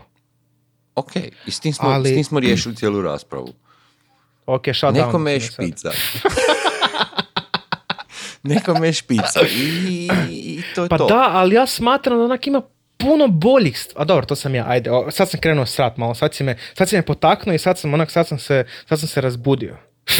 [0.95, 3.54] Ok, i s tim smo, Ali- s tim smo riješili cijelu raspravu.
[4.46, 4.94] Ok, shut down.
[4.96, 5.92] Nekome je špica.
[8.44, 9.39] Nekome je špica.
[9.52, 11.06] I, i to je Pa to.
[11.06, 12.62] da, ali ja smatram da onak ima
[12.98, 16.16] puno boljih st- A dobro, to sam ja, ajde, o, sad sam krenuo srat malo,
[16.16, 19.00] sad si me, sad si me potaknuo i sad sam onak, sad sam se, sad
[19.00, 19.78] sam se razbudio.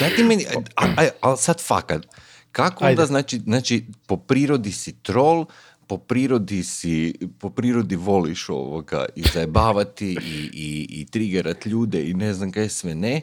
[0.00, 0.46] Daj ti meni,
[1.20, 2.02] ali sad fakat,
[2.52, 3.06] kako onda Ajde.
[3.06, 5.44] znači, znači po prirodi si troll,
[5.88, 12.14] po prirodi si, po prirodi voliš ovoga i zajebavati i, i, i trigerat ljude i
[12.14, 13.20] ne znam kaj sve ne.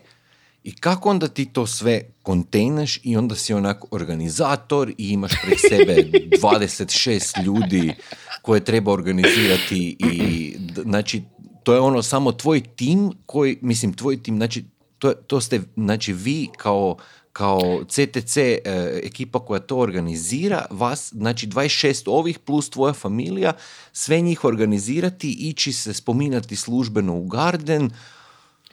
[0.63, 5.57] I kako onda ti to sve kontejnaš i onda si onak organizator i imaš pred
[5.70, 5.95] sebe
[6.41, 7.93] 26 ljudi
[8.41, 11.22] koje treba organizirati i znači
[11.63, 14.66] to je ono samo tvoj tim koji, mislim tvoj tim, znači
[15.00, 16.98] to, to ste znači vi kao
[17.36, 18.62] kao CTC e,
[19.04, 23.54] ekipa koja to organizira, vas, znači 26 ovih plus tvoja familija,
[23.93, 27.91] sve njih organizirati, ići se spominati službeno u Garden,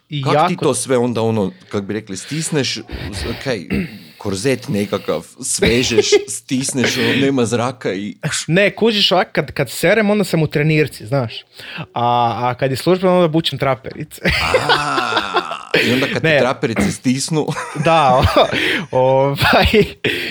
[0.09, 2.79] I kako jako, ti to sve onda ono, kak bi rekli, stisneš,
[3.45, 3.67] kaj,
[4.19, 8.17] korzet nekakav, svežeš, stisneš, ono, nema zraka i...
[8.47, 11.45] Ne, kužiš ovak, kad, kad serem, onda sam u trenirci, znaš.
[11.79, 14.21] A, a kad je službeno, onda bučem traperice.
[14.69, 15.22] A,
[15.89, 16.31] I onda kad Ne.
[16.31, 17.47] te traperice stisnu,
[17.85, 18.23] da,
[18.91, 19.67] ovaj,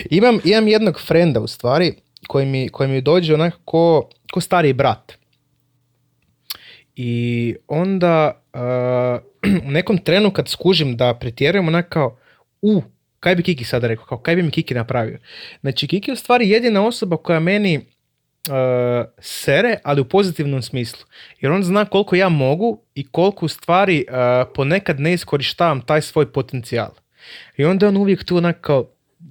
[0.10, 1.94] imam, imam jednog frenda u stvari,
[2.28, 5.14] koji mi, koji mi dođe onako ko, ko stariji brat.
[6.96, 12.18] I onda uh, u nekom trenu kad skužim da pretjerujem onak kao,
[12.62, 12.82] u,
[13.20, 15.20] kaj bi Kiki sada rekao, kao kaj bi mi Kiki napravio.
[15.62, 17.86] Znači Kiki je u stvari jedina osoba koja meni
[19.20, 21.06] sere, ali u pozitivnom smislu.
[21.40, 24.16] Jer on zna koliko ja mogu i koliko u stvari uh,
[24.56, 26.90] ponekad ne iskorištavam taj svoj potencijal.
[27.58, 28.90] I onda on uvijek tu onak kao,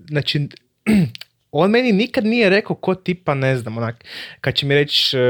[0.08, 0.48] znači,
[1.52, 4.04] on meni nikad nije rekao ko tipa, ne znam, onak,
[4.40, 5.20] kad će mi reći e,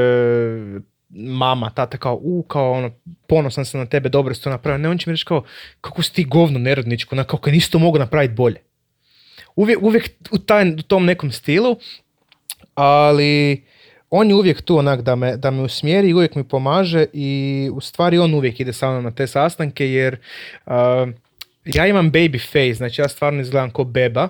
[1.09, 2.91] mama, tata kao, u, kao ono,
[3.27, 4.77] ponosan sam na tebe, dobro si to napravio.
[4.77, 5.43] Ne, on će mi reći kao,
[5.81, 8.61] kako si ti govno nerodničko, onak, kako nisi to mogu napraviti bolje.
[9.55, 11.77] Uvijek, uvijek u, taj, u tom nekom stilu,
[12.75, 13.63] ali
[14.11, 17.69] on je uvijek tu onak da me, da me usmjeri i uvijek mi pomaže i
[17.73, 20.17] u stvari on uvijek ide sa mnom na te sastanke jer
[20.65, 21.07] a,
[21.65, 24.29] ja imam baby face, znači ja stvarno izgledam ko beba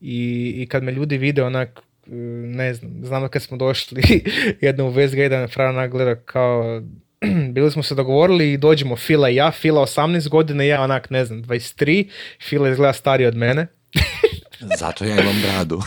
[0.00, 2.10] i, i kad me ljudi vide onak e,
[2.44, 4.02] ne znam, znam da kad smo došli
[4.60, 6.82] jednom u Fran onak gleda kao
[7.54, 11.24] bili smo se dogovorili i dođemo Fila i ja, Fila 18 godina ja onak ne
[11.24, 12.08] znam 23,
[12.48, 13.66] Fila izgleda stariji od mene.
[14.78, 15.82] Zato ja imam bradu,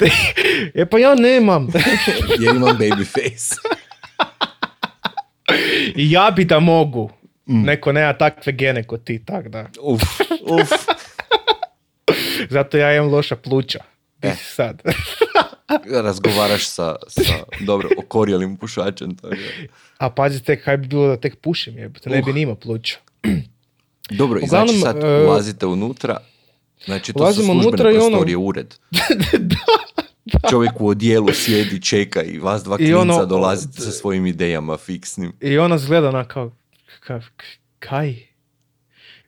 [0.74, 1.68] e pa ja nemam
[2.40, 3.54] jer imam baby face.
[5.96, 7.10] I ja bi da mogu.
[7.46, 9.66] Neko nema takve gene kod ti, tak da.
[9.82, 10.02] Uf,
[10.42, 10.70] uf.
[12.50, 13.78] Zato ja imam loša pluća.
[14.18, 14.36] Di Eh.
[14.46, 14.82] sad?
[15.94, 17.22] Razgovaraš sa, sa
[17.60, 19.16] dobro, okorjelim pušačem.
[19.16, 19.40] tako da.
[19.98, 22.34] A pazi tek, kaj bi bilo da tek pušim, jebote, ne bi Uh.
[22.34, 22.96] ni imao pluća.
[24.10, 26.16] Dobro, i znači sad e, ulazite unutra,
[26.84, 28.74] znači to su službene unutra i ono- prostorije, ured.
[30.50, 34.76] Čovjek u odijelu sjedi, čeka i vas dva I klinca ono- dolazite sa svojim idejama
[34.76, 35.32] fiksnim.
[35.40, 36.50] I ona zgleda ona kao,
[37.00, 37.20] ka,
[37.78, 38.16] kaj?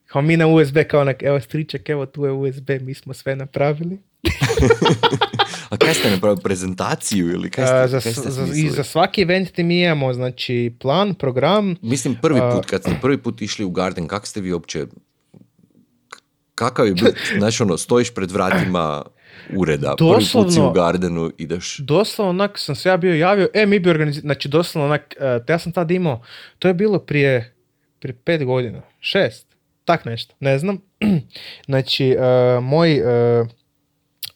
[0.06, 3.36] Kao mi na USB, kao onak, evo striček, evo tu je USB, mi smo sve
[3.36, 3.98] napravili.
[5.70, 8.84] A kaj ste napravili, prezentaciju ili kaj ste, A, za, kaj ste za, I za
[8.84, 13.42] svaki event ti mi imamo, znači, plan, program, Mislim, prvi put, kad ste prvi put
[13.42, 14.86] išli u Garden, kako ste vi uopće,
[16.54, 19.02] kakav je bio, znaš ono, stojiš pred vratima
[19.56, 23.48] ureda, prvi put si u Doslovno- Gardenu, ideš, Doslovno onak sam se ja bio javio,
[23.54, 26.22] e mi bi organizirali, znači doslovno onak, e, ja sam tad imao,
[26.58, 27.54] to je bilo prije,
[28.00, 29.46] prije pet godina, šest,
[29.84, 30.78] tak nešto, ne znam.
[31.66, 32.16] Znači, e,
[32.60, 33.44] moj, e,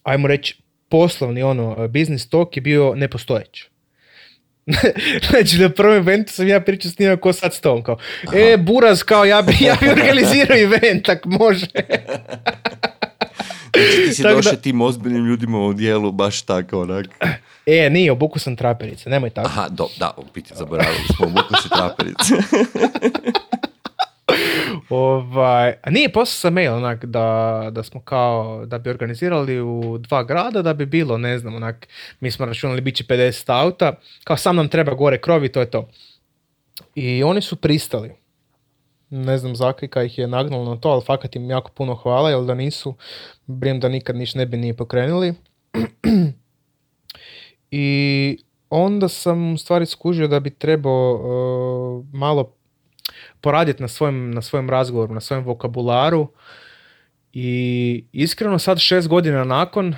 [0.03, 3.65] ajmo reći, poslovni ono, biznis tok je bio nepostojeć.
[5.29, 7.97] znači, na prvom eventu sam ja pričao s njima ko sad s tom, kao,
[8.33, 11.65] e, Buraz, kao, ja bi, ja bi organizirao event, tak može.
[13.73, 17.05] Znači, ti si došao tim ozbiljnim ljudima u dijelu, baš tako, onak.
[17.65, 19.47] e, nije, obuku sam traperice, nemoj tako.
[19.47, 22.33] Aha, do, da, u biti zaboravili smo, obuku si traperice.
[24.89, 29.97] Ovaj, a nije poslao sam mail onak da, da smo kao, da bi organizirali u
[29.97, 31.87] dva grada, da bi bilo, ne znam, onak,
[32.19, 33.93] mi smo računali bit će 50 auta,
[34.23, 35.89] kao sam nam treba gore krov i to je to.
[36.95, 38.20] I oni su pristali.
[39.13, 42.43] Ne znam Zakrika ih je nagnalo na to, ali fakat im jako puno hvala, jer
[42.43, 42.95] da nisu,
[43.47, 45.33] brijem da nikad niš ne bi ni pokrenuli.
[47.71, 48.37] I
[48.69, 52.53] onda sam u stvari skužio da bi trebao uh, malo
[53.41, 56.27] poraditi na svojem, na svojem razgovoru, na svojem vokabularu
[57.33, 59.95] i iskreno sad šest godina nakon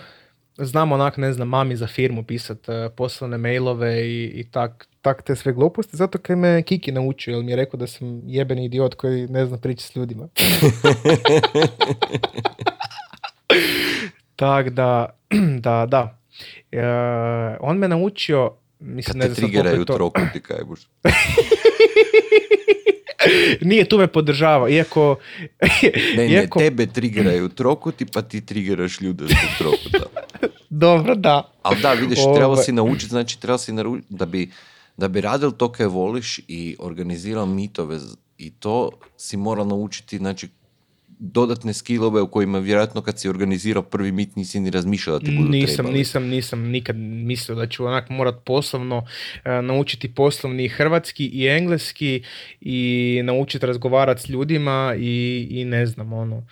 [0.58, 5.22] znam onak, ne znam, mami za firmu pisat uh, poslovne mailove i, i tak, tak
[5.22, 8.66] te sve gluposti, zato kaj me Kiki naučio, jer mi je rekao da sam jebeni
[8.66, 10.28] idiot koji ne zna pričati s ljudima.
[14.36, 15.18] tak da,
[15.66, 16.20] da, da.
[16.72, 16.82] E,
[17.60, 20.12] on me naučio, mislim, Kad ne te znam koliko to-
[20.44, 20.80] kaj buš.
[23.62, 25.16] Nije tu me podržava, iako...
[25.62, 30.22] Ne, ne, iako tebe triggeraju trokuti, pa ti triggeraš ljude zbog trokuta.
[30.70, 31.52] Dobro, da.
[31.62, 32.36] Ali da, vidiš, Ovaj.
[32.36, 33.98] trebalo si naučiti, znači trebalo si naru...
[34.10, 34.50] da bi,
[34.98, 38.00] da bi radil to kaj voliš i organizirao mitove
[38.38, 40.50] i to si moral naučiti, znači
[41.20, 45.36] dodatne skillove u kojima vjerojatno kad si organizirao prvi mit nisi ni razmišljao da ti
[45.38, 45.98] budu Nisam, trebali.
[45.98, 49.06] nisam, nisam nikad mislio da ću onak morat poslovno
[49.46, 52.24] e, naučiti poslovni hrvatski i engleski
[52.62, 56.48] i naučiti razgovarati s ljudima i, i ne znam, ono.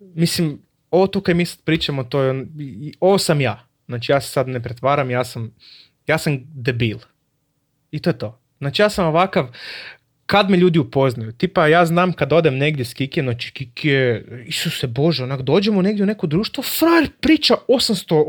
[0.00, 0.58] Mislim,
[0.90, 2.46] ovo tu kaj mi sad pričamo, to je,
[3.00, 3.66] ovo sam ja.
[3.86, 5.54] Znači ja se sad ne pretvaram, ja sam,
[6.06, 6.98] ja sam debil.
[7.90, 8.40] I to je to.
[8.58, 9.48] Znači ja sam ovakav,
[10.26, 14.86] kad me ljudi upoznaju, tipa ja znam kad odem negdje s Kike, znači Kike, Isuse
[14.86, 18.24] Bože, onak dođemo negdje u neko društvo, frajer priča 800,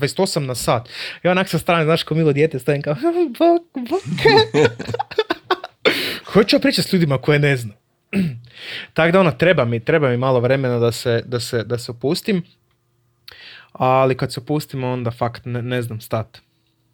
[0.00, 0.88] 828 na sat.
[1.22, 2.94] Ja onak sa strane, znaš, ko milo dijete, stojim kao,
[3.38, 4.02] bok, bok.
[6.32, 7.76] Hoću pričati s ljudima koje ne znam.
[8.94, 11.90] Tako da ono, treba mi, treba mi malo vremena da se, da se, da se
[11.90, 12.42] opustim.
[13.72, 16.38] Ali kad se opustimo, onda fakt ne, ne znam stat.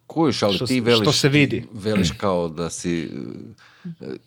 [0.07, 1.65] Kojiš, ali Što ti veliš, što se vidi.
[1.73, 3.09] veliš kao da si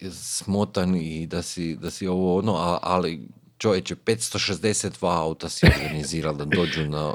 [0.01, 3.21] e, smotan i da si, da si ovo ono, a- ali
[3.59, 7.13] čovječe, 562 auta si organizirali da dođu na,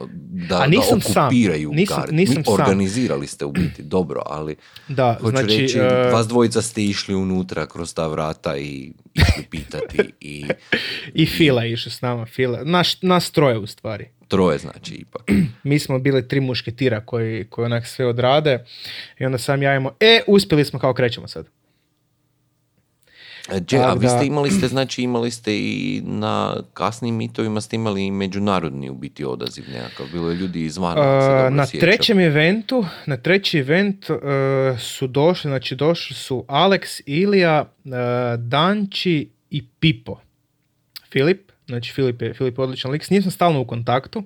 [0.49, 1.23] da, A nisam da sam.
[1.23, 2.17] okupiraju Nisam- Gardenu.
[2.17, 2.53] nisam Mi- sam.
[2.53, 4.55] Organizirali ste u biti, dobro, ali
[4.87, 9.45] Da, hoću znači, reći, e, vas dvojica ste išli unutra kroz ta vrata i išli
[9.45, 10.45] pitati i
[11.13, 12.63] I Fila išao s nama, Fila.
[12.63, 14.09] Naš, nas troje u stvari.
[14.31, 15.31] Troje znači ipak.
[15.69, 18.65] Mi smo bili tri mušketira koji, koji onak sve odrade
[19.19, 21.45] i onda sam ja imao, e, uspjeli smo kao krećemo sad.
[23.49, 27.75] E, Dže, a vi ste imali ste, znači imali ste i na kasnim mitovima ste
[27.75, 31.01] imali i međunarodni u biti odaziv nekakav, bilo je ljudi izvana.
[31.01, 31.79] Uh, na sjećam.
[31.79, 34.17] trećem eventu, na treći event uh,
[34.79, 37.91] su došli, znači došli su Alex, Ilija, uh,
[38.37, 40.19] Danči i Pipo.
[41.11, 44.23] Filip, znači Filip je, Filip je odličan lik, s njim sam stalno u kontaktu.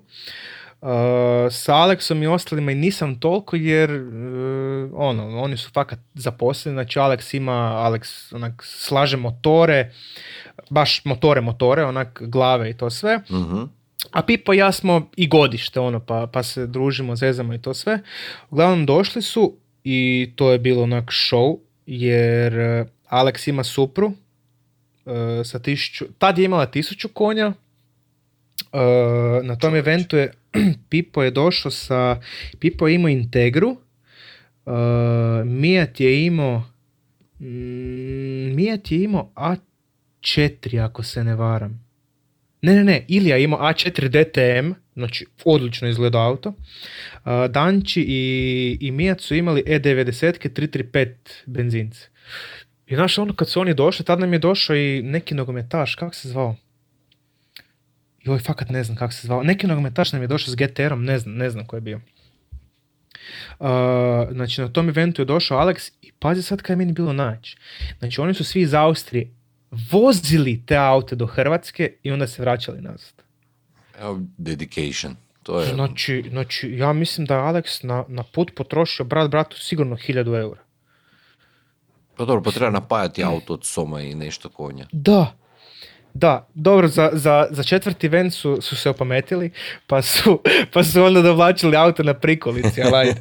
[0.81, 0.89] Uh,
[1.51, 6.99] sa Aleksom i ostalima i nisam toliko jer uh, ono, oni su fakat zaposleni, znači
[6.99, 9.91] Alex ima, Alex onak slaže motore,
[10.69, 13.19] baš motore, motore, onak glave i to sve.
[13.31, 13.61] Mhm.
[14.11, 17.73] A Pipo i ja smo i godište, ono, pa, pa se družimo, zezamo i to
[17.73, 17.99] sve.
[18.49, 24.11] Uglavnom došli su i to je bilo onak show, jer eh, Alex ima supru
[25.45, 27.53] sa tisuću, tad je imala tisuću konja,
[28.75, 30.31] Eh, na tom eventu je
[30.89, 32.19] Pipo je došao sa,
[32.59, 33.69] Pipo je imao Integru,
[34.65, 34.73] uh,
[35.45, 36.63] Mijat je imao
[37.39, 41.85] mm, Mijat je imao A4 ako se ne varam.
[42.61, 46.49] Ne, ne, ne, Ilija je imao A4 DTM, znači odlično izgleda auto.
[46.49, 51.09] Uh, Danči i, i Mijat su imali E E90 335
[51.45, 52.07] benzince.
[52.87, 56.15] I znaš, ono kad su oni došli, tad nam je došao i neki nogometaš, kako
[56.15, 56.55] se zvao?
[58.23, 59.43] Joj, fakat ne znam kako se zvao.
[59.43, 62.01] Neki nogometaš nam je došao s GTR-om, ne znam, ne znam ko je bio.
[63.59, 63.67] Uh,
[64.31, 67.57] znači, na tom eventu je došao Alex i pazi sad kaj je meni bilo naći.
[67.99, 69.29] Znači, oni su svi iz Austrije
[69.91, 73.13] vozili te aute do Hrvatske i onda se vraćali nazad.
[73.99, 75.15] Evo, dedication.
[75.43, 75.73] To je...
[75.73, 80.39] Znači, znači, ja mislim da je Alex na, na put potrošio brat bratu sigurno 1000
[80.39, 80.64] eura.
[82.17, 84.85] Pa dobro, pa treba napajati auto od soma i nešto konja.
[84.91, 85.35] Da.
[86.13, 89.51] Da, dobro, za, za, za četvrti ven su, su se opametili,
[89.87, 90.41] pa su,
[90.73, 93.19] pa su onda dovlačili auto na prikolici, ali ajde.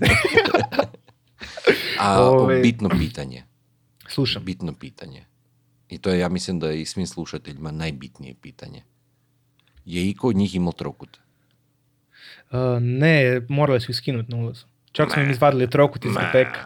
[2.01, 3.43] A Ove- bitno pitanje.
[4.09, 4.45] Slušam.
[4.45, 5.25] Bitno pitanje.
[5.89, 8.83] I to je, ja mislim da je i svim slušateljima najbitnije pitanje.
[9.85, 11.19] Je iko od njih imao trokut?
[12.51, 14.67] Uh, ne, morali su ih skinuti na ulazu.
[14.95, 16.61] Čak smo im izvadili trokut iz peka.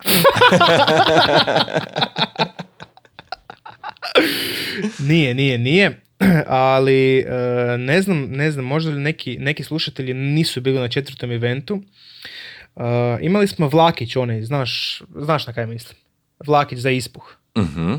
[5.08, 6.00] nije, nije, nije.
[6.46, 7.32] Ali uh,
[7.80, 11.82] ne znam, ne znam, možda li neki, neki slušatelji nisu bili na četvrtom eventu.
[12.74, 12.82] Uh,
[13.20, 15.98] imali smo Vlakić, onaj, znaš, znaš na kaj mislim.
[16.46, 17.36] Vlakić za ispuh.
[17.58, 17.94] Mhm.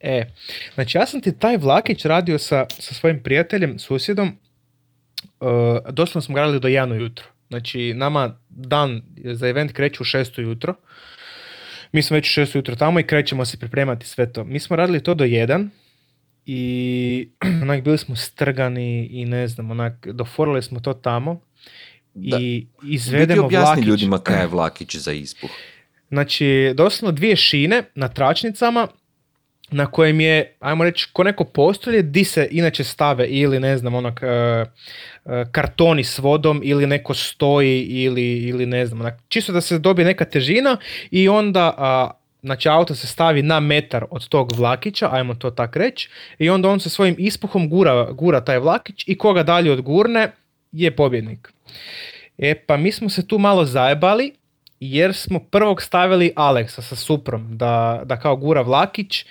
[0.00, 0.32] E,
[0.74, 4.38] znači ja sam ti taj Vlakić radio sa, sa svojim prijateljem, susjedom,
[5.40, 5.48] uh,
[5.90, 7.31] doslovno smo gradili do 1 ujutro.
[7.52, 10.74] Znači nama dan za event kreće u 6 ujutro.
[11.92, 14.44] Mi smo već u 6 ujutro tamo i krećemo se pripremati sve to.
[14.44, 15.68] Mi smo radili to do 1
[16.46, 17.28] i
[17.62, 21.40] onak bili smo strgani i ne znam, onak doforili smo to tamo
[22.14, 22.38] Da.
[22.38, 23.84] i Vidi izvedemo objasni Vlakić.
[23.84, 25.50] ljudima kaj je vlakić za ispuh.
[26.08, 28.88] Znači, doslovno dvije šine na tračnicama
[29.72, 33.94] na kojem je, ajmo reći, ko neko postolje di se inače stave ili ne znam,
[33.94, 34.64] onak, e, e,
[35.52, 40.06] kartoni s vodom ili neko stoji ili, ili ne znam, onak, čisto da se dobije
[40.06, 40.76] neka težina
[41.10, 42.10] i onda a,
[42.42, 46.08] znači auto se stavi na metar od tog vlakića, ajmo to tak reći,
[46.38, 50.32] i onda on sa svojim ispuhom gura, gura taj vlakić i koga dalje odgurne
[50.72, 51.52] je pobjednik.
[52.38, 54.32] E pa mi smo se tu malo zajebali
[54.84, 59.24] jer smo prvog stavili Aleksa sa Suprom da, da kao gura vlakić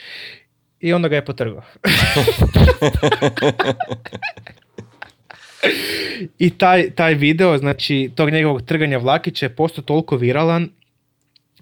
[0.80, 1.64] i onda ga je potrgao.
[6.40, 10.70] I taj, taj video, znači tog njegovog trganja vlakića je postao toliko viralan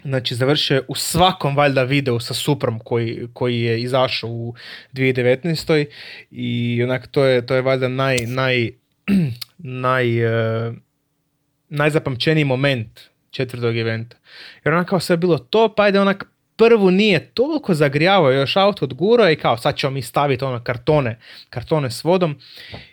[0.04, 4.54] Znači, završio je u svakom valjda videu sa Suprom koji, koji je izašao u
[4.92, 5.86] 2019.
[6.30, 8.70] I onak, to je, to je valjda naj, naj,
[9.84, 10.72] naj, eh,
[11.68, 14.16] najzapamćeniji moment četvrtog eventa.
[14.64, 16.24] Jer onak kao sve bilo to, pa ajde onak
[16.56, 21.18] prvu nije toliko zagrijavao, još auto odgurao i kao sad ćemo mi staviti ono kartone,
[21.50, 22.38] kartone s vodom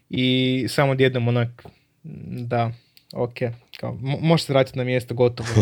[0.09, 1.63] i samo odjednom onak,
[2.29, 2.71] da,
[3.13, 3.33] ok,
[3.79, 5.49] kao, mo- može se vratiti na mjesto, gotovo.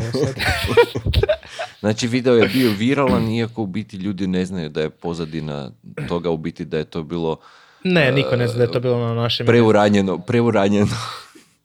[1.80, 5.72] Znači video je bio viralan iako u biti ljudi ne znaju da je pozadina
[6.08, 7.38] toga u biti da je to bilo
[7.84, 10.96] Ne, niko ne zna da je to bilo na našem preuranjeno, preuranjeno.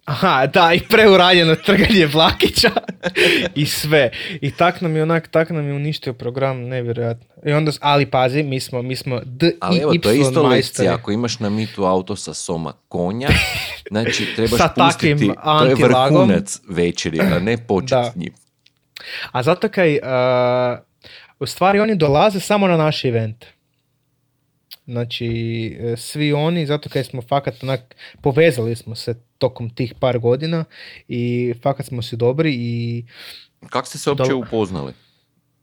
[0.04, 2.70] Aha, da, i preuranjeno trganje Vlakića
[3.54, 4.10] i sve.
[4.40, 7.26] I tak nam je onak, tak nam je uništio program, nevjerojatno.
[7.46, 10.42] I onda, ali pazi, mi smo, mi smo D Ali i evo, to je isto
[10.42, 10.94] lekcija.
[10.94, 13.28] Ako imaš na mitu auto sa soma konja,
[13.90, 18.32] znači trebaš Sa takvim pustiti, to je vrhunac večeri, a ne početi s njim.
[19.32, 20.78] A zato kaj, uh,
[21.40, 23.44] u stvari oni dolaze samo na naš event.
[24.86, 25.26] Znači,
[25.80, 30.64] e, svi oni, zato kaj smo fakat onak, povezali smo se tokom tih par godina
[31.08, 33.04] i fakat smo si dobri i
[33.70, 34.92] Kako ste se uopće Da- upoznali?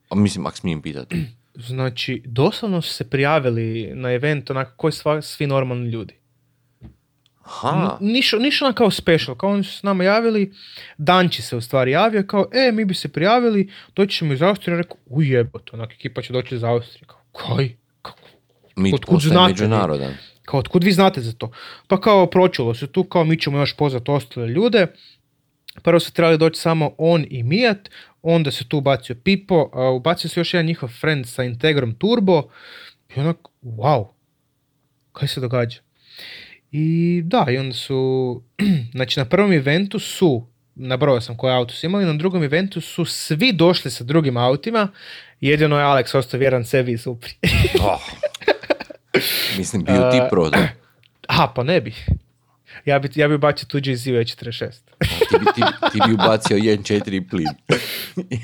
[0.09, 1.15] A mislim, ako smijem pitati.
[1.59, 6.13] Znači, doslovno su se prijavili na event onako koji sva, svi normalni ljudi.
[7.43, 10.53] Aha, Niš, niš ona kao special, kao oni su se nama javili,
[10.97, 14.77] Danči se u stvari javio, kao, e, mi bi se prijavili, doći ćemo iz Austrije,
[14.77, 17.21] rekao, ujebot, onak, ekipa će doći iz Austrije, kao,
[17.55, 17.75] kaj?
[18.01, 18.19] Kako?
[18.75, 19.53] mi otkud postaje znate vi?
[19.53, 20.13] međunarodan.
[20.47, 21.51] Kao, otkud vi znate za to?
[21.87, 24.87] Pa kao, pročulo se tu, kao, mi ćemo još pozvati ostale ljude.
[25.83, 27.89] Prvo su trebali doći samo on i Mijat,
[28.21, 32.49] onda se tu ubacio Pipo, a ubacio se još jedan njihov friend sa Integrom Turbo
[33.15, 34.07] i onak, wow,
[35.11, 35.79] kaj se događa?
[36.71, 38.41] I da, i onda su,
[38.95, 43.05] znači na prvom eventu su, nabrojao sam koje auto su imali, na drugom eventu su
[43.05, 44.87] svi došli sa drugim autima,
[45.41, 47.33] jedino je Alex ostao vjeran sebi i Supri.
[47.81, 48.01] Oh.
[49.57, 50.61] Mislim, bio ti prodao.
[51.27, 51.93] Aha, pa ne bi.
[52.85, 54.71] Ja bi, ja bi bacio tuđe iz E46.
[54.99, 55.61] Ti bi, ti,
[55.91, 57.47] ti bi ubacio 1.4 plin.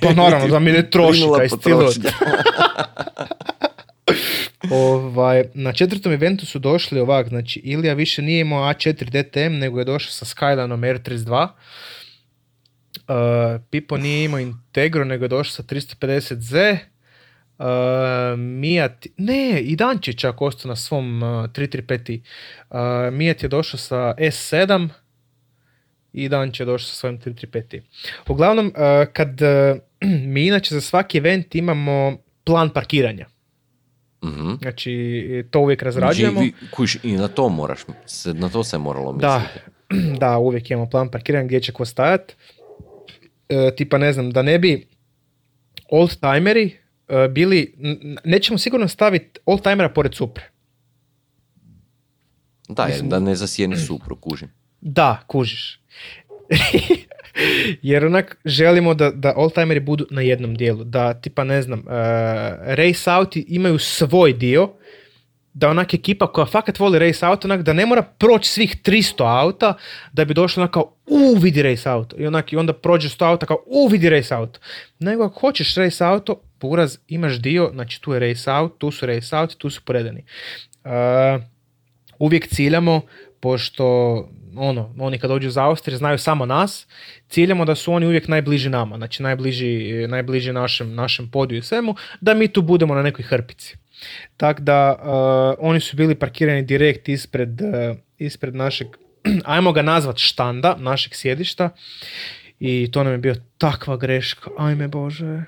[0.02, 2.12] Pa naravno, da mi ne troši potrošnja.
[4.72, 9.80] Ovaj, na četvrtom eventu su došli ovak, znači Ilija više nije imao A4 DTM, nego
[9.80, 11.48] je došao sa Skylineom R32.
[12.96, 16.78] Uh, Pipo nije imao Integro, nego je došao sa 350Z.
[17.60, 17.66] Uh,
[18.40, 22.20] Mijat, ne, i Dančić čak ostao na svom uh, 335.
[22.70, 22.78] Uh,
[23.14, 24.90] Mijat je došao sa S7
[26.14, 27.82] i Dančić je došao sa svojim 335.
[28.28, 28.74] Uglavnom, uh,
[29.14, 29.78] kad uh,
[30.26, 33.26] mi inače za svaki event imamo plan parkiranja.
[34.26, 34.54] Mhm.
[34.62, 34.94] Znači,
[35.52, 36.34] to uvijek razrađujemo.
[36.34, 39.42] Znači, vi- kužiš, I na to moraš, se, na to se moralo Da,
[39.90, 40.18] misliti.
[40.20, 42.36] da uvijek imamo plan parkiranja gdje će ko stajat.
[43.50, 44.88] E, tipa ne znam, da ne bi
[45.90, 46.83] old timeri e,
[47.30, 50.50] bili, n- nećemo sigurno staviti old timera pored Supre.
[52.70, 54.50] Da, jer da ne zasjeni supru, kužim.
[54.82, 55.80] Da, kužiš.
[57.82, 60.84] Jer onak želimo da, da oldtimeri budu na jednom dijelu.
[60.84, 61.86] Da tipa ne znam, uh,
[62.66, 64.70] race auti imaju svoj dio.
[65.54, 69.40] Da onak ekipa koja fakat voli race auto, onak da ne mora proći svih 300
[69.42, 69.74] auta
[70.14, 72.16] da bi došlo onak kao u vidi race auto.
[72.20, 74.60] I onak i onda prođe 100 auta kao u vidi race auto.
[75.00, 79.06] Nego ako hoćeš race auto, buraz imaš dio, znači tu je race auto, tu su
[79.06, 80.24] race auti, tu su predani.
[80.84, 80.92] Uh,
[82.20, 83.02] uvijek ciljamo,
[83.40, 83.86] pošto
[84.56, 86.88] ono, oni kad dođu za Austriju znaju samo nas,
[87.28, 91.96] ciljamo da su oni uvijek najbliži nama, znači najbliži, najbliži našem, našem podiju i svemu,
[92.22, 93.78] da mi tu budemo na nekoj hrpici.
[94.38, 98.88] Tako da uh, oni su bili parkirani direkt ispred, uh, ispred našeg,
[99.54, 101.70] ajmo ga nazvat štanda, našeg sjedišta
[102.60, 105.44] i to nam je bio takva greška, ajme bože.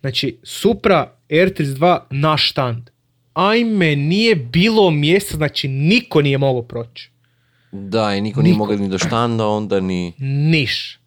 [0.00, 2.90] Znači, Supra R32 naš štand.
[3.34, 7.10] Ajme, nije bilo mjesta, znači niko nije mogao proći.
[7.72, 10.12] Da, i niko nije mogao ni do štanda, onda ni...
[10.18, 11.00] Niš.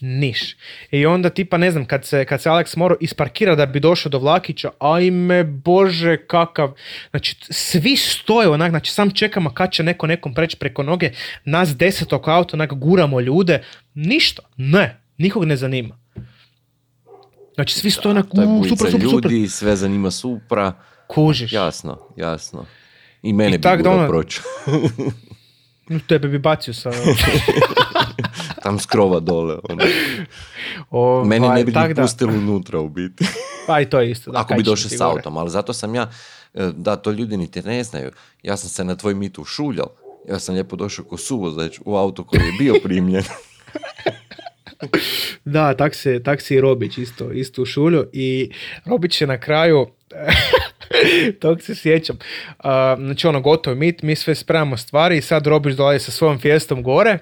[0.00, 0.56] Niš.
[0.90, 4.10] I onda tipa ne znam, kad se, kad se Alex morao isparkira da bi došao
[4.10, 6.72] do vlakića, ajme bože kakav,
[7.10, 11.10] znači svi stoje onak, znači sam čekamo kad će neko nekom preći preko noge,
[11.44, 13.62] nas deset oko auto, onak guramo ljude,
[13.94, 15.98] ništa, ne, nikog ne zanima.
[17.58, 20.72] Znači svi stoje je "U, super, super, ljudi, sve zanima supra.
[21.06, 21.52] kužiš.
[21.52, 22.64] Jasno, jasno.
[23.22, 24.22] I mene I bi tak da ono-.
[25.88, 26.90] No, Tebe bi bacio sa...
[28.62, 29.58] Tam skrova dole.
[29.68, 29.84] Ono.
[30.90, 33.24] Ovaj, Mene ne bi tak ni da- pustili unutra u biti.
[33.66, 34.30] Pa i to je isto.
[34.30, 36.10] Da, Ako bi došao s autom, ali zato sam ja,
[36.54, 38.10] e, da to ljudi niti ne znaju,
[38.42, 39.86] ja sam se na tvoj mit ušuljal.
[40.28, 43.24] Ja sam lijepo došao ko suvozać u auto koji je bio primljen.
[45.44, 48.50] Da, tak se, tak se i Robić isto, isto ušulio i
[48.84, 49.86] Robić je na kraju,
[51.40, 52.18] tog se sjećam,
[52.58, 56.38] A, znači ono gotov mit, mi sve spremamo stvari i sad Robić dolazi sa svojom
[56.38, 57.18] fijestom gore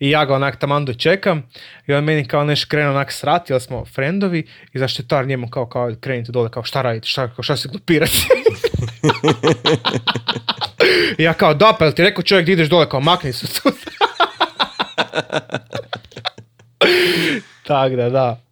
[0.00, 1.50] i ja ga onak taman dočekam
[1.86, 5.66] i on meni kao neš krenu onak srati, jer smo frendovi i zaštitar njemu kao,
[5.66, 8.18] kao krenite dole, kao šta radite, šta, šta se glupirate?
[11.18, 13.46] Ja kao da, pa ti rekao čovjek da ideš dole, kao makni se.
[17.66, 18.42] Tak da, da.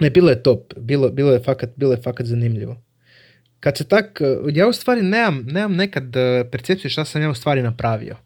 [0.00, 0.74] Ne, bilo je top.
[0.76, 2.76] Bilo, bilo, je fakat, bilo je fakat zanimljivo.
[3.60, 4.20] Kad se tak,
[4.52, 8.16] ja u stvari nemam, nemam nekad eh, percepciju šta sam ja u stvari napravio.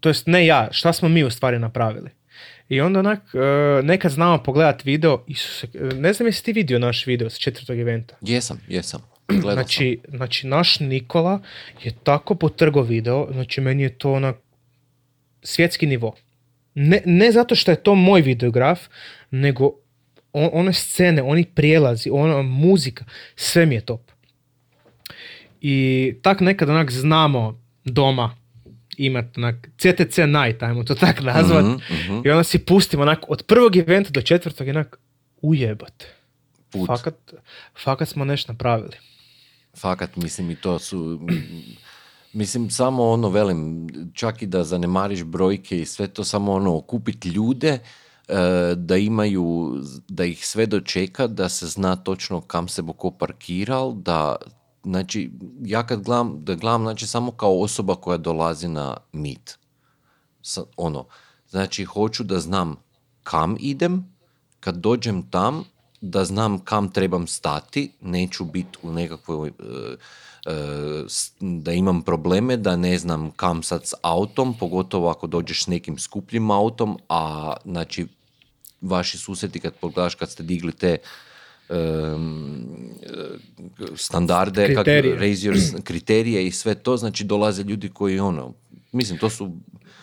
[0.00, 2.10] To jest ne ja, šta smo mi u stvari napravili.
[2.68, 7.06] I onda onak, eh, nekad znamo pogledat video, Isuse, ne znam jesi ti vidio naš
[7.06, 8.16] video s četvrtog eventa.
[8.20, 9.00] jesam, jesam.
[9.00, 9.40] Sam.
[9.40, 11.40] Znači, znači, naš Nikola
[11.82, 14.36] je tako potrgo video, znači meni je to onak
[15.42, 16.14] svjetski nivo.
[16.74, 18.80] Ne, ne zato što je to moj videograf,
[19.30, 19.72] nego
[20.32, 23.04] on, one scene, oni prijelazi, ona muzika,
[23.36, 24.10] sve mi je top.
[25.60, 28.36] I tak nekad onak znamo doma
[28.96, 31.64] imat onak CTC night, ajmo to tak nazvat.
[31.64, 32.20] Mhm, mhm.
[32.24, 34.98] I onda si pustimo onak od prvog eventa do četvrtog onak
[35.42, 36.06] ujebate.
[36.70, 36.86] Put.
[36.86, 37.14] Fakat,
[37.82, 38.96] fakat smo nešto napravili.
[39.76, 41.20] Fakat, mislim i to su...
[42.34, 47.28] Mislim, samo ono, velim, čak i da zanemariš brojke i sve to, samo ono, okupiti
[47.28, 47.78] ljude,
[48.28, 49.76] e, da imaju,
[50.08, 54.36] da ih sve dočeka, da se zna točno kam se bo ko parkiral, da,
[54.82, 55.30] znači,
[55.62, 59.58] ja kad gledam, da gledam, znači, samo kao osoba koja dolazi na mit.
[60.76, 61.06] Ono,
[61.48, 62.76] znači, hoću da znam
[63.22, 64.14] kam idem,
[64.60, 65.64] kad dođem tam,
[66.00, 69.52] da znam kam trebam stati, neću biti u nekakvoj, e,
[71.40, 75.98] da imam probleme, da ne znam kam sad s autom, pogotovo ako dođeš s nekim
[75.98, 78.06] skupljim autom, a znači
[78.80, 80.96] vaši susjeti kad pogledaš kad ste digli te
[83.96, 85.16] standarde, kak- Kriterije.
[85.36, 88.52] your- kriterije i sve to, znači dolaze ljudi koji ono,
[88.92, 89.52] mislim to su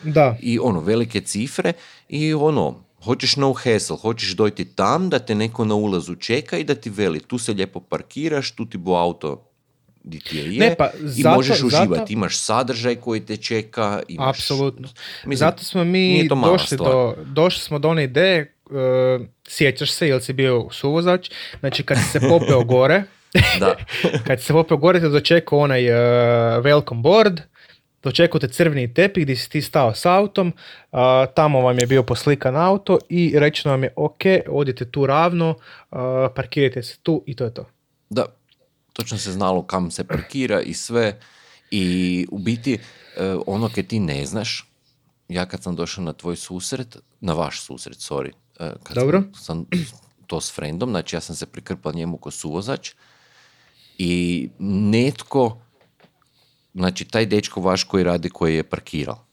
[0.04, 1.72] Da, i ono velike cifre
[2.08, 6.64] i ono hoćeš no hassle, hoćeš dojti tam da te neko na ulazu čeka i
[6.64, 9.48] da ti veli tu se lijepo parkiraš, tu ti bo auto
[10.04, 14.02] di ti je, Ne, pa i zato- možeš zato- uživati, imaš sadržaj koji te čeka,
[14.08, 14.28] imaš...
[14.30, 14.88] apsolutno.
[15.16, 16.90] Mislim, Zato smo mi došli stvar.
[16.90, 18.76] do, došli smo do one ideje, uh,
[19.44, 21.30] sjećaš se, jel si bio suvozač,
[21.60, 23.02] znači kad si se popeo gore,
[23.60, 23.76] Da.
[24.26, 25.96] kad si se popeo gore te dočekao onaj uh,
[26.58, 27.40] welcome board,
[28.02, 30.52] dočekao te crveni tepih gdje si ti stao s autom,
[30.92, 35.54] a, tamo vam je bio poslikan auto i rečeno vam je ok, odite tu ravno,
[35.90, 37.66] a, parkirajte se tu i to je to.
[38.10, 38.26] Da,
[38.92, 41.20] točno se znalo kam se parkira i sve
[41.70, 42.78] i u biti e,
[43.46, 44.68] ono kad ti ne znaš,
[45.28, 49.22] ja kad sam došao na tvoj susret, na vaš susret, sorry, e, kad Dobro.
[49.34, 49.66] sam
[50.26, 52.90] to s frendom, znači ja sam se prikrpao njemu ko suvozač
[53.98, 55.58] i netko,
[56.74, 59.24] znači taj dečko vaš koji radi, koji je parkirao,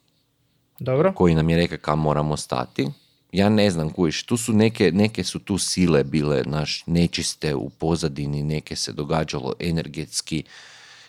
[0.79, 1.13] Dobro?
[1.13, 2.87] koji nam je rekao kam moramo stati,
[3.31, 7.69] ja ne znam kujiš, tu su neke, neke su tu sile bile naš nečiste u
[7.69, 10.43] pozadini, neke se događalo energetski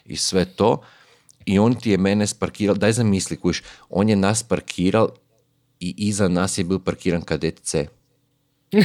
[0.05, 0.83] i sve to.
[1.47, 5.09] I on ti je mene sparkirao, daj zamisli kujiš, on je nas parkirao
[5.81, 7.87] i iza nas je bil parkiran kadet C.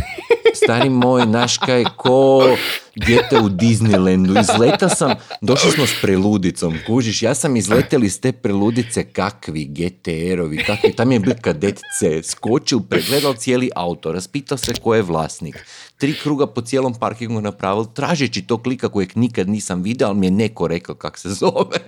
[0.63, 2.57] Stari moj, naš kaj, ko
[2.95, 4.41] dijete u Disneylandu.
[4.41, 5.11] Izleta sam,
[5.41, 11.11] došli smo s preludicom, kužiš, ja sam izletel iz te preludice kakvi GTR-ovi, kakvi, tam
[11.11, 15.65] je bil kadet C, skočil, pregledal cijeli auto, raspitao se ko je vlasnik,
[15.97, 20.27] tri kruga po cijelom parkingu napravil, tražeći to klika kojeg nikad nisam vidio, ali mi
[20.27, 21.79] je neko rekao kak se zove.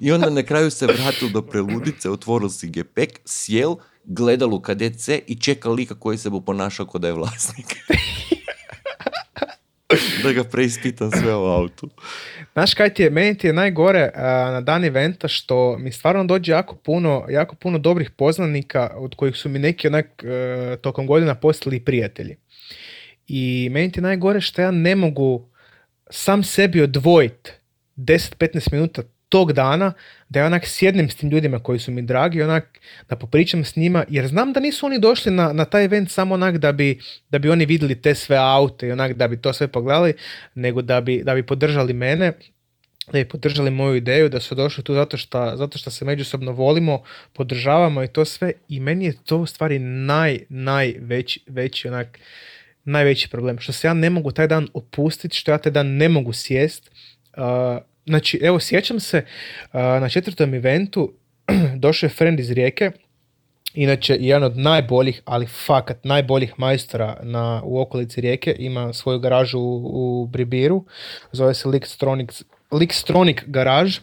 [0.00, 5.00] I onda na kraju se vratil do preludice, otvoril si gepek, sjel, gledal u kadet
[5.00, 7.76] C i čekal lika koji se bo ponašao kao je vlasnik.
[10.22, 11.88] Da ga preispitam sve u autu.
[12.52, 16.24] Znaš kaj ti je, meni ti je najgore a, na dan eventa što mi stvarno
[16.24, 21.06] dođe jako puno, jako puno dobrih poznanika od kojih su mi neki onak e, tokom
[21.06, 22.36] godina postali prijatelji.
[23.26, 25.48] I meni ti je najgore što ja ne mogu
[26.10, 27.50] sam sebi odvojiti
[27.96, 29.92] 10-15 minuta tog dana
[30.34, 33.76] da ja onak sjednem s tim ljudima koji su mi dragi, onak da popričam s
[33.76, 36.98] njima, jer znam da nisu oni došli na, na taj event samo onak da bi,
[37.30, 40.14] da bi oni vidjeli te sve aute i onak da bi to sve pogledali,
[40.54, 42.32] nego da bi, da bi podržali mene,
[43.12, 46.52] da bi podržali moju ideju, da su došli tu zato što, zato što se međusobno
[46.52, 47.02] volimo,
[47.32, 48.52] podržavamo i to sve.
[48.68, 52.18] I meni je to u stvari naj, najveći veći onak,
[52.84, 56.08] najveći problem, što se ja ne mogu taj dan opustiti, što ja taj dan ne
[56.08, 56.90] mogu sjest,
[57.36, 59.24] uh, Znači, evo, sjećam se,
[59.72, 61.12] na četvrtom eventu
[61.76, 62.90] došao je friend iz Rijeke,
[63.74, 69.58] inače jedan od najboljih, ali fakat najboljih majstora na, u okolici Rijeke, ima svoju garažu
[69.58, 70.84] u, u Bribiru,
[71.32, 71.68] zove se
[72.72, 73.98] Likstronic garaž.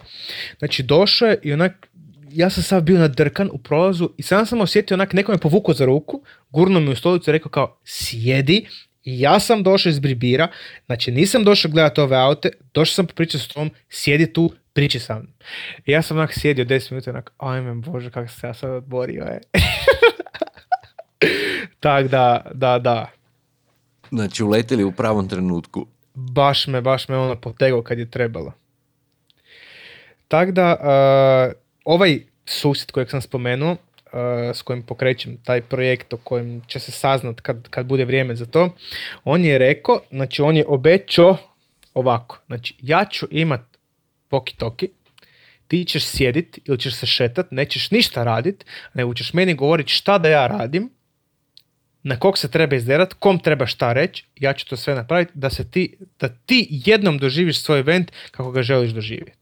[0.59, 1.87] Znači, došao je i onak,
[2.31, 5.73] ja sam sad bio nadrkan u prolazu i sam sam osjetio onak, neko me povukao
[5.73, 8.67] za ruku, gurnuo mi u stolicu i rekao kao, sjedi,
[9.03, 10.47] i ja sam došao iz Bribira,
[10.85, 15.13] znači nisam došao gledati ove aute, došao sam popričati s tom, sjedi tu, priči sa
[15.13, 15.33] mnom.
[15.85, 19.23] I ja sam onak sjedio 10 minuta, onak, ajme bože, kako se ja sad odborio,
[19.23, 19.41] je.
[21.79, 23.09] tak da, da, da.
[24.09, 25.85] Znači, uleteli u pravom trenutku.
[26.13, 28.53] Baš me, baš me ono potegao kad je trebalo.
[30.27, 31.53] Tak da, uh,
[31.85, 33.77] ovaj susjed kojeg sam spomenuo,
[34.53, 38.45] s kojim pokrećem taj projekt o kojem će se saznat kad, kad bude vrijeme za
[38.45, 38.75] to,
[39.23, 41.37] on je rekao, znači on je obećao
[41.93, 43.61] ovako, znači ja ću imat
[44.29, 44.89] poki toki,
[45.67, 50.17] ti ćeš sjedit ili ćeš se šetat, nećeš ništa radit, nego ćeš meni govoriti šta
[50.17, 50.89] da ja radim,
[52.03, 55.49] na kog se treba izderat, kom treba šta reći, ja ću to sve napraviti da
[55.49, 59.40] se ti, da ti jednom doživiš svoj event kako ga želiš doživjeti.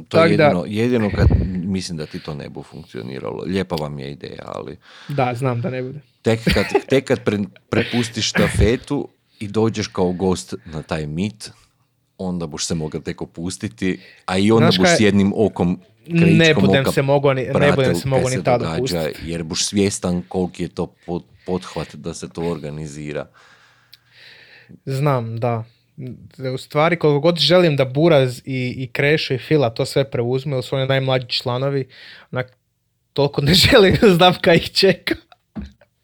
[0.00, 1.28] To Tak je da- jedino, jedino kad
[1.64, 3.42] mislim da ti to ne bu funkcioniralo.
[3.44, 4.76] Lijepa vam je ideja, ali
[5.08, 6.00] Da, znam da ne bude.
[6.22, 9.08] tek kad, tek kad pre- prepustiš štafetu
[9.40, 11.50] i dođeš kao gost na taj mit,
[12.18, 16.80] onda buš se mogao tek opustiti, a i onda Znaš s jednim okom Ne budem
[16.80, 19.30] oka se mogao ni, ne budem se mogao ni tada događa, pustiti.
[19.30, 23.26] jer buš svjestan koliki je to pot- pothvat da se to organizira.
[24.86, 25.64] Znam, da.
[26.54, 30.56] U stvari, koliko god želim da Buraz i, i Krešo i Fila to sve preuzmu,
[30.56, 31.88] jer su oni najmlađi članovi,
[32.32, 32.56] onak,
[33.12, 35.14] toliko ne želim da znam kaj ih čeka.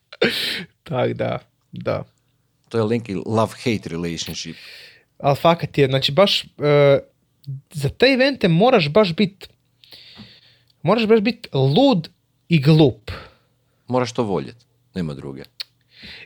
[0.82, 1.38] tak da,
[1.72, 2.04] da.
[2.68, 4.56] To je neki love-hate relationship.
[5.18, 6.98] Ali fakat je, znači baš, e,
[7.72, 9.48] za te evente moraš baš bit,
[10.82, 12.08] moraš baš bit lud
[12.48, 13.10] i glup.
[13.88, 14.64] Moraš to voljeti,
[14.94, 15.42] nema druge.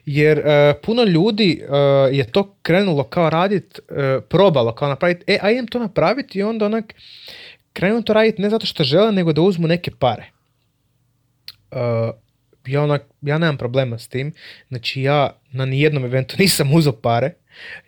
[0.07, 1.77] Jer e, puno ljudi e,
[2.17, 6.43] je to krenulo kao radit, e, probalo kao napraviti, e, a idem to napraviti i
[6.43, 6.95] onda onak
[7.73, 10.31] krenu to raditi ne zato što žele, nego da uzmu neke pare.
[12.67, 14.33] Ja, onak, ja nemam problema s tim,
[14.69, 17.35] znači ja na nijednom eventu nisam uzeo pare,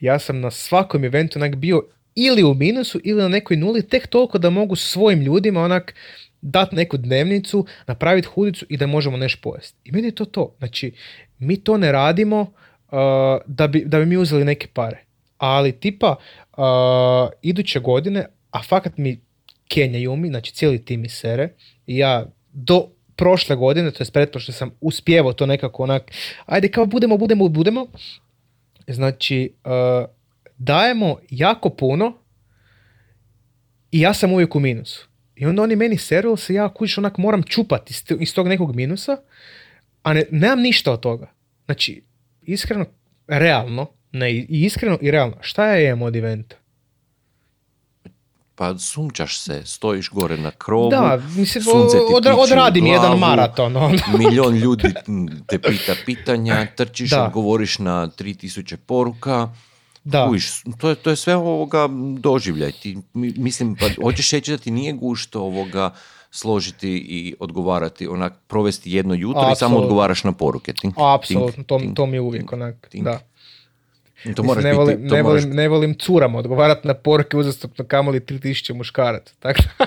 [0.01, 1.83] ja sam na svakom eventu onak bio
[2.15, 5.95] ili u minusu ili na nekoj nuli, tek toliko da mogu svojim ljudima onak
[6.43, 9.79] dat neku dnevnicu, napraviti hudicu i da možemo nešto pojesti.
[9.85, 10.55] I meni je to to.
[10.59, 10.93] Znači,
[11.39, 12.49] mi to ne radimo uh,
[13.47, 15.05] da, bi, da bi mi uzeli neke pare.
[15.39, 16.17] Ali tipa,
[16.57, 19.21] uh, iduće godine, a fakat mi
[19.69, 21.49] kenjaju mi, znači cijeli tim mi sere,
[21.87, 26.13] i ja do prošle godine, to je pretprošle sam uspjevao to nekako onak,
[26.47, 27.87] ajde kao budemo, budemo, budemo.
[28.87, 30.09] Znači, uh,
[30.59, 32.19] dajemo jako puno
[33.91, 35.12] i ja sam uvijek u minusu.
[35.37, 39.17] I onda oni meni seru, se ja kuć onak moram čupati iz, tog nekog minusa,
[40.03, 41.33] a ne, nemam ništa od toga.
[41.65, 42.03] Znači,
[42.43, 42.85] iskreno,
[43.27, 46.57] realno, ne, i iskreno i realno, šta ja jem od eventa?
[48.55, 53.19] Pa sunčaš se, stojiš gore na krovu, Da, mislim, sunce ti od, odradim jedan glavu,
[53.21, 53.77] maraton.
[53.77, 53.99] ono.
[54.19, 54.95] Milion ljudi
[55.47, 57.25] te pita pitanja, trčiš, Da.
[57.25, 59.49] odgovoriš na 3000 poruka.
[60.05, 60.27] Da.
[60.29, 61.89] Kužiš, to je, to je sve ovoga
[62.19, 62.73] doživljaj.
[62.73, 65.91] Ti, mi- mislim, pa hoćeš reći da ti nije gušto ovoga
[66.31, 70.73] složiti i odgovarati, onak, provesti jedno jutro i samo odgovaraš na poruke.
[70.73, 72.53] Tink, Apsolutno, tink, to, tink, to mi je uvijek tink.
[72.53, 73.05] onak, tink.
[73.05, 73.19] da.
[74.25, 76.95] To Mislim, moraš ne, biti, volim, to ne, moraš volim, ne volim curama odgovarati na
[76.95, 79.35] poruke uzastopno kamoli 3000 muškaraca.
[79.41, 79.63] Tako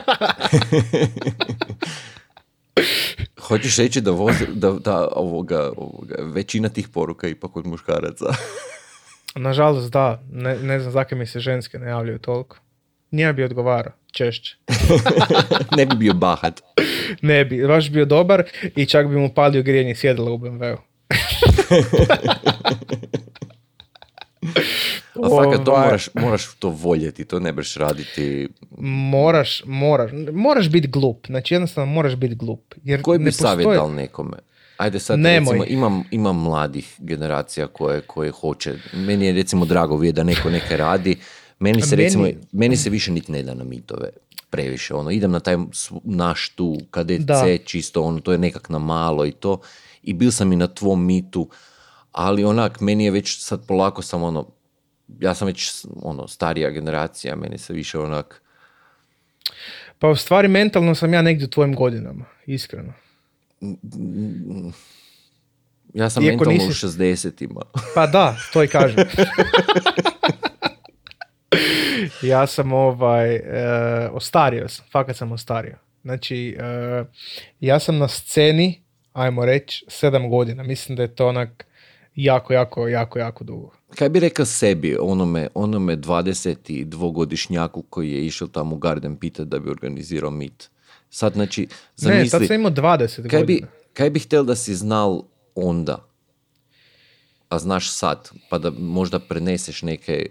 [3.39, 8.25] Hoćeš reći da, voz, da, da ovoga, ovoga, većina tih poruka ipak od muškaraca.
[9.35, 10.23] Nažalost, da.
[10.31, 12.57] Ne, ne znam zakaj mi se ženske ne javljaju toliko.
[13.11, 14.57] Nije bi odgovarao, češće.
[15.77, 16.61] ne bi bio bahat.
[17.21, 18.43] Ne bi, baš bio dobar
[18.75, 20.77] i čak bi mu palio grijanje sjedala u BMW-u.
[25.15, 28.47] A fakat to Ovaj, moraš, moraš to voljeti, to ne baš raditi.
[28.77, 31.27] Moraš, moraš, moraš biti glup.
[31.27, 32.73] Znači jednostavno moraš biti glup.
[32.83, 34.37] Jer Koji bi ne savjet postoji- dal nekome?
[34.77, 35.57] Ajde sad, Nemoj.
[35.57, 38.73] recimo, imam, imam mladih generacija koje, koje hoće.
[38.93, 41.17] Meni je recimo drago vidjeti da neko neke radi.
[41.59, 44.09] Meni se meni- recimo, meni se više niti ne da na mitove
[44.49, 44.93] previše.
[44.93, 45.57] Ono, idem na taj
[46.03, 47.57] naš tu KDC, Da.
[47.65, 49.59] čisto ono, to je nekak na malo i to.
[50.03, 51.49] I bil sam i na tvom mitu,
[52.11, 54.47] ali onak, meni je već sad polako sam ono,
[55.19, 58.41] ja sam već ono, starija generacija, meni se više onak,
[59.99, 62.93] Pa u stvari mentalno sam ja negdje u tvojim godinama, iskreno.
[65.93, 67.61] Ja sam Iako mentalno u nisi- 60-ima.
[67.95, 69.05] Pa da, to i kažem.
[72.21, 73.39] ja sam ovaj, e,
[74.11, 75.77] ostario sam, fakat sam ostario.
[76.01, 77.03] Znači, e,
[77.59, 78.83] ja sam na sceni,
[79.13, 80.63] ajmo reći, sedam godina.
[80.63, 81.65] Mislim da je to onak
[82.15, 83.71] jako, jako, jako, jako dugo.
[83.95, 89.59] Kaj bi rekao sebi, onome, onome 22-godišnjaku koji je išao tamo u Garden pitat da
[89.59, 90.69] bi organizirao mit?
[91.15, 93.67] Sad, znači, Ne, zamisli, tad sam imao 20 kaj, bi, godina.
[93.93, 95.21] kaj bi htjel da si znal
[95.55, 96.05] onda,
[97.49, 100.25] a znaš sad, pa da možda preneseš neke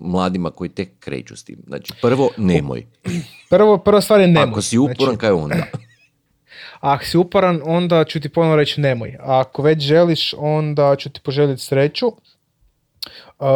[0.00, 1.58] mladima koji tek kreću s tim.
[1.66, 2.86] Znači, prvo, nemoj.
[3.50, 4.50] Prvo, prva stvar je nemoj.
[4.50, 5.56] Ako si uporan, Znači, kaj onda?
[6.92, 9.16] ako si uporan, onda ću ti ponovno reći nemoj.
[9.20, 12.06] A ako već želiš, onda ću ti poželjeti sreću.
[12.06, 13.46] Uh,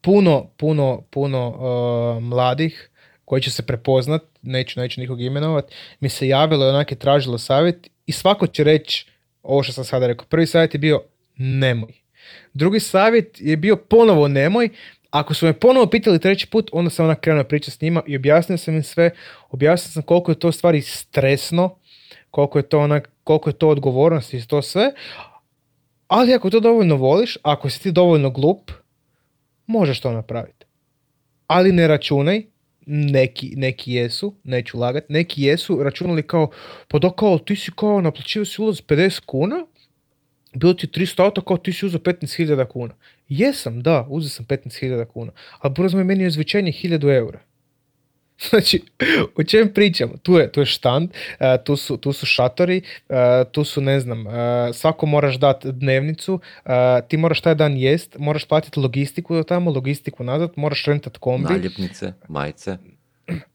[0.00, 2.90] puno, puno, puno uh, mladih
[3.24, 7.38] koji će se prepoznat, neću, neću nikog imenovat, mi se javilo i onak je tražilo
[7.38, 9.06] savjet i svako će reći
[9.42, 10.26] ovo što sam sada rekao.
[10.26, 11.02] Prvi savjet je bio
[11.36, 11.92] nemoj.
[12.54, 14.68] Drugi savjet je bio ponovo nemoj.
[15.10, 18.16] Ako su me ponovo pitali treći put, onda sam onak krenuo pričati s njima i
[18.16, 19.10] objasnio sam im sve.
[19.50, 21.78] Objasnio sam koliko je to stvari stresno,
[22.30, 24.92] koliko je to onak, koliko je to odgovornost i to sve.
[26.08, 28.70] Ali ako to dovoljno voliš, ako si ti dovoljno glup,
[29.66, 30.66] možeš to napraviti.
[31.46, 32.42] Ali ne računaj,
[32.86, 36.50] neki, neki jesu, neću lagat, neki jesu računali kao,
[36.88, 39.66] pa da kao ti si kao naplaćivao si ulaz 50 kuna,
[40.54, 42.94] bilo ti 300 auto, kao ti si uzeo 15.000 kuna.
[43.28, 47.40] Jesam, da, uzeo sam 15.000 kuna, ali brzo je meni izvećenje 1000 eura.
[48.50, 48.82] Znači,
[49.36, 50.12] o čem pričamo?
[50.22, 51.10] Tu je, tu je štand,
[51.40, 54.30] e, tu, su, tu su šatori, e, tu su, ne znam, e,
[54.72, 56.40] svako moraš dati dnevnicu,
[57.08, 61.52] ti moraš taj dan jest, moraš platiti logistiku do tamo, logistiku nazad, moraš rentat kombi.
[61.52, 62.78] Naljepnice, majice.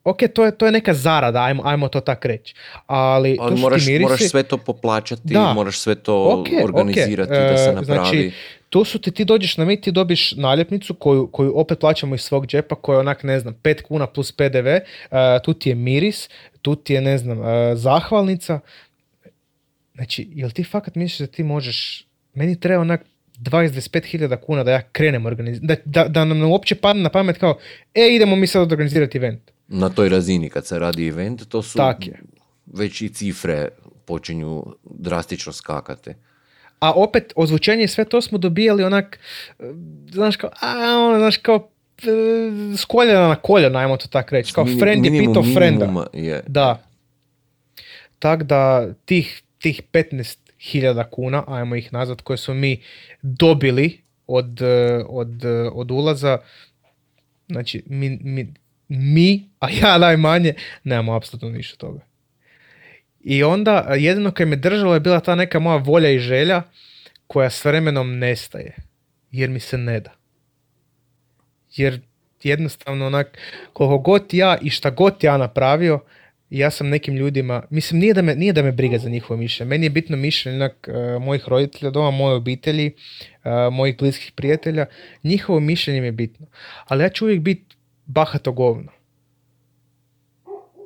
[0.03, 2.56] Ok, to je, to je neka zarada, ajmo, ajmo to tak reći.
[2.85, 4.03] Ali, Ali moraš, mirisi.
[4.03, 5.53] moraš sve to poplaćati, Da.
[5.53, 7.38] moraš sve to Ok, organizirati ok.
[7.39, 7.85] da se E, napravi.
[7.85, 8.31] Znači,
[8.69, 12.22] tu su ti, ti dođeš na mit, ti dobiš naljepnicu koju, koju opet plaćamo iz
[12.22, 14.84] svog džepa, koja je onak, ne znam, 5 kuna plus PDV, e,
[15.44, 16.30] tu ti je miris,
[16.61, 18.60] tu ti je, ne znam, e, zahvalnica.
[19.95, 23.02] Znači, jel ti fakat misliš da ti možeš, meni treba onak
[23.39, 27.38] 20-25 hiljada kuna da ja krenem organizirati, da, da, da nam uopće padne na pamet
[27.38, 27.57] kao,
[27.94, 29.41] e, idemo mi sad organizirati event.
[29.68, 32.19] Na toj razini kad se radi event, to su Tak je.
[32.65, 33.68] već i cifre
[34.06, 36.11] počinju drastično skakati.
[36.80, 39.19] A opet, ozvučenje i sve to smo dobijali onak,
[39.60, 39.64] e,
[40.11, 42.06] znaš kao, a, ono, znaš kao, e,
[42.77, 44.53] s koljena na koljena, ajmo to tako reći.
[44.53, 46.07] Kao Mini- friend je pitao frenda.
[46.14, 46.44] Je.
[46.48, 46.84] Da.
[48.19, 52.81] Tak da tih, tih 15.000 kuna, ajmo ih nazvat, koje smo mi
[53.22, 55.41] dobili od, e, od,
[55.73, 56.38] od ulaza,
[57.48, 58.53] znači mi, mi,
[58.88, 60.53] mi, a ja najmanje,
[60.84, 61.99] nemamo apsolutno ništa toga.
[63.19, 66.61] I onda jedino kaj me držalo je bila ta neka moja volja i želja
[67.27, 68.76] koja s vremenom nestaje.
[69.31, 70.14] Jer mi se ne da.
[71.76, 72.01] Jer
[72.43, 73.38] jednostavno onak,
[73.73, 75.99] koliko god ja i šta god ja napravio,
[76.49, 79.69] ja sam nekim ljudima, mislim nije da me, nije da me briga za njihovo mišljenje,
[79.69, 82.91] meni je bitno mišljenje onak, e, mojih roditelja doma, moje obitelji,
[83.43, 84.85] e, mojih bliskih prijatelja,
[85.23, 86.47] njihovo mišljenje mi je bitno.
[86.85, 87.66] Ali ja ću uvijek biti
[88.07, 88.91] bahato govno.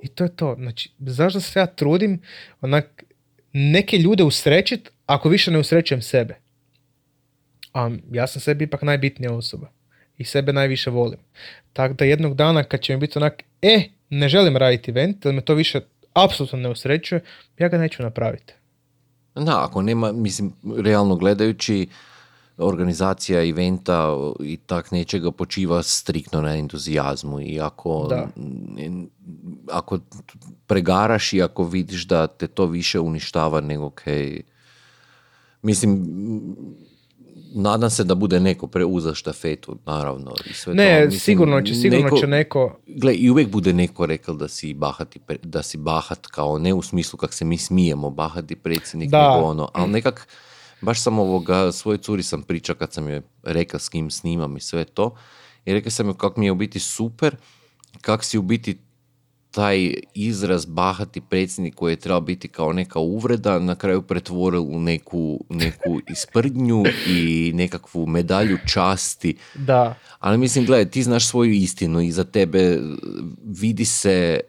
[0.02, 0.56] I to je to.
[0.60, 2.22] Znači, zašto se ja trudim
[2.61, 3.03] onak,
[3.53, 6.35] neke ljude usrećit ako više ne usrećujem sebe?
[7.73, 9.72] A ja sam sebi ipak najbitnija osoba.
[10.18, 11.19] I sebe najviše volim.
[11.73, 15.34] Tako da jednog dana kad će mi biti onak, e, ne želim raditi event, jer
[15.34, 15.81] me to više
[16.14, 17.22] apsolutno ne usrećuje,
[17.60, 18.53] ja ga neću napraviti.
[19.35, 20.53] Da, ako nema, mislim,
[20.84, 21.88] realno gledajući,
[22.62, 24.08] organizacija eventa
[24.40, 28.28] i tak nečega počiva striktno na entuzijazmu i ako, Da.
[29.70, 30.00] ako
[30.68, 34.42] pregaraš i ako vidiš da te to više uništava nego kaj...
[35.62, 36.06] Mislim,
[37.54, 40.34] nadam se da bude neko preuzeo štafetu, naravno.
[40.46, 41.06] I sve Ne, to.
[41.06, 42.80] Mislim, sigurno će, sigurno neko- će neko...
[42.88, 46.82] Gle, i uvijek bude neko rekao da si bahati, da si bahat kao ne u
[46.82, 49.30] smislu kak se mi smijemo bahati predsjednik, Da.
[49.30, 50.28] nego ono, ali nekak,
[50.82, 54.62] baš sam ovoga, svojoj curi sam pričao kad sam joj rekao s kim snimam i
[54.62, 55.16] sve to,
[55.66, 57.36] i rekao sam joj kako mi je u biti super,
[58.02, 58.78] kak si u biti
[59.52, 64.80] taj izraz bahati predsjednik koji je trebao biti kao neka uvreda, na kraju pretvoril u
[64.80, 69.38] neku, neku isprdnju i nekakvu medalju časti.
[69.56, 72.80] Da, ali mislim, gledaj, ti znaš svoju istinu i za tebe
[73.44, 74.40] vidi se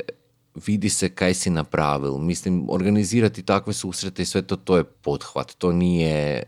[0.55, 2.19] vidi se kaj si napravil.
[2.19, 5.55] Mislim, organizirati takve susrete i sve to, to je pothvat.
[5.59, 6.43] To nije...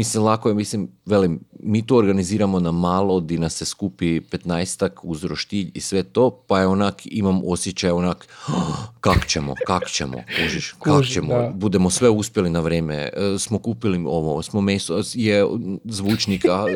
[0.00, 4.88] Mislim, lako je, mislim, velim, mi to organiziramo na malo, di nas se skupi 15
[5.02, 9.90] uz roštilj i sve to, pa je onak, imam osjećaj onak, "Oh, kak ćemo, kak
[9.90, 11.52] ćemo, kužiš, kak ćemo, da.
[11.54, 15.46] budemo sve uspjeli na vrijeme, e, smo kupili ovo, smo meso, je
[15.84, 16.66] zvučnik, a,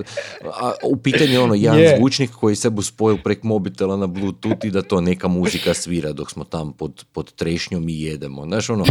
[0.61, 1.97] a u pitanju je ono, jedan Je.
[1.99, 6.13] zvučnik koji se bu spojil prek mobitela na bluetooth i da to neka muzika svira
[6.13, 8.85] dok smo tam pod, pod trešnjom i jedemo, znaš ono,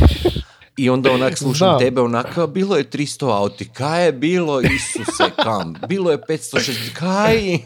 [0.77, 1.79] i onda onak slušam Znam.
[1.79, 6.93] tebe onak, "A, bilo je 300 auti, kaj je bilo, Isuse, kam, bilo je 560,
[6.93, 7.57] kaj,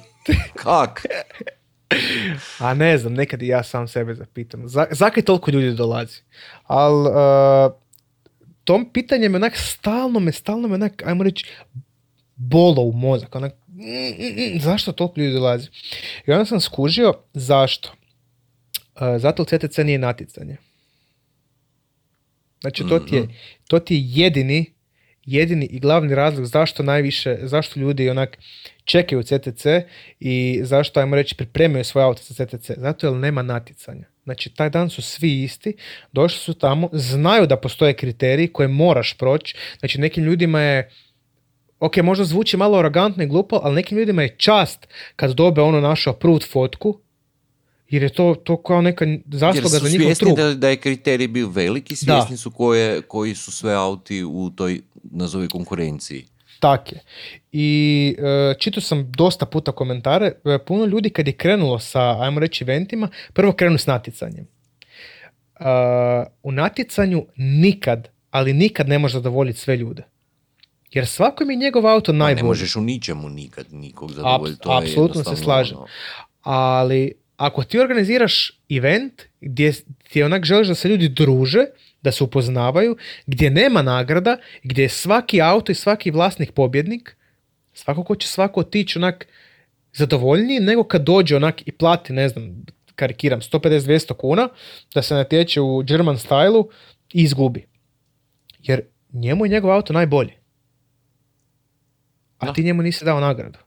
[0.55, 1.05] kak?
[2.59, 4.69] a ne znam, nekad i ja sam sebe zapitam.
[4.69, 6.21] Za, zakaj toliko ljudi dolazi?
[6.63, 7.09] Ali
[8.63, 11.45] tom pitanjem onak stalno me, stalno me onak, ajmo reći,
[12.35, 13.35] bolo u mozak.
[13.35, 13.83] Onak, mm,
[14.19, 15.67] mm, mm, zašto toliko ljudi dolazi?
[16.27, 17.89] I onda sam skužio zašto.
[19.01, 20.57] E, zato CTC nije natjecanje.
[22.61, 23.27] Znači to ti je,
[23.67, 24.73] to ti je jedini,
[25.25, 28.37] jedini i glavni razlog zašto najviše, zašto ljudi onak
[28.83, 29.65] čekaju CTC
[30.19, 32.71] i zašto, ajmo reći, pripremaju svoje auto za CTC.
[32.77, 34.05] Zato jer nema natjecanja.
[34.23, 35.73] Znači, taj dan su svi isti,
[36.11, 39.55] došli su tamo, znaju da postoje kriteriji koje moraš proći.
[39.79, 40.89] Znači, nekim ljudima je,
[41.79, 45.81] ok, možda zvuči malo arogantno i glupo, ali nekim ljudima je čast kad dobe ono
[45.81, 46.99] našu approved fotku,
[47.89, 50.37] jer je to, to kao neka Jer zasluga su za njihov svjesni trud.
[50.37, 54.81] da, da je kriterij bio veliki, svjesni su koje, koji su sve auti u toj,
[55.03, 56.25] nazovi, konkurenciji.
[56.59, 56.99] Tak je.
[57.51, 57.69] I
[58.19, 62.63] e, čitao sam dosta puta komentare, e, puno ljudi kad je krenulo sa, ajmo reći,
[62.63, 64.47] eventima, prvo krenu s natjecanjem.
[65.55, 65.63] E,
[66.43, 70.03] u natjecanju nikad, ali nikad ne može zadovoljiti sve ljude.
[70.91, 72.43] Jer svako mi je njegov auto Pa ne najbolji.
[72.43, 74.61] možeš u ničemu nikad nikog zadovoljiti.
[74.67, 75.77] apsolutno se slažem.
[75.77, 75.87] ono-
[76.41, 79.73] Ali ako ti organiziraš event gdje
[80.11, 81.65] ti onak želiš da se ljudi druže,
[82.01, 87.17] da se upoznavaju, gdje nema nagrada, gdje je svaki auto i svaki vlasnik pobjednik,
[87.73, 89.27] svakako će svako otići onak
[89.93, 92.65] zadovoljniji nego kad dođe onak i plati, ne znam,
[92.95, 94.49] karikiram, 150-200 kuna
[94.93, 96.69] da se natječe u German stylu
[97.13, 97.67] i izgubi.
[98.59, 98.81] Jer
[99.13, 100.31] njemu je njegov auto najbolji.
[102.37, 102.53] A Da.
[102.53, 103.59] ti njemu nisi dao nagradu.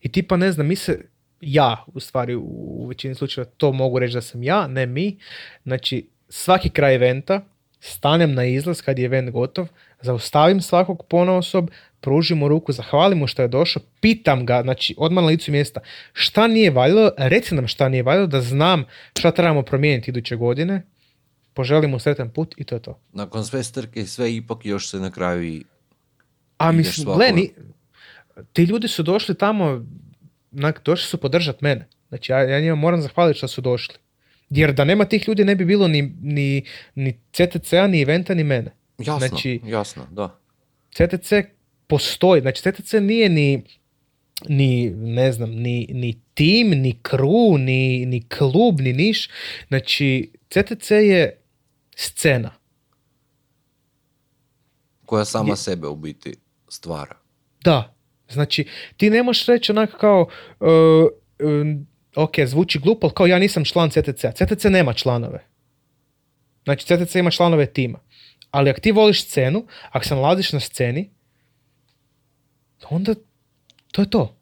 [0.00, 1.08] I tipa, ne znam, mi se,
[1.40, 5.18] ja, u stvari, u većini slučajeva to mogu reći da sam ja, ne mi.
[5.62, 7.44] Znači, svaki kraj eventa,
[7.80, 9.68] stanem na izlaz kad je event gotov,
[10.00, 11.70] zaustavim svakog ponaosob,
[12.00, 15.80] pružim mu ruku, zahvalim mu što je došao, pitam ga, znači, odmah na licu mjesta,
[16.12, 18.84] šta nije valjalo, reci nam šta nije valjalo, da znam
[19.18, 20.86] šta trebamo promijeniti iduće godine,
[21.54, 23.00] poželim mu sretan put i to je to.
[23.12, 25.64] Nakon sve strke sve, ipak još se na kraju i...
[26.58, 27.52] A mislim, svako- gle, ni-
[28.52, 29.84] ti ljudi su došli tamo,
[30.52, 31.88] onak, došli su podržat mene.
[32.08, 33.94] Znači, ja, ja njima moram zahvaliti što su došli.
[34.50, 36.64] Jer da nema tih ljudi ne bi bilo ni, ni,
[36.94, 38.74] ni CTC-a, ni eventa, ni mene.
[38.98, 40.40] Jasno, Znači- jasno, da.
[40.90, 41.32] CTC
[41.86, 43.64] postoji, znači CTC nije ni,
[44.48, 49.28] ni ne znam, ni, ni tim, ni crew, ni, ni klub, ni niš.
[49.68, 51.40] Znači, CTC je
[51.96, 52.50] scena.
[55.06, 56.34] Koja sama Je- sebe u biti
[56.68, 57.16] stvara.
[57.64, 57.94] Da,
[58.30, 60.28] znači ti ne možeš reći onak kao
[60.60, 60.68] uh,
[61.48, 61.86] um,
[62.16, 64.24] ok, zvuči glupo, ali kao ja nisam član CTC.
[64.34, 65.44] CTC nema članove.
[66.64, 67.98] Znači, CTC ima članove tima.
[68.50, 71.10] Ali ako ti voliš scenu, ako se nalaziš na sceni,
[72.90, 73.14] onda
[73.92, 74.36] to je to.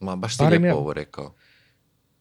[0.00, 0.80] Ma, baš si Barem lijepo ja.
[0.80, 1.34] ovo rekao.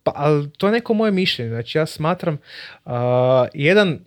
[0.04, 1.52] Pa, ali to je neko moje mišljenje.
[1.52, 2.38] Znači, ja smatram,
[2.86, 4.00] a, jedan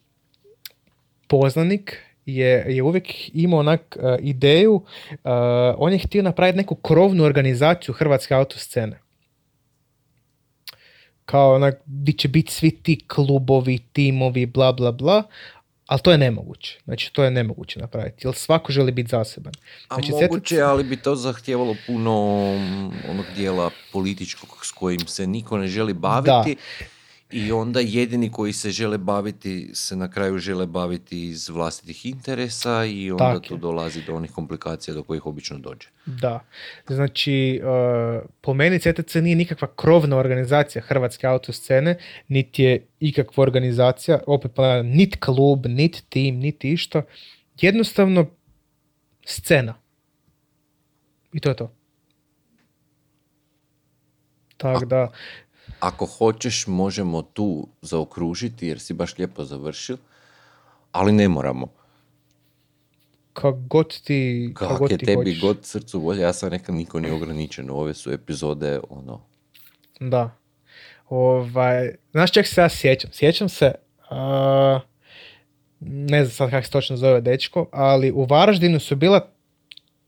[1.28, 2.02] poznanik
[2.36, 4.82] je, je uvijek imao onak a, ideju,
[5.24, 9.00] a, on je htio napraviti neku krovnu organizaciju hrvatske autoscene.
[11.24, 15.22] Kao onak, di će biti svi ti klubovi, timovi, bla, bla, bla,
[15.86, 16.80] ali to je nemoguće.
[16.84, 19.52] Znači, to je nemoguće napraviti, jer svako želi biti zaseban.
[19.88, 22.12] A Znači, moguće, CTC ali bi to zahtijevalo puno
[23.10, 26.56] onog dijela političkog s kojim se niko ne želi baviti.
[27.30, 32.84] I onda jedini koji se žele baviti se na kraju žele baviti iz vlastitih interesa
[32.84, 33.58] i onda Tak tu je.
[33.58, 35.88] dolazi do onih komplikacija do kojih obično dođe.
[36.06, 36.40] Da.
[36.86, 41.98] Znači, uh, po meni CTC nije nikakva krovna organizacija hrvatske autoscene,
[42.28, 47.02] niti je ikakva organizacija, opet ponavljam, nit klub, nit tim, niti išta.
[47.60, 48.26] Jednostavno,
[49.24, 49.74] scena.
[51.32, 51.74] I to je to.
[54.56, 55.12] Tako da,
[55.80, 59.96] Ako hoćeš, možemo tu zaokružiti jer si baš lijepo završil,
[60.92, 61.68] ali ne moramo.
[63.32, 65.40] kak god ti, kak Kak god je ti tebi hoćeš.
[65.40, 67.70] god srcu volje, ja sam rekao niko nije ograničen.
[67.70, 69.20] Ove su epizode, ono,
[70.00, 70.30] Da.
[71.08, 73.10] Ovaj, znaš čeg se ja sjećam?
[73.12, 73.72] Sjećam se,
[74.10, 74.80] a,
[75.80, 79.30] ne znam sad kako se točno zove dečko, ali u Varaždinu su bila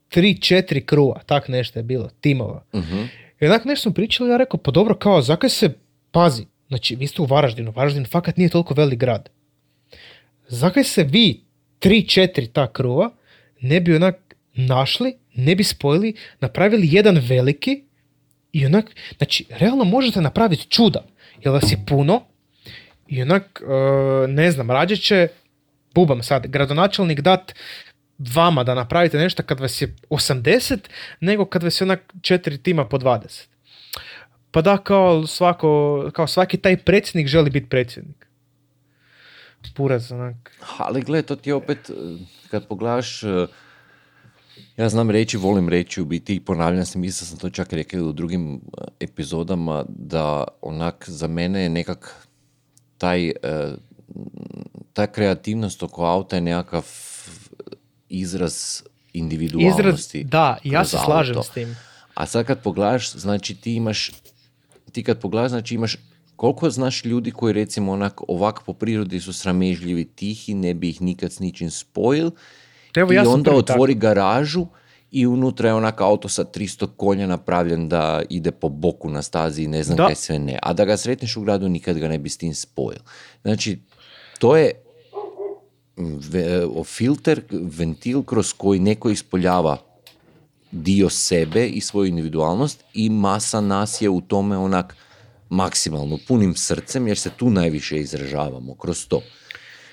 [0.09, 2.65] tri, četiri krua, tak nešto je bilo, timova.
[2.75, 3.03] mhm.
[3.41, 5.75] I nešto smo pričali, ja rekao, pa dobro, kao, zakaj se,
[6.11, 9.29] pazi, znači, vi ste u Varaždinu, Varaždin fakat nije toliko velik grad.
[10.49, 11.45] Zakaj se vi,
[11.79, 13.11] tri, četiri ta kruva,
[13.61, 17.83] ne bi onak našli, ne bi spojili, napravili jedan veliki
[18.53, 18.85] i onak,
[19.17, 21.05] znači, realno možete napraviti čuda,
[21.45, 22.23] jer vas je puno
[23.09, 25.29] i onak, e, ne znam, rađe će,
[25.95, 27.55] bubam sad, gradonačelnik dat
[28.35, 30.79] vama da napravite nešto kad vas je 80,
[31.21, 33.47] nego kad vas je onak četiri tima po 20.
[34.51, 38.27] Pa da, kao, svako, kao svaki taj predsjednik želi biti predsjednik.
[39.77, 40.59] Buraz, onak.
[40.79, 41.95] Ali gle, to ti je opet, eh,
[42.51, 43.47] kad pogledaš, eh,
[44.77, 48.01] ja znam reći, volim reći u biti i ponavljam se, mislio sam to čak rekao
[48.01, 52.27] u drugim eh, epizodama, da onak za mene je nekak
[52.99, 53.33] taj,
[54.93, 56.87] ta kreativnost oko auta je nekakav
[58.11, 58.83] izraz
[59.13, 60.19] individualnosti.
[60.19, 61.49] Izraz, da, ja se slažem auto.
[61.49, 61.77] s tim.
[62.15, 64.11] A sad kad pogledaš, znači ti imaš,
[64.93, 65.97] ti kad pogledaš, znači imaš,
[66.37, 71.03] koliko znaš ljudi koji recimo onak ovak po prirodi su sramežljivi, tihi, ne bi ih
[71.03, 72.31] nikad s ničim spojil
[72.97, 74.67] Evo, i ja onda otvori garažu
[75.11, 79.63] i unutra je onak auto sa 300 konja napravljen da ide po boku na stazi
[79.63, 80.07] i ne znam Da.
[80.07, 80.59] kaj sve ne.
[80.63, 83.01] A da ga sretneš u gradu nikad ga ne bi s tim spojil.
[83.43, 83.79] Znači,
[84.39, 84.73] to je
[86.85, 89.77] filter, ventil kroz koji neko ispoljava
[90.71, 94.97] dio sebe i svoju individualnost i masa nas je u tome onak
[95.49, 99.23] maksimalno punim srcem jer se tu najviše izražavamo kroz to.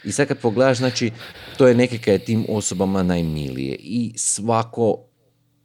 [0.03, 1.11] I sad kad pogledaš, znači,
[1.57, 4.97] to je neke kaj je tim osobama najmilije i svako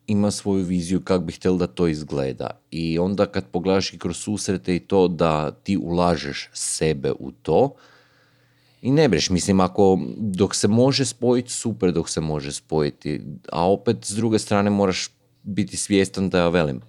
[0.06, 2.50] ima svoju viziju kako bi htjel da to izgleda.
[2.70, 7.74] I onda kad pogledaš i kroz susrete i to da ti ulažeš sebe u to,
[8.82, 13.20] i ne breš, mislim, ako dok se može spojiti, super dok se može spojiti,
[13.52, 15.08] a opet s druge strane moraš
[15.42, 16.80] biti svjestan da ja velim.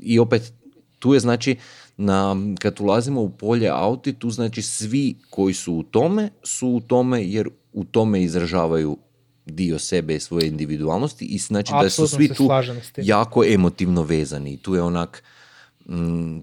[0.00, 0.52] I opet,
[0.98, 1.56] tu je znači,
[1.96, 6.80] na, kad ulazimo u polje auti, tu znači svi koji su u tome, su u
[6.80, 8.98] tome jer u tome izražavaju
[9.46, 12.48] dio sebe i svoje individualnosti i znači da su svi tu
[12.96, 14.56] jako emotivno vezani.
[14.56, 15.22] Tu je onak,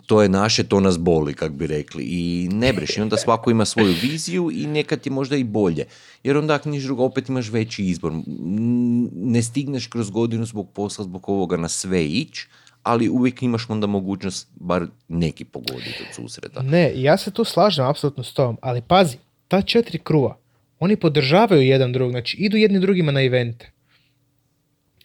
[0.06, 2.03] to je naše, to nas boli, kak bi rekli.
[2.03, 5.86] I ne breš, i onda svako ima svoju viziju i nekad je možda i bolje.
[6.24, 8.11] Jer onda ako niš drugo, opet imaš veći izbor.
[8.11, 12.40] Mm, Ne stigneš kroz godinu zbog posla, zbog ovoga na sve ić,
[12.84, 16.61] ali uvijek imaš onda mogućnost bar neki pogoditi od susreta.
[16.61, 19.18] Ne, ja se tu slažem apsolutno s tobom, ali pazi,
[19.48, 20.38] ta četiri kruva,
[20.80, 23.72] oni podržavaju jedan drugog, znači idu jedni drugima na evente.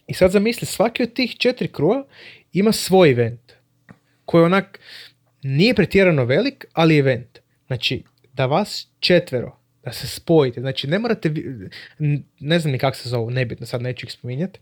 [0.07, 2.03] I sad zamisli, svaki od tih četiri kruva
[2.53, 3.44] ima svoj event,
[4.25, 4.79] koji onak
[5.43, 7.39] nije pretjerano velik, ali event.
[7.67, 8.03] Znači,
[8.33, 11.33] da vas četvero, da se spojite, znači ne morate,
[12.39, 14.59] ne znam ni kako se zovu, nebitno, sad neću ih spominjati,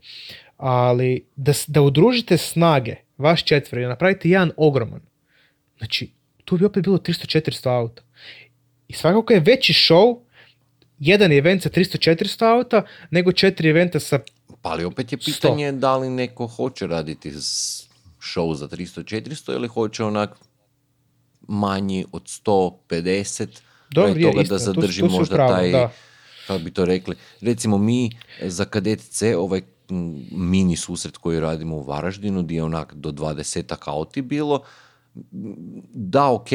[0.56, 5.00] ali da, da udružite snage, vaš četvero i napravite jedan ogroman,
[5.78, 6.10] Znači,
[6.44, 8.02] tu bi opet bilo 300-400 auta.
[8.88, 10.20] I svakako je veći show
[10.98, 14.18] jedan event sa 300-400 auta nego četiri eventa sa...
[14.62, 17.83] Pa ali opet je pitanje da li neko hoće raditi s
[18.24, 20.30] show za 300-400 ili hoće onak
[21.48, 23.46] manji od 150
[23.90, 25.92] Dobro, je, toga istina, da tu zadrži tu su u možda pravu, taj, da.
[26.46, 28.10] kako bi to rekli, recimo mi
[28.42, 29.62] za kadet C ovaj
[30.30, 34.62] mini susret koji radimo u Varaždinu, gdje je onak do 20 auti bilo,
[35.92, 36.48] da, ok,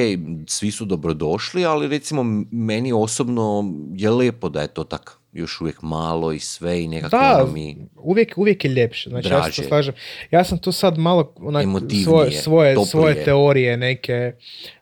[0.47, 5.81] svi su dobrodošli, ali recimo meni osobno je lijepo da je to tak još uvijek
[5.81, 7.77] malo i sve i nekako Da, ono mi...
[7.95, 9.09] uvijek, uvijek je ljepše.
[9.09, 9.61] Znači, ja se Draže.
[9.61, 9.93] to slažem.
[10.31, 11.65] Ja sam tu sad malo onak,
[12.03, 14.33] svoje, svoje, svoje teorije neke,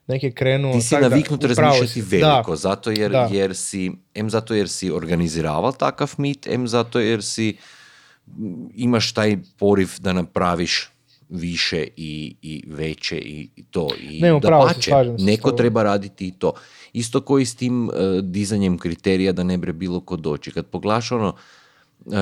[0.06, 0.72] neke krenuo.
[0.72, 2.00] Ti si tak da, naviknut pravu razmišljati si.
[2.16, 3.28] veliko, Da, zato jer, da.
[3.32, 7.56] jer si, em zato jer si organiziraval takav mit, em zato jer si
[8.26, 10.90] m, imaš taj poriv da napraviš
[11.28, 13.88] više i, i veće i, to.
[14.00, 14.40] I Ne,
[14.82, 16.52] slažem se s neko treba raditi i to.
[16.92, 17.92] Isto koji s tim e,
[18.22, 20.50] dizanjem kriterija da ne bre bilo ko doći.
[20.50, 21.28] Kad poglaš ono
[22.06, 22.14] uh,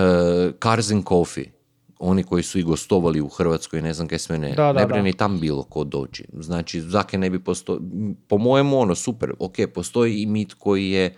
[0.62, 1.50] Cars and Coffee,
[1.98, 4.86] oni koji su i gostovali u Hrvatskoj, ne znam kaj sve ne, Da, da, ne
[4.86, 5.02] bre da.
[5.02, 6.24] ni tam bilo ko doći.
[6.32, 7.80] Znači, zake ne bi posto...
[8.28, 11.16] Po mojemu, ono, super, ok, postoji i mit koji je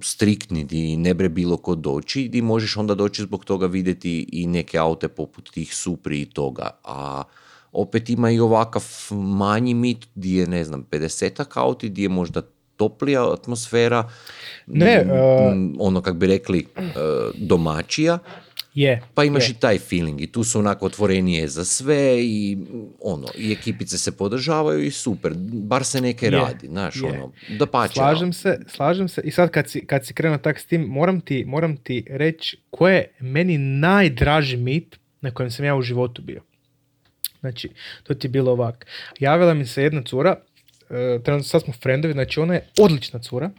[0.00, 4.46] striktni, di ne bre bilo ko doći, di možeš onda doći zbog toga vidjeti i
[4.46, 7.22] neke aute poput tih Supri i toga, a
[7.76, 12.42] opet ima i ovakav manji mit di je, ne znam, 50 auti, di je možda
[12.76, 14.08] toplija atmosfera,
[14.66, 16.82] Ne, uh, ono, kak bi rekli, uh,
[17.34, 18.18] domaćija,
[18.74, 19.02] Je.
[19.14, 19.52] pa imaš je.
[19.52, 22.58] i taj feeling i tu su onako otvorenije za sve i
[23.00, 27.66] ono, i ekipice se podržavaju i super, bar se neke Je, radi, znaš, ono, da
[27.66, 27.94] pače.
[27.94, 29.20] Slažem se, slažem se.
[29.24, 32.58] I sad kad si, kad si krenuo tak s tim, moram ti, moram ti reći
[32.70, 36.42] ko je meni najdraži mit na kojem sam ja u životu bio.
[37.46, 37.70] Znači,
[38.02, 38.86] to ti je bilo ovak.
[39.18, 40.36] Javila mi se jedna cura,
[40.90, 43.50] e, trenutno sad smo frendovi, znači ona je odlična cura.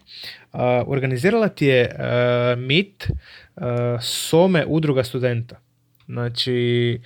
[0.54, 3.12] A, organizirala ti je e, mit e,
[4.02, 5.60] Some udruga studenta.
[6.06, 7.02] Znači,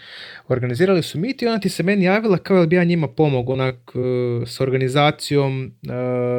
[0.47, 3.53] organizirali su mit i ona ti se meni javila kao da bi ja njima pomogao
[3.53, 5.93] onak e, s organizacijom, e,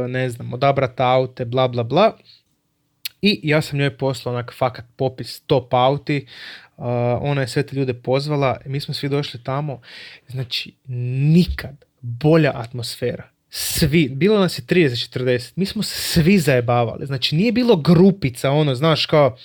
[0.09, 2.16] ne znam, odabrat aute, bla bla bla.
[3.23, 6.32] I ja sam njoj poslao onak fakat popis top auti, uh,
[7.20, 9.80] ona je sve te ljude pozvala, mi smo svi došli tamo,
[10.28, 10.74] znači
[11.32, 13.28] nikad bolja atmosfera.
[13.54, 18.74] Svi, bilo nas je 30-40, mi smo se svi zajebavali, znači nije bilo grupica, ono,
[18.74, 19.36] znaš, kao,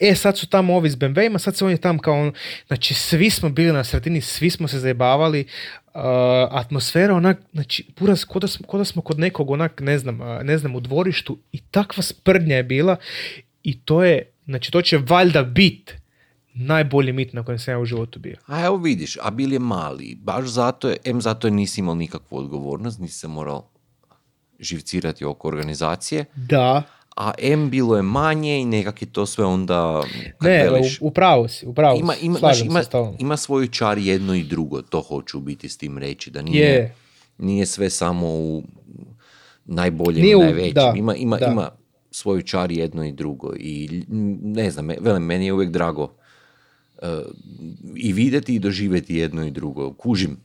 [0.00, 2.32] e, sad su tamo ovi s BMW-ima, sad se on je tamo kao, ono,
[2.66, 5.46] znači svi smo bili na sredini, svi smo se zajebavali,
[5.94, 6.00] uh,
[6.50, 10.74] atmosfera onak, znači, pura, ko da, smo, smo kod nekog onak, ne znam, ne znam,
[10.74, 12.96] u dvorištu i takva sprdnja je bila
[13.62, 16.03] i to je, znači, to će valjda bit
[16.54, 18.36] najbolji mit na kojem sam ja u životu bio.
[18.46, 21.94] A evo vidiš, a bil je mali, baš zato je, em zato je nisi imao
[21.94, 23.70] nikakvu odgovornost, nisi se morao
[24.60, 26.82] živcirati oko organizacije, Da,
[27.16, 30.02] a M bilo je manje i nekak je to sve onda,
[30.40, 32.82] ne, veliš, u, u pravu si, u pravu ima, ima, znaš, ima,
[33.18, 36.94] ima svoju čar jedno i drugo, to hoću biti s tim reći, da nije, Je.
[37.38, 38.62] nije sve samo u
[39.64, 41.46] najboljem Nije i u- najvećem, da, ima, ima, da.
[41.46, 41.68] ima
[42.10, 44.02] svoju čar jedno i drugo i
[44.42, 46.14] ne znam, velim, meni je uvijek drago
[47.96, 50.36] i vidjeti i doživjeti jedno i drugo, kužim,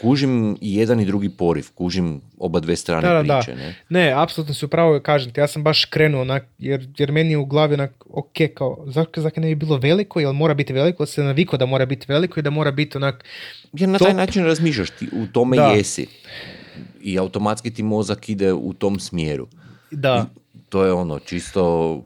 [0.00, 3.38] kužim i jedan i drugi poriv, kužim oba dve strane Da, da, da.
[3.38, 3.74] priče, ne?
[3.88, 7.36] Ne, apsolutno si upravo, kažem ti, ja sam baš krenuo onak, jer, jer meni je
[7.36, 11.06] u glavi onak, ok, kao, zašto zaka ne bi bilo veliko, jel mora biti veliko,
[11.06, 13.24] se naviko da mora biti veliko i da mora biti onak,
[13.72, 15.66] Jer na To- taj način razmišljaš, ti u tome Da.
[15.66, 16.06] jesi
[17.02, 19.48] i automatski ti mozak ide u tom smjeru.
[19.90, 20.26] da,
[20.68, 22.02] To je ono, čisto,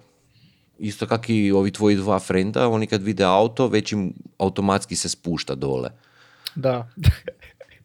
[0.82, 5.08] isto kak i ovi tvoji dva frenda, oni kad vide auto, već im automatski se
[5.08, 5.90] spušta dole.
[6.54, 6.88] da,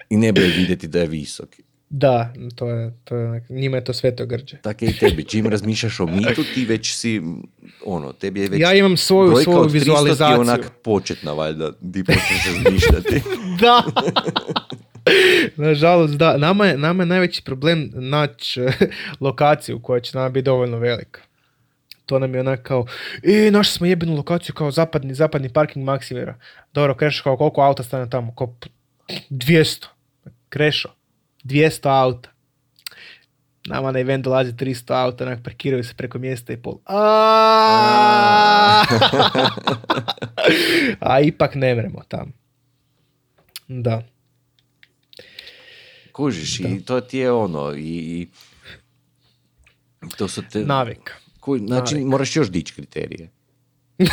[0.09, 1.49] I ne bude vidjeti da je visok.
[1.89, 4.57] da, to je, to je njima je to sveto grđe.
[4.61, 7.21] Tako je i tebi, čim razmišljaš o mitu, ti već si,
[7.85, 8.61] ono, tebi je već...
[8.61, 10.41] Ja imam svoju, brojka svoju od 300 ti je vizualizaciju.
[10.41, 13.21] onak početna, valjda, di počneš razmišljati.
[13.61, 13.83] da.
[15.55, 16.37] Nažalost, da.
[16.37, 18.61] Nama je, nama je najveći problem naći
[19.19, 21.26] lokaciju koja će nam biti dovoljno velika.
[22.07, 22.85] To nam je onak kao,
[23.23, 26.35] e, našli smo jebenu lokaciju kao zapadni, zapadni parking Maksimira.
[26.73, 28.35] Dobro, krešo kao koliko auta stane tamo?
[28.35, 28.69] Kao p-
[29.29, 29.85] 200.
[30.49, 30.89] Krešo.
[31.43, 32.29] 200 auta.
[33.65, 36.77] Nama na event dolazi 300 auta, onak parkiraju se preko mjesta i pol.
[36.85, 38.83] A,
[40.99, 42.31] A ipak ne mremo tamo.
[43.67, 44.01] Da.
[46.11, 47.81] Kužiš, i to ti je ono, i...
[47.81, 48.27] i
[50.17, 50.59] to su te...
[50.59, 51.13] Navika.
[51.47, 53.29] Ku- znači, moraš još dići kriterije.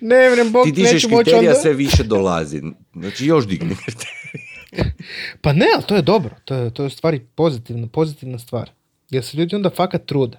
[0.00, 1.54] Ne vrem, bok, Ti dižeš kriterija, onda.
[1.54, 2.62] sve više dolazi.
[2.94, 4.94] Znači, još digni kriterije.
[5.40, 6.34] Pa ne, ali to je dobro.
[6.44, 8.70] To je, to je stvari pozitivna, pozitivna stvar.
[9.10, 10.38] Jer se ljudi onda fakat trude.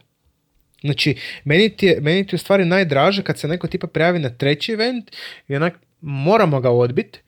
[0.81, 4.29] Znači, meni ti, je, meni ti je stvari najdraže kad se neko tipa prijavi na
[4.29, 5.11] treći event
[5.47, 7.19] i onak moramo ga odbiti.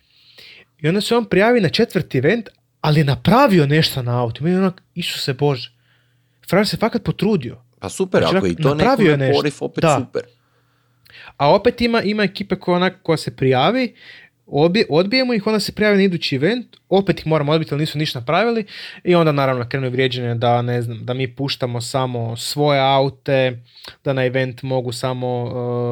[0.82, 2.50] i onda se on prijavi na četvrti event,
[2.82, 4.44] ali je napravio nešto na autu.
[4.44, 5.75] Meni je onak, Isuse Bože.
[6.50, 7.58] Frajer se fakat potrudio.
[7.80, 9.40] Pa super, Znači, ako i to nekome nešto.
[9.40, 10.00] poriv, opet Da.
[10.00, 10.22] super.
[11.38, 13.94] A opet ima, ima ekipe koja, onak, koja se prijavi,
[14.48, 17.98] odbije, odbijemo ih, onda se prijavi na idući event, opet ih moramo odbiti, ali nisu
[17.98, 18.66] ništa napravili
[19.04, 23.60] i onda naravno krenu vrijeđenje da ne znam, da mi puštamo samo svoje aute,
[24.04, 25.44] da na event mogu samo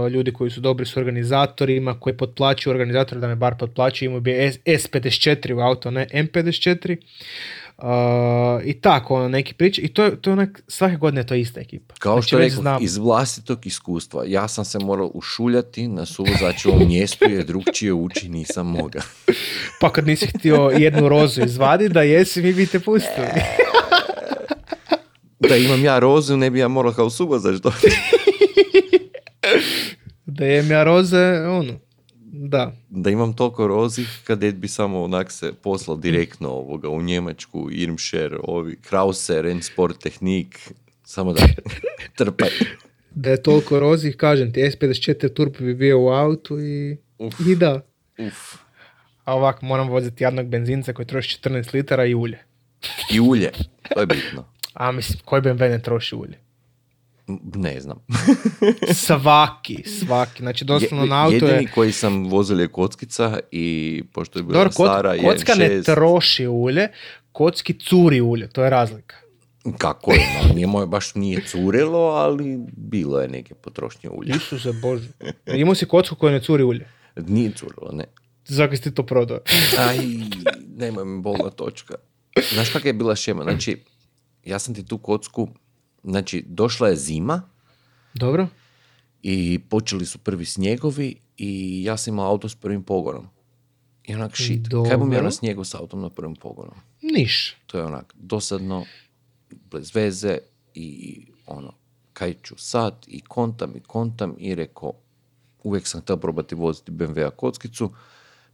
[0.05, 4.21] uh, ljudi koji su dobri s organizatorima, koji potplaćuju organizatori, da me bar potplaćuju, imaju
[4.21, 6.97] bi S- S54 u auto, ne M54.
[7.83, 7.89] Uh,
[8.63, 9.81] I tako, ono, neki priče.
[9.81, 11.95] I to, je- to je onak, svake godine je to ista ekipa.
[11.95, 12.83] Kao Znači, što rekao, znam.
[12.83, 18.67] iz vlastitog iskustva, ja sam se morao ušuljati na suvozačevom mjestu jer drugčije ući nisam
[18.67, 19.01] mogao.
[19.81, 23.27] Pa kad nisi htio jednu rozu izvadi, da jesi, mi bi te pustili.
[25.39, 27.71] Da imam ja rozu, ne bi ja morao kao suvozač to.
[30.25, 31.73] Da jem ja roze, ono,
[32.35, 32.71] da.
[32.89, 38.37] Da imam toliko rozi, kadet bi samo onak se poslao direktno ovoga u Njemačku, Irmscher,
[38.43, 40.59] ovi, Krause, Rensport Tehnik,
[41.03, 41.41] samo da
[42.17, 42.49] trpaj.
[43.15, 47.33] Da je toliko rozi, kažem ti, S54 turbo bi bio u autu i, Uf.
[47.47, 47.81] i da.
[48.17, 48.55] Uf.
[49.23, 52.39] A ovako moram voziti jednog benzinca koji troši 14 litara i ulje.
[53.11, 53.51] I ulje,
[53.93, 54.45] to je bitno.
[54.73, 56.39] A mislim, koji BMW ne troši ulje?
[57.55, 57.97] Ne znam.
[59.05, 60.41] Svaki, svaki.
[60.41, 61.71] Znači, doslovno Je- na auto Jedini je...
[61.75, 66.47] koji sam vozil je kockica i pošto je bila kod, stara kocka ne 1.6, troši
[66.47, 66.87] ulje,
[67.31, 69.15] kocki curi ulje, to je razlika.
[69.77, 74.35] Kako je, no, nije moje baš nije curilo, ali bilo je neke potrošnje ulja.
[74.35, 75.07] Isuse Bože.
[75.45, 76.87] Imao si kocku koja ne curi ulje.
[77.15, 78.05] Nije curilo, ne.
[78.45, 79.39] Zako si ti to prodao?
[79.79, 79.97] Aj,
[80.77, 81.93] nemoj mi bolna točka.
[82.53, 83.43] Znaš kakva je bila šema?
[83.43, 83.83] Znači,
[84.45, 85.47] ja sam ti tu kocku,
[86.03, 87.41] znači, došla je zima
[88.13, 88.47] Dobro.
[89.21, 93.27] i počeli su prvi snjegovi i ja sam imao auto s prvim pogonom.
[94.03, 95.23] I onak shit, kaj bom ja Dobro.
[95.23, 96.75] na snijegu s autom na prvim pogonom?
[97.01, 97.57] Niš.
[97.65, 98.85] To je onak dosadno,
[99.71, 100.37] bez veze
[100.73, 101.73] i ono,
[102.13, 104.93] kaj ću sad i kontam i kontam i rekao,
[105.63, 107.91] uvijek sam htio probati voziti BMW-a kockicu,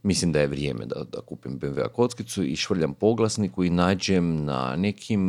[0.02, 4.76] mislim da je vrijeme da, da kupim BMW-a kockicu i švrljam poglasniku i nađem na
[4.76, 5.20] nekim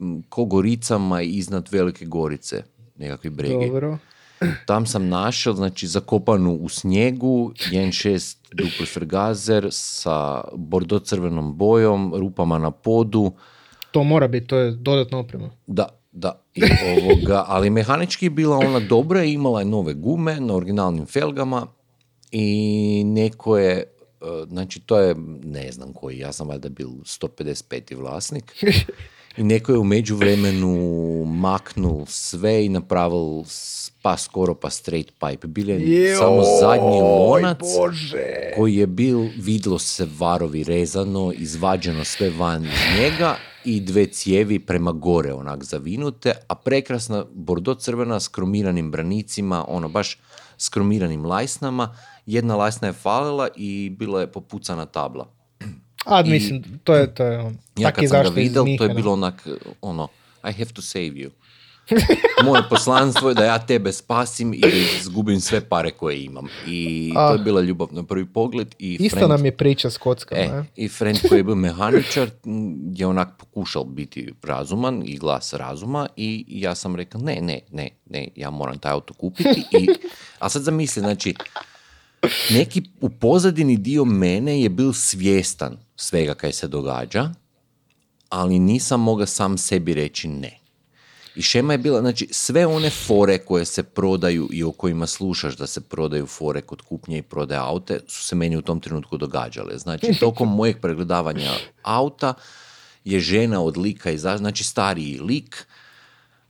[0.00, 2.62] m, ko Goricama iznad Velike Gorice,
[2.96, 3.66] nekakvi bregi.
[3.66, 3.98] Dobro.
[4.66, 12.58] Tam sam našao, znači, zakopanu u snijegu, 1.6 dupli frgazer sa bordo crvenom bojom, rupama
[12.58, 13.32] na podu,
[13.92, 15.50] To mora biti, to je dodatna oprema.
[15.66, 20.54] da, da, i ovoga, ali mehanički je bila ona dobra, imala je nove gume na
[20.54, 21.66] originalnim felgama
[22.30, 23.84] i neko je,
[24.48, 27.96] znači to je, ne znam koji, ja sam valjda bil 155.
[27.96, 28.52] vlasnik
[29.36, 33.44] i neko je u međuvremenu maknul sve i napravil
[34.02, 35.46] pa skoro pa straight pipe.
[35.46, 38.52] Bil je samo zadnji lonac Bože.
[38.56, 44.58] koji je bil, vidlo se varovi rezano, izvađeno sve van iz njega i dve cijevi
[44.58, 50.18] prema gore onak zavinute, a prekrasna bordo crvena s kromiranim branicima, ono baš
[50.58, 51.96] s kromiranim lajsnama.
[52.26, 55.28] Jedna lajsna je falila i bila je popucana tabla.
[56.04, 57.56] A, I- mislim, to je, to je on.
[57.76, 59.48] Ja kad sam ga vidjel, to je bilo onak,
[59.80, 60.08] ono,
[60.44, 61.30] I have to save you.
[62.44, 64.62] Moje poslanstvo je da ja tebe spasim i
[65.00, 66.46] izgubim sve pare koje imam.
[66.66, 68.74] I to je bila ljubav na prvi pogled.
[68.78, 70.40] I Isto friend- nam je priča s kockama.
[70.40, 72.30] E, i friend koji je bio mehaničar
[72.94, 77.88] je onak pokušao biti razuman i glas razuma i ja sam rekao ne, ne, ne,
[78.06, 79.64] ne, ja moram taj auto kupiti.
[79.72, 79.88] I,
[80.38, 81.34] a sad zamisli, znači,
[82.50, 87.30] neki u pozadini dio mene je bil svjestan svega kaj se događa,
[88.28, 90.58] ali nisam mogao sam sebi reći ne.
[91.34, 95.56] I šema je bila, znači sve one fore koje se prodaju i o kojima slušaš
[95.56, 99.16] da se prodaju fore kod kupnje i prodaje aute su se meni u tom trenutku
[99.16, 99.78] događale.
[99.78, 101.50] Znači tokom mojeg pregledavanja
[101.82, 102.34] auta
[103.04, 105.66] je žena od lika iza, znači stariji lik,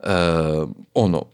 [0.01, 0.07] e,
[0.95, 1.25] ono,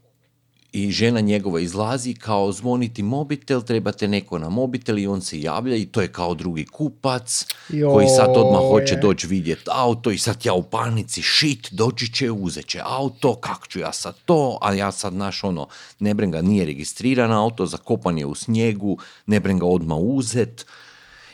[0.72, 5.76] i žena njegova izlazi kao zvoniti mobitel, trebate neko na mobitel i on se javlja
[5.76, 7.46] i to je kao drugi kupac
[7.92, 12.30] koji sad odmah hoće doći vidjeti auto i sad ja u panici, shit, doći će,
[12.30, 15.66] uzet će auto, kak ću ja sad to, a ja sad naš ono,
[15.98, 20.66] ne brem ga, nije registriran auto, zakopan je u snijegu, ne brem ga odmah uzet,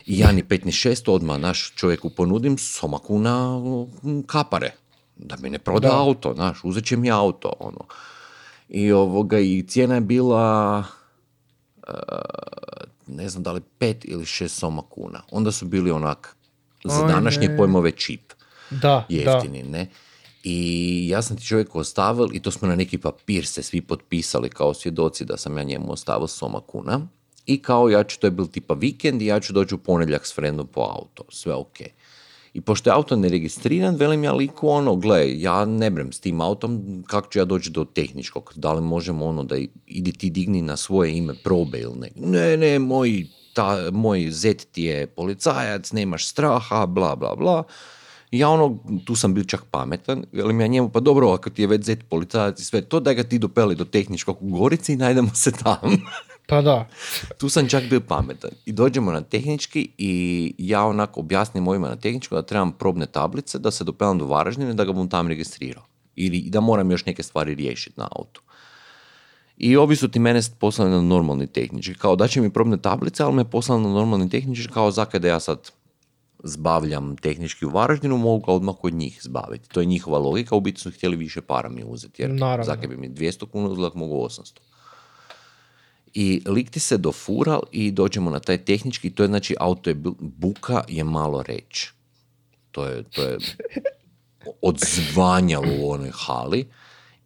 [0.05, 4.71] i ja ni 5 ni 6 odmah naš čovjeku ponudim soma kuna mm, kapare,
[5.15, 5.97] da mi ne proda Da.
[5.97, 7.79] auto, znaš, uzet će mi auto, ono.
[8.69, 10.83] I ovoga, i cijena je bila,
[11.87, 11.91] e,
[13.07, 15.21] ne znam da li 5 ili 6 soma kuna.
[15.31, 16.35] Onda su bili onak,
[16.83, 17.57] za Oj, današnje ne.
[17.57, 18.33] pojmove čip,
[18.71, 19.89] Da, jeftini, ne?
[20.43, 24.49] I ja sam ti čovjeku ostavil, i to smo na neki papir se svi potpisali
[24.49, 27.07] kao svjedoci da sam ja njemu ostavil soma kuna.
[27.45, 30.25] I kao ja ću, to je bil tipa vikend i ja ću doći u ponedjeljak
[30.25, 31.77] s frendom po auto, sve ok.
[32.55, 36.41] I pošto je auto neregistriran, velim ja liku ono, gle, ja ne brem s tim
[36.41, 40.61] autom, kako ću ja doći do tehničkog, da li možemo ono da idi ti digni
[40.61, 42.09] na svoje ime probe ili ne.
[42.15, 47.63] Ne, ne, moj, ta, moj zet ti je policajac, nemaš straha, bla, bla, bla.
[48.31, 51.67] Ja ono, tu sam bil čak pametan, velim ja njemu, pa dobro, ako ti je
[51.67, 54.97] već zet policajac i sve to, daj ga ti dopeli do tehničkog u Gorici i
[54.97, 55.97] najdemo se tamo.
[56.47, 56.87] Pa da.
[57.37, 58.51] tu sam čak bio pametan.
[58.65, 63.59] I dođemo na tehnički i ja onako objasnim ovima na tehničku da trebam probne tablice,
[63.59, 65.83] da se dopelam do Varaždine, da ga bom tam registrirao.
[66.15, 68.41] Ili da moram još neke stvari riješiti na autu.
[69.57, 71.93] I ovi su ti mene poslali na normalni tehnički.
[71.93, 75.27] Kao da će mi probne tablice, ali me poslali na normalni tehnički kao zakaj da
[75.27, 75.71] ja sad
[76.43, 79.69] zbavljam tehnički u Varaždinu, mogu ga odmah kod njih zbaviti.
[79.69, 82.31] To je njihova logika, u biti su htjeli više para mi uzeti, jer
[82.65, 84.59] zakaj bi mi 200 kuna uzela, mogu 800.
[86.15, 89.95] I lik ti se dofural i dođemo na taj tehnički, to je znači auto je
[90.19, 91.91] buka je malo reći.
[92.71, 93.37] To je, to je
[94.61, 96.67] odzvanjalo u onoj hali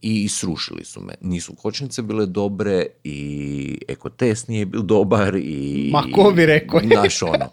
[0.02, 1.14] i srušili su me.
[1.22, 5.90] Nisu kočnice bile dobre i ekotest nije bil dobar i...
[5.91, 6.82] Ma ko bi rekao?
[6.95, 7.49] Naš ono.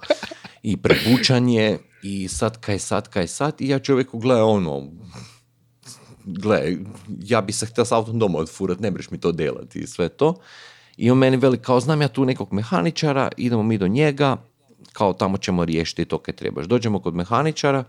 [0.63, 4.91] I prebučanje i sad kaj sad kaj sad i ja čovjeku gle ono
[6.25, 6.77] gle,
[7.23, 10.09] ja bi se htio s autom doma odfurat, ne breš mi to delati i sve
[10.09, 10.35] to.
[10.97, 14.37] I on meni veli, kao znam ja tu nekog mehaničara, idemo mi do njega,
[14.93, 16.67] kao tamo ćemo riješiti to kaj trebaš.
[16.67, 17.85] Dođemo kod mehaničara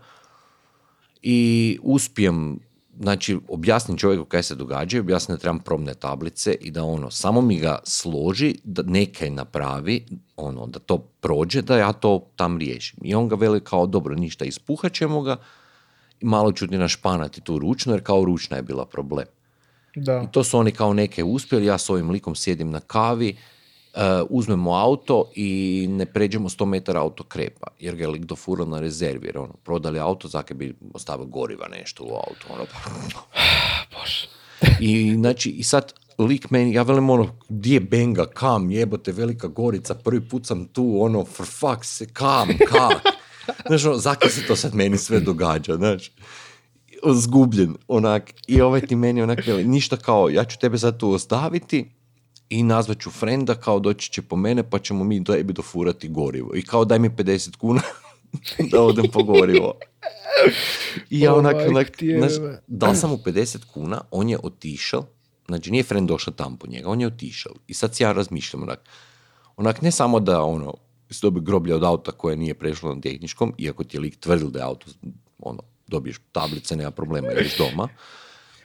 [1.22, 2.58] i uspijem,
[3.00, 7.40] znači objasnim čovjeku kaj se događa, objasnim da trebam probne tablice i da ono, samo
[7.40, 10.06] mi ga složi, da nekaj napravi,
[10.36, 12.98] ono, da to prođe, da ja to tam riješim.
[13.02, 15.36] I on ga veli kao, dobro, ništa, ispuhat ćemo ga,
[16.20, 19.26] malo ću ti našpanati tu ručno, jer kao ručna je bila problem.
[20.04, 20.22] Da.
[20.28, 23.36] I to su oni kao neke uspjeli, ja s ovim likom sjedim na kavi,
[23.94, 28.66] uh, uzmemo auto i ne pređemo 100 metara auto krepa, jer ga je lik dofurao
[28.66, 32.46] na rezervi, jer ono, prodali auto, zake bi ostavio goriva nešto u auto.
[32.50, 32.64] Ono,
[33.92, 34.28] Bože.
[34.80, 39.94] I, znači, i sad lik meni, ja velim ono, gdje benga, kam, jebote, velika gorica,
[39.94, 43.14] prvi put sam tu, ono, for fuck se, kam, kak.
[43.66, 46.10] Znaš, ono, zake se to sad meni sve događa, znaš
[47.06, 51.90] zgubljen, onak, i ovaj ti meni onak, ništa kao, ja ću tebe sad tu ostaviti
[52.50, 56.56] i nazvat ću frenda, kao doći će po mene, pa ćemo mi tebi dofurati gorivo.
[56.56, 57.80] I kao daj mi 50 kuna
[58.72, 59.74] da odem po gorivo.
[61.10, 61.90] I ja onak, onak,
[62.66, 65.04] dal sam mu 50 kuna, on je otišao,
[65.46, 67.52] znači nije friend došao tam po njega, on je otišao.
[67.66, 68.88] I sad si ja razmišljam, onak,
[69.56, 70.74] onak ne samo da ono,
[71.10, 74.50] se dobi groblje od auta koje nije prešlo na tehničkom, iako ti je lik tvrdil
[74.50, 74.86] da je auto
[75.38, 77.88] ono, dobiješ tablice, nema problema, ideš doma.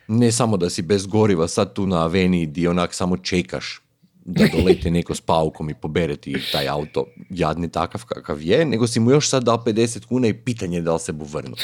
[0.08, 3.82] Ne samo da si bez goriva sad tu na aveni gdje onak samo čekaš
[4.26, 8.88] da doleti neko s paukom i pobere ti taj auto jadni takav kakav je, nego
[8.88, 11.56] si mu još sad dao 50 kuna i pitanje da li se bu vrnu.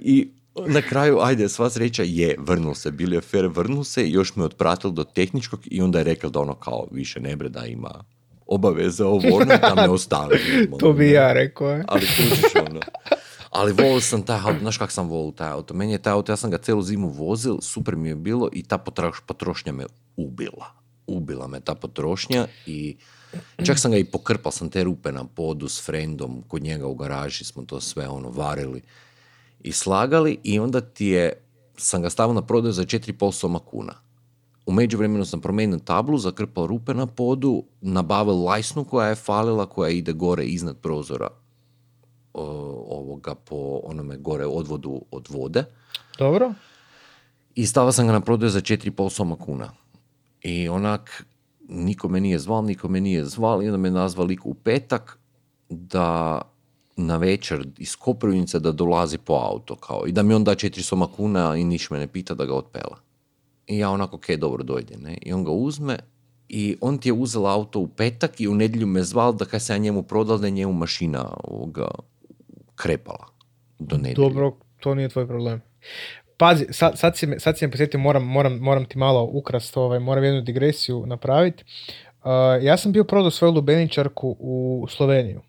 [0.00, 0.28] I
[0.66, 4.44] na kraju, ajde, sva sreća je, vrnul se, bili je fair, vrnul se još me
[4.44, 8.04] otpratil do tehničkog i onda je rekao da ono kao više ne bre da ima
[8.48, 10.38] obaveze ovo ono da me ostavi.
[10.78, 11.70] to bi ja rekao.
[11.70, 11.84] Je.
[11.88, 12.80] Ali kužiš ono.
[13.50, 15.74] Ali volio sam taj auto, znaš kak sam volio taj auto.
[15.74, 18.62] Meni je taj auto, ja sam ga celu zimu vozil, super mi je bilo i
[18.62, 18.78] ta
[19.26, 20.66] potrošnja me ubila.
[21.06, 22.96] Ubila me ta potrošnja i
[23.64, 26.94] čak sam ga i pokrpal, sam te rupe na podu s frendom, kod njega u
[26.94, 28.82] garaži smo to sve ono varili
[29.60, 31.32] i slagali i onda ti je,
[31.76, 34.07] sam ga stavio na prodaju za 4,5 soma kuna
[34.68, 39.90] u međuvremenu sam promijenio tablu, zakrpao rupe na podu, nabavio lajsnu koja je falila, koja
[39.90, 41.28] ide gore iznad prozora
[42.88, 45.64] ovoga po onome gore odvodu od vode.
[46.18, 46.52] Dobro.
[47.54, 49.70] I stavio sam ga na prodaju za 4,5 soma kuna.
[50.42, 51.24] I onak,
[51.68, 55.18] niko me nije zval, niko me nije zval, i onda me nazva lik u petak
[55.68, 56.40] da
[56.96, 60.82] na večer iz Koprivnice da dolazi po auto kao i da mi on da 4
[60.82, 63.07] soma kuna i niš me ne pita da ga otpela.
[63.68, 64.96] I ja onako, ok, dobro, dojde.
[64.96, 65.18] Ne?
[65.22, 65.98] I on ga uzme
[66.48, 69.62] i on ti je uzeo auto u petak i u nedjelju me zval da kad
[69.62, 71.88] se ja njemu prodal da je njemu mašina ovoga
[72.74, 73.26] krepala
[73.78, 74.28] do nedjelju.
[74.28, 75.60] Dobro, to nije tvoj problem.
[76.36, 80.24] Pazi, sad, sad, si, me, me posjetio, moram, moram, moram ti malo ukrast, ovaj, moram
[80.24, 81.64] jednu digresiju napraviti.
[82.24, 85.40] Uh, ja sam bio prodao svoju lubeničarku u Sloveniju.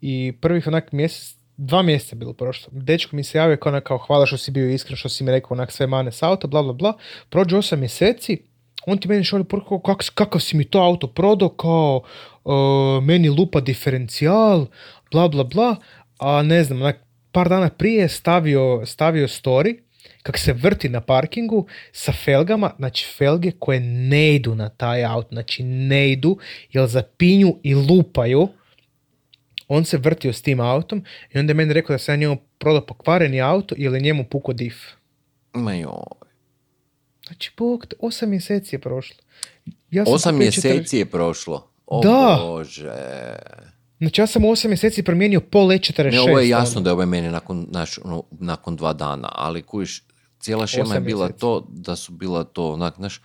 [0.00, 2.68] I prvih onak mjesec, dva mjeseca bilo prošlo.
[2.72, 5.54] Dečko mi se javio kao, kao hvala što si bio iskren, što si mi rekao
[5.54, 6.92] onak sve mane s auta, bla bla bla.
[7.28, 8.38] Prođe osam mjeseci,
[8.86, 12.02] on ti meni šalje poruku kak, kakav si mi to auto prodao, kao
[12.44, 14.66] uh, meni lupa diferencijal,
[15.10, 15.76] bla bla bla,
[16.18, 16.96] a ne znam, onak,
[17.32, 19.78] par dana prije stavio, stavio story
[20.22, 25.28] kak se vrti na parkingu sa felgama, znači felge koje ne idu na taj auto,
[25.32, 26.38] znači ne idu
[26.72, 28.48] jer zapinju i lupaju.
[29.72, 32.36] On se vrtio s tim autom i onda je meni rekao da sam ja njemu
[32.58, 34.76] prodao pokvareni auto ili je njemu puko dif.
[35.52, 35.90] Ma joj.
[37.26, 39.16] Znači, bog, osam mjeseci je prošlo.
[39.90, 41.70] Ja sam Osam mjeseci je prošlo.
[41.86, 42.38] O Da.
[42.42, 42.92] Bože.
[43.98, 46.10] Znači ja sam u 8 mjeseci promijenio pol E46.
[46.10, 49.62] Ne, ovo je jasno da je ovo meni nakon, znaš, ono, nakon dva dana, ali
[49.62, 50.02] kujiš,
[50.38, 51.40] cijela šema je Osam bila mjeseci.
[51.40, 53.20] to, da su bila to, onak, znaš,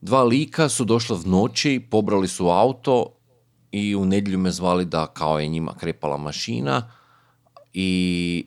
[0.00, 3.13] dva lika su došla v noći, pobrali su auto
[3.74, 6.90] i u nedjelju me zvali da kao je njima krepala mašina
[7.72, 8.46] i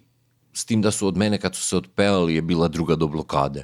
[0.54, 3.64] s tim da su od mene kad su se otpelali je bila druga do blokade.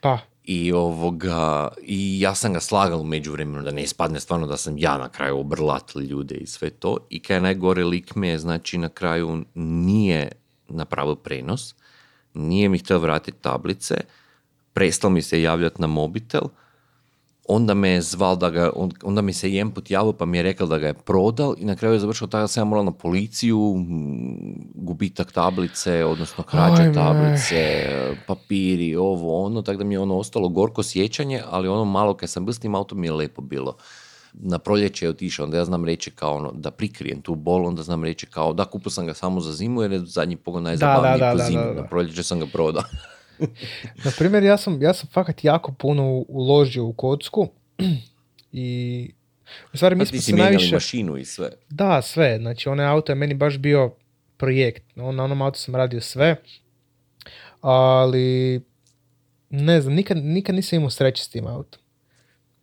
[0.00, 4.56] Pa, I ovoga, i ja sam ga slagal u međuvremenu da ne ispadne stvarno da
[4.56, 6.96] sam ja na kraju obrlatil ljude i sve to.
[7.10, 10.32] I kaj je najgore lik me je, znači na kraju nije
[10.68, 11.74] napravio prenos,
[12.34, 14.00] nije mi htio vratiti tablice,
[14.72, 16.48] prestao mi se javljati na mobitel,
[17.48, 20.36] onda me je zval da ga, on- onda mi se jedan put javio pa mi
[20.36, 22.64] je rekao da ga je prodal i na kraju je završio tako da sam ja
[22.64, 23.74] morao na policiju,
[24.74, 26.94] gubitak tablice, odnosno krađa Ajme.
[26.94, 27.86] tablice,
[28.26, 32.30] papiri, ovo, ono, tako da mi je ono ostalo gorko sjećanje, ali ono malo kad
[32.30, 33.76] sam bio s tim autom mi je lepo bilo.
[34.32, 37.82] Na proljeće je otišao, onda ja znam reći kao ono, da prikrijem tu bol, onda
[37.82, 41.56] znam reći kao, da, kupio sam ga samo za zimu jer je zadnji pogon najzabavniji
[41.56, 41.72] da.
[41.74, 42.82] na proljeće sam ga prodao.
[44.04, 47.48] na primjer, ja sam, ja sam fakat jako puno uložio u kocku
[48.52, 49.10] i
[49.72, 50.74] u stvari mi smo se najviše...
[50.74, 51.50] mašinu i sve.
[51.70, 52.38] Da, sve.
[52.38, 53.94] Znači, onaj auto je meni baš bio
[54.36, 54.82] projekt.
[54.96, 56.36] On, na onom autu sam radio sve.
[57.60, 58.60] Ali,
[59.50, 61.80] ne znam, nikad, nikad nisam imao sreće s tim autom.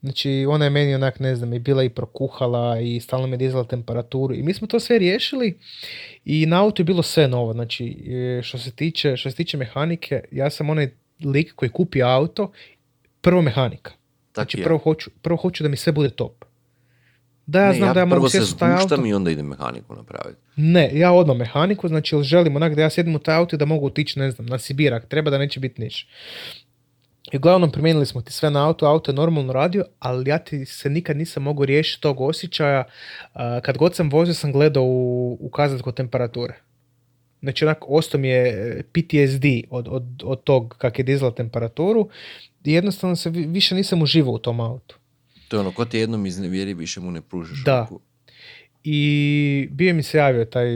[0.01, 3.37] Znači, ona je meni onak, ne znam, i bila i prokuhala i stalno mi je
[3.37, 4.35] dizala temperaturu.
[4.35, 5.59] I mi smo to sve riješili
[6.25, 7.53] i na autu je bilo sve novo.
[7.53, 10.91] Znači, e, što se tiče, što se tiče mehanike, ja sam onaj
[11.23, 12.51] lik koji kupi auto,
[13.21, 13.91] prvo mehanika.
[14.33, 14.63] Znači, ja.
[14.63, 16.45] prvo hoću, prvo hoću da mi sve bude top.
[17.45, 18.81] Da ja Ne, znam da ja mogu prvo se sjesti taj auto.
[18.81, 20.39] zguštam i onda idem mehaniku napraviti.
[20.55, 23.65] Ne, ja odmah mehaniku, znači želim onak da ja sjedim u taj auto i da
[23.65, 26.07] mogu otići, ne znam, na Sibirak, treba da neće biti niš.
[27.31, 30.65] I uglavnom promijenili smo ti sve na auto, auto je normalno radio, ali ja ti
[30.65, 32.83] se nikad nisam mogao riješiti tog osjećaja.
[33.33, 36.53] a, kad god sam vozio sam gledao u, u kazaljku temperature.
[37.41, 42.09] Znači onak ostao mi je e, PTSD od, od, od tog kak je dizala temperaturu
[42.63, 44.97] i jednostavno se vi- više nisam uživao u tom autu.
[45.47, 47.81] To je ono, ko te jednom iznevjeri, više mu ne pružiš Da.
[47.81, 48.01] ruku.
[48.83, 48.99] I
[49.71, 50.67] bio mi se javio taj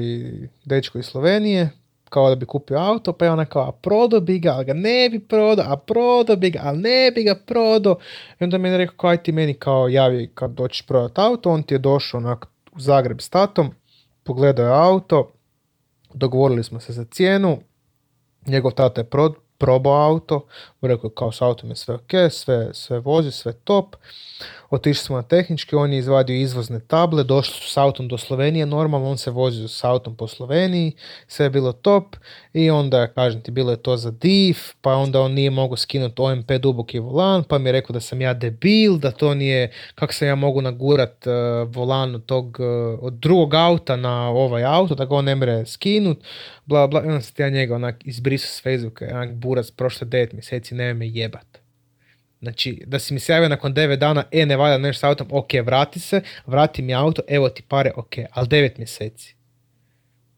[0.65, 1.69] dečko iz Slovenije,
[2.09, 4.73] kao da bi kupio auto, pa je ona kao, a prodao bi ga, ali ga
[4.73, 7.97] ne bi prodao, a prodao bi ga, ali ne bi ga prodao.
[8.39, 11.51] I onda mi je rekao, kao, aj ti meni kao javi kad doćeš prodati auto,
[11.51, 12.45] on ti je došao onak
[12.75, 13.71] u Zagreb s tatom,
[14.23, 15.31] pogledao je auto,
[16.13, 17.57] dogovorili smo se za cijenu,
[18.45, 20.45] njegov tata je pro, probao auto,
[20.81, 23.95] rekao kao s autom je sve ok, sve, sve vozi, sve top.
[24.69, 28.65] Otišli smo na tehnički, on je izvadio izvozne table, došli su s autom do Slovenije,
[28.65, 30.91] normalno on se vozio s autom po Sloveniji,
[31.27, 32.15] sve je bilo top
[32.53, 36.21] i onda, kažem ti, bilo je to za div, pa onda on nije mogao skinuti
[36.21, 40.13] OMP duboki volan, pa mi je rekao da sam ja debil, da to nije, kako
[40.13, 41.31] sam ja mogu nagurat eh,
[41.67, 42.63] volan od tog, eh,
[43.01, 46.17] od drugog auta na ovaj auto, da ga on ne mre skinut,
[46.65, 50.33] bla bla, i onda sam ja njega onak izbrisao s Facebooka, onak burac prošle 9
[50.33, 51.58] mjeseci, ne me jebat.
[52.41, 55.27] Znači, da si mi se javio nakon 9 dana, e, ne valja nešto s autom,
[55.31, 59.35] ok, vrati se, vrati mi auto, evo ti pare, ok, ali 9 mjeseci.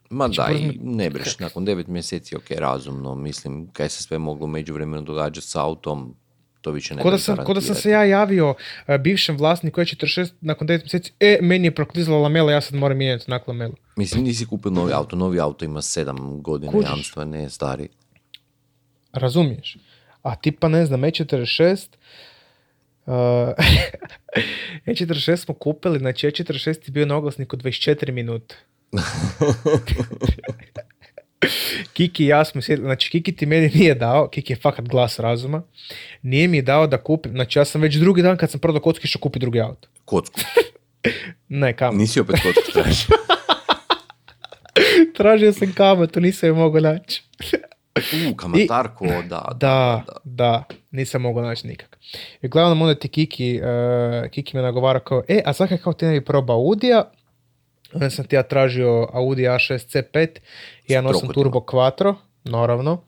[0.10, 4.18] Ma da, prvo- i ne breš, nakon devet mjeseci, ok, razumno, mislim, kaj se sve
[4.18, 6.16] moglo u međuvremenu događati s autom,
[6.62, 8.56] to više ne Ko da, treba sam, ko da sam se ja javio
[8.88, 12.62] e, bivšem vlasniku koji je 46 nakon 9 mjeseci, e, meni je proklizala lamela, ja
[12.62, 13.74] sad moram mijenjati onak lamelu.
[13.96, 16.90] Mislim, nisi kupio novi auto, novi auto ima sedam godina Kužiš.
[16.90, 17.88] jamstva, ne stari.
[19.14, 19.78] Razumiješ?
[20.24, 21.88] A tipa, ne znam, E46,
[23.06, 23.14] uh,
[24.86, 28.56] E46 smo kupili, znači E46 je bio na oglasniku 24 minute.
[31.94, 35.20] Kiki i ja smo sjedili, znači Kiki ti meni nije dao, Kiki je fakat glas
[35.20, 35.64] razuma,
[36.22, 39.02] nije mi dao da kupim, znači ja sam već drugi dan kad sam prodao kocku
[39.04, 39.88] išao kupiti drugi auto.
[40.06, 40.40] Kocku.
[41.50, 41.98] Ne, kam.
[41.98, 43.08] Nisi opet kocku tražio.
[45.18, 47.24] Tražio sam kamatu, nisam je mogao naći.
[48.32, 52.00] U, kamatarko, da, Da, da, nisam mogao naći nikak.
[52.42, 56.06] I uglavnom onda ti Kiki, eh, Kiki me nagovara kao, e, a zakaj kao ti
[56.06, 57.12] ne bi probao Audija?
[57.94, 60.28] Onda sam ti ja tražio Audi A6 C5,
[60.88, 61.34] 1.8 prokotima.
[61.34, 63.04] Turbo Quattro, naravno.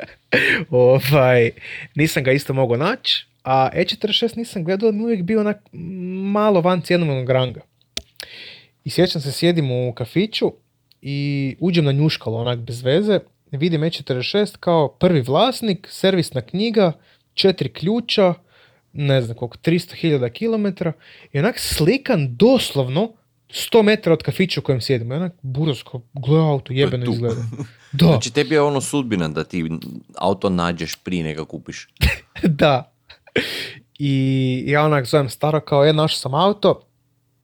[0.70, 1.50] ovaj,
[1.94, 5.56] nisam ga isto mogao naći, a E46 nisam gledao, mi uvijek bio onak
[6.32, 7.60] malo van cijenovnog ranga.
[8.84, 10.52] I sjećam se, sjedim u kafiću
[11.02, 13.20] i uđem na njuškalo, onak bez veze,
[13.52, 16.92] vidim E46 kao prvi vlasnik, servisna knjiga,
[17.34, 18.34] četiri ključa,
[18.92, 20.88] ne znam koliko, 300.000 km
[21.32, 23.12] i onak slikan doslovno
[23.48, 25.14] 100 metara od kafića u kojem sjedimo.
[25.14, 27.42] I onak burosko, gle auto, jebeno izgleda.
[27.92, 29.70] Da, Znači tebi je ono sudbina da ti
[30.18, 31.88] auto nađeš prije nego kupiš.
[32.42, 32.92] da.
[33.98, 36.88] I ja onak zovem staro kao, je našao sam auto,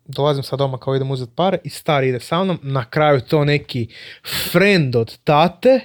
[0.04, 3.44] dolazim sad doma kao idem uzeti pare i stari ide sa mnom, na kraju to
[3.44, 3.88] neki
[4.50, 5.80] friend od tate,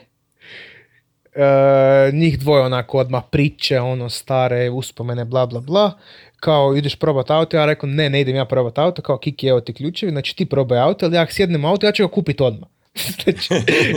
[1.39, 5.91] E, njih dvoje onako odmah priče, ono stare uspomene, bla bla bla,
[6.39, 9.61] kao ideš probat auto, ja rekao ne, ne idem ja probat auto, kao Kiki evo
[9.61, 12.43] ti ključevi, znači ti probaj auto, ali ja sjednem u auto, ja ću ga kupiti
[12.43, 12.69] odmah.
[13.23, 13.53] znači,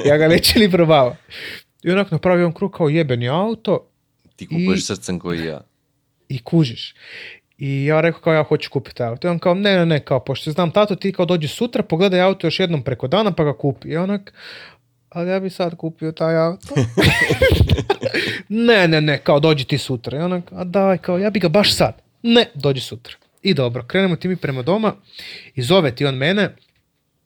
[0.06, 1.16] ja ga neću ni probava.
[1.82, 3.88] I onako napravio on krug kao jebeni auto
[4.36, 5.60] Ti kupuješ I- srcem koji ja.
[6.28, 6.94] i kužiš.
[7.58, 9.28] I ja rekao kao ja hoću kupiti auto.
[9.28, 12.20] I on kao ne, ne, ne, kao pošto znam tato ti kao dođi sutra, pogledaj
[12.20, 13.88] auto još jednom preko dana pa ga kupi.
[13.88, 14.32] I onak,
[15.14, 16.74] ali ja bi sad kupio taj auto.
[18.48, 20.18] ne, ne, ne, kao dođi ti sutra.
[20.18, 22.02] I onak, a daj, kao ja bi ga baš sad.
[22.22, 23.14] Ne, dođi sutra.
[23.42, 24.94] I dobro, krenemo ti mi prema doma
[25.54, 26.54] i zove ti on mene,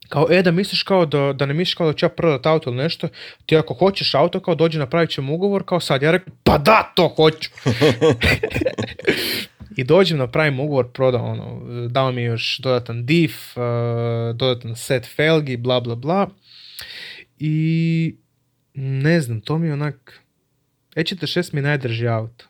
[0.08, 2.70] kao, e, da misliš kao da, da ne misliš kao da ću ja prodat auto
[2.70, 3.08] ili nešto,
[3.46, 6.02] ti ako hoćeš auto, kao dođi napravit ćemo ugovor, kao sad.
[6.02, 7.50] Ja rekao, pa da, to hoću.
[9.76, 13.62] I dođem, napravim ugovor, prodao ono, dao mi još dodatan div, uh,
[14.36, 16.28] dodatan set felgi, bla bla bla.
[17.38, 18.16] I
[18.74, 20.20] ne znam, to mi je onak,
[20.96, 22.44] E46 mi je najdrži auto.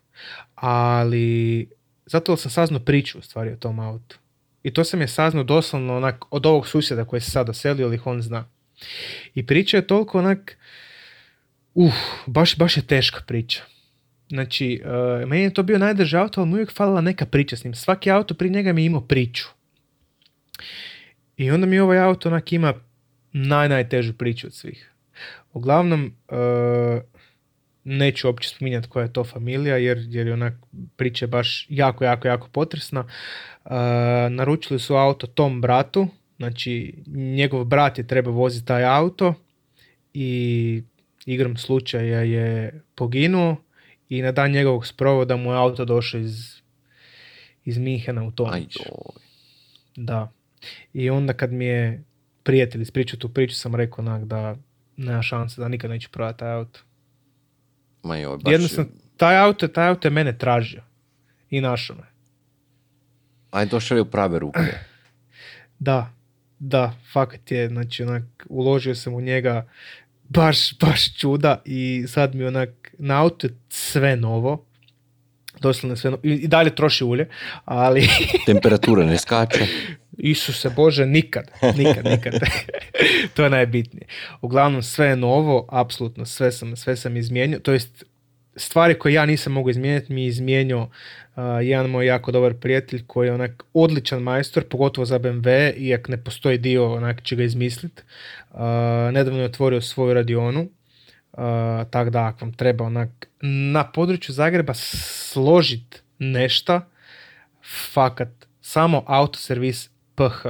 [0.55, 1.69] Ali,
[2.07, 4.19] zato sam saznao priču u stvari o tom autu.
[4.63, 7.95] I to sam je saznao doslovno onak od ovog susjeda koji se sad doselio, ali
[7.95, 8.49] ih on zna.
[9.35, 10.59] I priča je toliko onak,
[11.75, 11.95] uh,
[12.27, 13.63] baš, baš je teška priča.
[14.29, 17.57] Znači, uh, meni je to bio najdrži auto, ali mu je uvijek falila neka priča
[17.57, 17.75] s njim.
[17.75, 19.49] Svaki auto prije njega mi je imao priču.
[21.37, 22.75] I onda mi ovaj auto onak ima
[23.37, 24.93] naj, najtežu priču od svih.
[25.53, 27.03] Uglavnom, uh,
[27.85, 30.55] neću uopće spominjati koja je to familija, jer, jer je onak
[30.97, 33.01] priča baš jako, jako, jako potresna.
[33.01, 33.71] Uh,
[34.31, 39.35] naručili su auto tom bratu, znači njegov brat je treba voziti taj auto
[40.15, 40.83] i
[41.27, 43.57] igrom slučaja je poginuo
[44.09, 46.63] i na dan njegovog sprovoda mu je auto došao iz,
[47.65, 48.77] iz Minhena u Tomić.
[49.97, 50.33] Da.
[50.93, 52.05] I onda kad mi je
[52.47, 54.57] prijatelj ispričao tu priču, sam rekao onak da
[54.97, 56.81] nema šanse da nikad neću prodati taj auto.
[58.03, 58.53] Ma joj, baš...
[58.53, 60.83] Jednostavno, taj auto, taj auto je mene tražio.
[61.51, 62.03] I našao me.
[63.51, 64.61] Aj, došao je u prave ruke.
[65.79, 66.13] Da,
[66.59, 69.69] da, fakat je, znači onak, uložio sam u njega
[70.29, 72.69] baš, baš čuda i sad mi onak,
[72.99, 74.65] na auto je sve novo,
[75.61, 77.29] doslovno sve novo, i, i dalje troši ulje,
[77.65, 78.09] ali
[78.47, 79.67] Temperatura ne skače.
[80.19, 82.35] Isuse Bože, nikad, nikad, nikad.
[83.35, 84.07] to je najbitnije.
[84.41, 88.05] Uglavnom, sve je novo, apsolutno sve sam, sve sam izmijenio, to jest
[88.57, 93.07] stvari koje ja nisam mogao izmijeniti mi je izmijenio uh, jedan moj jako dobar prijatelj
[93.07, 97.43] koji je onak odličan majstor, pogotovo za BMW, iak ne postoji dio onak će ga
[97.43, 98.05] izmislit.
[98.51, 98.61] Uh,
[99.13, 100.69] nedavno je otvorio svoju radionu, uh,
[101.91, 103.09] tako da ako vam treba onak
[103.41, 106.89] na području Zagreba složit nešta,
[107.93, 108.29] fakat
[108.61, 110.47] samo autoservis PH.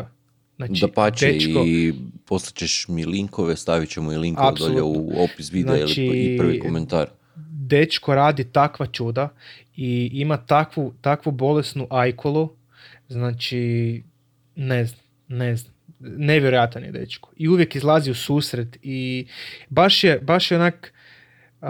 [0.56, 1.94] Znači, da pače dečko, i
[2.24, 6.60] poslaćeš mi linkove, stavit ćemo i linkove dolje u opis videa Znači, ili i prvi
[6.60, 7.08] komentar.
[7.50, 9.28] dečko radi takva čuda
[9.76, 12.50] i ima takvu, takvu bolesnu ajkolu,
[13.08, 14.02] znači
[14.56, 15.74] ne znam, ne znam.
[15.98, 17.32] Nevjerojatan je dečko.
[17.36, 19.26] I uvijek izlazi u susret i
[19.68, 20.92] baš je, baš je onak,
[21.60, 21.68] uh,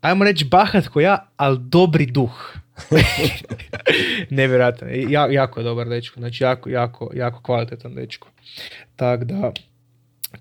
[0.00, 2.54] ajmo reći bahat ko ja, ali dobri duh.
[4.30, 4.88] Nevjerojatan.
[4.88, 5.06] je.
[5.10, 6.20] Ja, jako je dobar dečko.
[6.20, 8.28] Znači jako, jako, jako kvalitetan dečko.
[8.96, 9.52] Tako da,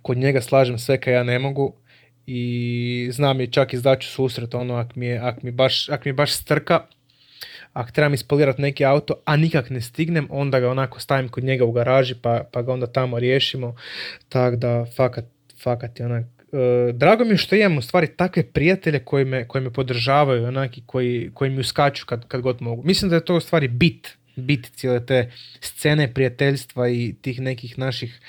[0.02, 1.74] kod njega slažem sve kaj ja ne mogu
[2.28, 6.14] i znam je čak izdaću susret ono ak mi, je, ak mi, baš, ak mi
[6.14, 6.88] baš strka
[7.74, 11.66] ako trebam ispolirati neki auto, a nikak ne stignem, onda ga onako stavim kod njega
[11.66, 13.76] u garaži pa, pa ga onda tamo riješimo.
[14.30, 15.26] Tako da, fakat,
[15.64, 16.26] fakat je onak,
[16.94, 20.78] drago mi je što imam u stvari takve prijatelje koji me, koji me podržavaju onak,
[20.78, 22.84] i koji, koji mi uskaču kad, kad god mogu.
[22.84, 27.80] Mislim da je to u stvari bit, bit cijele te scene prijateljstva i tih nekih
[27.80, 28.20] naših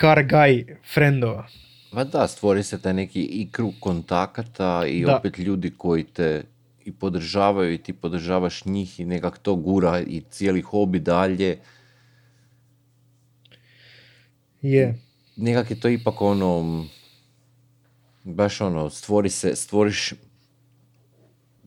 [0.00, 1.48] car guy friendova.
[1.92, 5.16] Ma da, stvori se taj neki i krug kontakata i Da.
[5.16, 6.42] opet ljudi koji te
[6.84, 11.58] i podržavaju i ti podržavaš njih i nekak to gura i cijeli hobi dalje.
[14.62, 14.94] Je.
[15.36, 16.84] Nekak je to ipak ono,
[18.26, 20.14] baš ono, stvori se, stvoriš,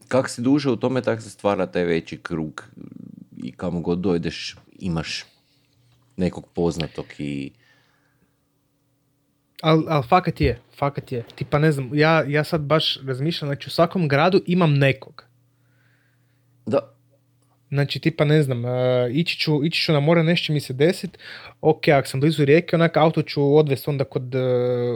[0.07, 2.63] kak si duže u tome, tak se stvara taj veći krug
[3.37, 5.25] i kamo god dojdeš imaš
[6.17, 7.51] nekog poznatog i
[9.61, 11.23] Al, al fakat je, fakat je.
[11.35, 15.25] Tipa ne znam, ja, ja sad baš razmišljam, znači u svakom gradu imam nekog.
[16.65, 16.95] Da,
[17.69, 21.17] Znači, tipa, ne znam, e, ići, ću, ići ću na more, nešto mi se desit,
[21.61, 24.41] ok, ako sam blizu rijeke, onak auto ću odvesti onda kod, uh,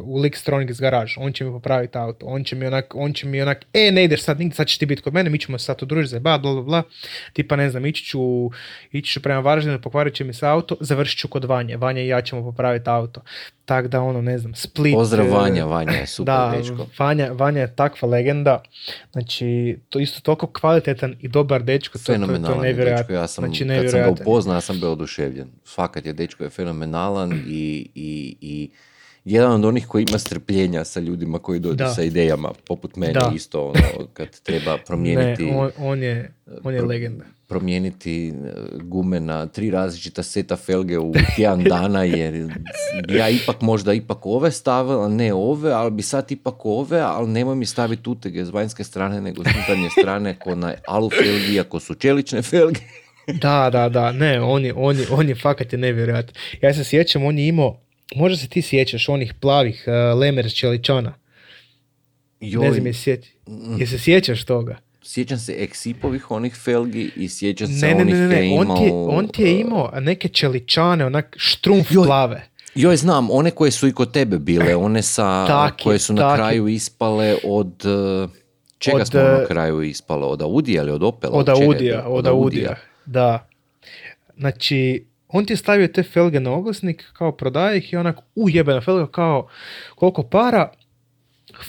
[0.04, 3.42] u Lickstronics garaž, on će mi popraviti auto, on će mi onak, on će mi
[3.42, 5.66] onak, e, ne ideš sad nigdje, sad ćeš ti biti kod mene, mi ćemo se
[5.66, 6.84] sad udružiti za bla, bla, bla,
[7.34, 8.50] tipa, ne znam, ići ću,
[8.92, 12.08] ići ću prema Varaždinu, pokvarit će mi se auto, završit ću kod Vanje, Vanja i
[12.08, 13.22] ja ćemo popraviti auto.
[13.66, 14.94] Tak da, ono, ne znam, Split.
[14.94, 16.88] pozdrav e, Vanja, Vanja je super da, dečko.
[17.00, 18.64] Vanja, Vanja je takva legenda,
[19.12, 23.28] znači, to isto toliko kvalitetan i dobar dečko, to, to, to je Fenomenalan dečko, ja
[23.28, 25.48] sam, znači, kad sam ga upoznao, ja sam bio oduševljen.
[25.76, 28.70] Fakat je, dečko je fenomenalan i, i, i
[29.26, 31.90] jedan od onih koji ima strpljenja sa ljudima koji dođu Da.
[31.90, 33.32] sa idejama, poput mene Da.
[33.36, 36.32] isto, ono, kad treba promijeniti, Ne, on, on je,
[36.64, 37.26] on je pro- legenda.
[37.48, 38.34] promijeniti e,
[38.74, 42.50] gume na tri različita seta felge u tjedan dana, jer
[43.10, 47.56] ja ipak možda ipak ove stavila, ne ove, ali bi sad ipak ove, ali nemoj
[47.56, 51.80] mi staviti utege s vanjske strane, nego s unutarnje strane, ko na alu felgi, ako
[51.80, 52.80] su čelične felge.
[53.34, 56.34] Da, da, da, ne, on je, on je, on je fakat je nevjerojatan.
[56.62, 57.80] Ja se sjećam, on je imao,
[58.16, 61.14] možda se ti sjećaš onih plavih uh, lemer čeličana.
[62.40, 63.36] Joj, Ne znam je sjeti.
[63.78, 64.78] Je se sjećaš toga?
[65.04, 68.58] Sjećam se Exipovih onih felgi i sjećam se Ne, ne, onih ne, ne, ne.
[68.60, 72.06] On, ti je, imao, on ti je uh, imao neke čeličane, onak štrumf Joj.
[72.06, 72.48] plave.
[72.76, 76.14] Joj, znam, one koje su i kod tebe bile, one sa, Tak je, koje su
[76.14, 77.84] na kraju ispale od...
[78.78, 80.26] Čega Od, smo na kraju ispale?
[80.26, 81.38] Od Audija ili od Opela?
[81.38, 82.10] Od Audija, to?
[82.10, 82.76] od Audija,
[83.06, 83.48] da.
[84.38, 88.50] Znači, on ti je stavio te felge na oglasnik, kao prodaje ih i onak, u
[88.50, 89.48] jebena felga, kao,
[89.96, 90.72] koliko para,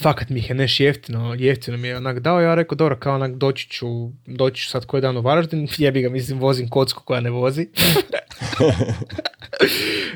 [0.02, 3.14] fakat mi ih je neš jeftino, jeftino mi je onak dao, ja rekao, dobro, kao
[3.14, 3.86] onak doći ću,
[4.26, 7.68] doći ću sad koji dan u Varaždin, jebi ga, mislim, vozim kocku koja ne vozi.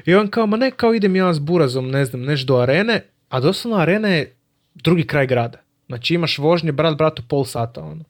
[0.07, 3.05] I on kao, ma ne, kao idem ja s burazom, ne znam, neš do arene,
[3.29, 4.37] a doslovno arena je
[4.75, 5.59] drugi kraj grada.
[5.87, 8.05] Znači imaš vožnje, brat, bratu, pol sata, ono.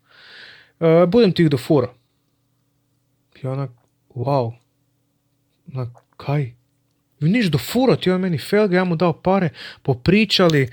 [0.80, 1.88] E, budem ti ih do fura.
[3.42, 3.70] I onak,
[4.14, 4.52] wow.
[5.74, 6.52] Onak, kaj?
[7.20, 9.48] Vi niš do fura, ti on meni felge, ja mu dao pare,
[9.82, 10.62] popričali.
[10.62, 10.68] e,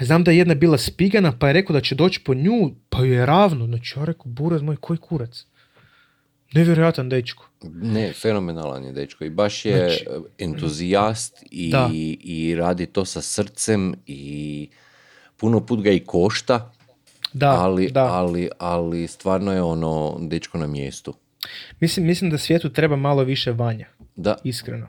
[0.06, 2.98] znam da je jedna bila spigana, pa je rekao da će doći po nju, pa
[2.98, 3.66] ju je ravno.
[3.66, 5.46] Znači, ja rekao, buraz moj, koji kurac?
[6.54, 7.48] Nevjerojatan dečko.
[7.72, 10.04] Ne, fenomenalan je dečko i baš je Znači,
[10.38, 11.90] entuzijast i, Da.
[12.20, 14.68] i radi to sa srcem i
[15.36, 16.72] puno put ga i košta,
[17.32, 18.04] Da, ali, da.
[18.04, 21.14] ali, ali stvarno je ono dečko na mjestu.
[21.80, 23.86] Mislim, mislim da svijetu treba malo više vanja,
[24.16, 24.88] Da, iskreno.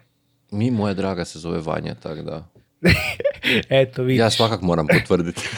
[0.52, 2.50] mi, moja draga, se zove Vanja, tako da...
[3.82, 4.20] Eto, vidiš.
[4.20, 5.42] Ja svakak moram potvrditi.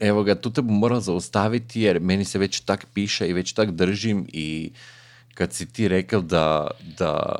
[0.00, 3.52] Evo ga, tu te bi moral zaustaviti jer meni se već tak piše i već
[3.52, 4.72] tak držim i
[5.34, 6.66] kad si ti rekao da,
[6.98, 7.34] da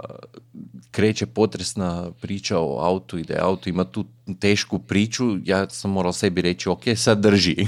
[0.90, 4.04] kreće potresna priča o autu i da je auto ima tu
[4.40, 7.56] tešku priču, ja sam moral sebi reći, ok, sad drži.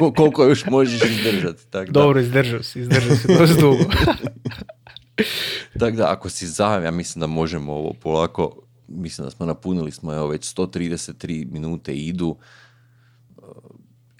[0.00, 1.66] Kol- Koliko još možeš izdržati.
[1.70, 1.92] Tak da.
[2.00, 3.84] Dobro, izdržao si, izdržao si dugo.
[5.78, 8.56] Tako da, ako si za, ja mislim da možemo ovo polako,
[8.88, 12.36] mislim da smo napunili smo, evo već 133 minute idu.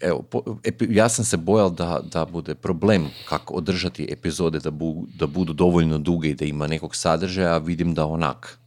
[0.01, 4.71] Evo, po- epi- ja sam se bojal da, da bude problem kako održati epizode da,
[4.71, 8.59] bu- da budu dovoljno duge i da ima nekog sadržaja, a vidim da onak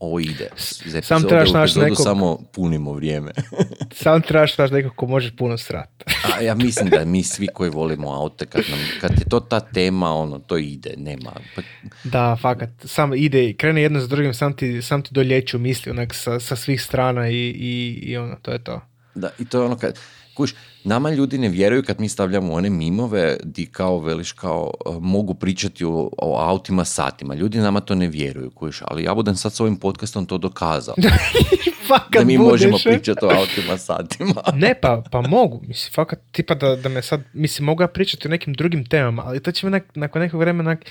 [0.00, 0.48] ovo ide.
[0.86, 3.32] Iz epizode trebaš epizodu nekog- samo punimo vrijeme.
[3.94, 6.04] Sam trebaš znaš nekog ko može puno srat.
[6.30, 9.60] A ja mislim da mi svi koji volimo aute, kad, nam, kad je to ta
[9.60, 11.32] tema, ono, to ide, nema.
[11.56, 11.62] Pa,
[12.04, 15.90] Da, fakat, sam ide i krene jedno s drugim, sam ti, sam ti doljeću misli
[15.90, 18.80] onak sa, sa svih strana i, i, i ono, to je to.
[19.14, 19.98] Da, i to je ono kad,
[20.34, 20.54] kuš,
[20.84, 25.34] nama ljudi ne vjeruju kad mi stavljamo one mimove di kao veliš kao uh, mogu
[25.34, 27.34] pričati o, o autima satima.
[27.34, 30.94] Ljudi nama to ne vjeruju, kuš, ali ja budem sad s ovim podcastom to dokazao.
[31.88, 32.82] fakat da mi budeš, možemo e?
[32.82, 34.42] pričati o autima satima.
[34.62, 38.28] Ne, pa, pa mogu, mislim, fakat, tipa da, da me sad, mislim, mogu ja pričati
[38.28, 40.84] o nekim drugim temama, ali to će me nak- nakon nekog vremena, onak,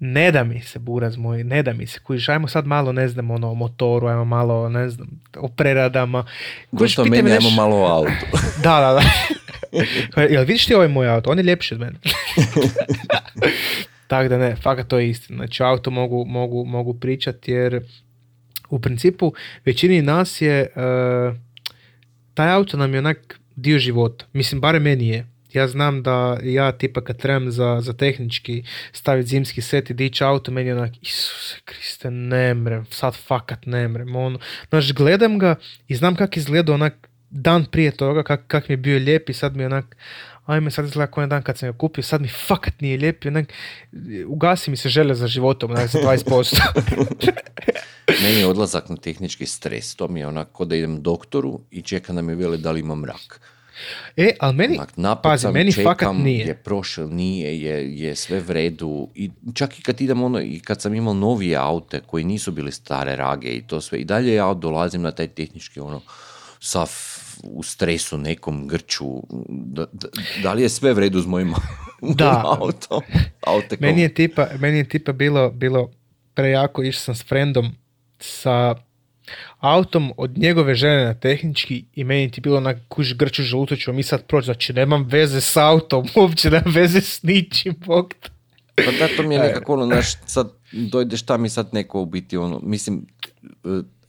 [0.00, 3.08] ne da mi se, buraz moj, ne da mi se, kužiš, ajmo sad malo, ne
[3.08, 6.24] znam, ono, o motoru, ajmo malo, ne znam, o preradama.
[6.78, 8.12] Kužiš, pitaj meni, me ajmo malo o autu.
[8.64, 9.02] Da, da, da.
[10.34, 11.30] Jel vidiš ti ovaj moj auto?
[11.30, 11.96] On je ljepši od mene.
[14.06, 15.36] Tako da ne, fakat to je istina.
[15.36, 17.82] Znači auto mogu, mogu, mogu pričati jer
[18.70, 19.32] u principu
[19.64, 20.68] većini nas je e,
[22.34, 24.24] taj auto nam je onak dio života.
[24.32, 25.26] Mislim, barem meni je.
[25.52, 28.62] Ja znam da ja tipa kad trebam za, za tehnički
[28.92, 33.66] staviti zimski set i dići auto, meni je onak, Isuse Kriste, ne mrem, sad fakat
[33.66, 34.16] ne mrem.
[34.16, 35.54] Ono, znaš, gledam ga
[35.88, 39.32] i znam kak izgleda onak dan prije toga, kak, kak mi je bio lijep i
[39.32, 39.96] sad mi je onak,
[40.46, 43.28] ajme sad izgleda jedan dan kad sam ga kupio, sad mi fakat nije lijep, i
[43.28, 43.52] onak,
[44.26, 46.60] ugasi mi se želja za životom, onak za 20%.
[48.22, 49.94] Meni je odlazak na tehnički stres.
[49.96, 53.04] To mi je onako da idem doktoru i čeka da mi vele da li imam
[53.04, 53.40] rak.
[54.16, 56.46] E, ali meni, Onak, pazi, meni čekam, fakat nije.
[56.46, 59.08] je prošel, nije, je, je sve v redu.
[59.14, 62.72] I čak i kad idem ono, i kad sam imao novije aute koji nisu bili
[62.72, 66.00] stare rage i to sve, i dalje ja dolazim na taj tehnički ono,
[66.60, 66.90] sav
[67.42, 70.08] u stresu, nekom grču, da, da,
[70.42, 71.54] da li je sve v redu s mojim
[72.18, 72.56] Da.
[73.40, 73.80] autom?
[73.80, 75.90] Meni je tipa, meni je tipa bilo, bilo
[76.34, 77.72] prejako, išao sam s frendom
[78.18, 78.74] sa
[79.58, 83.96] autom od njegove žene na tehnički i meni ti bilo onak kuž grču želuto ćemo
[83.96, 88.14] mi sad proći, znači nemam veze s autom, uopće nemam veze s ničim, bog.
[88.74, 89.42] Pa da, to mi je E.
[89.42, 93.06] nekako ono, znaš, sad dojdeš tam i sad neko u biti ono, mislim,
[93.44, 93.68] e,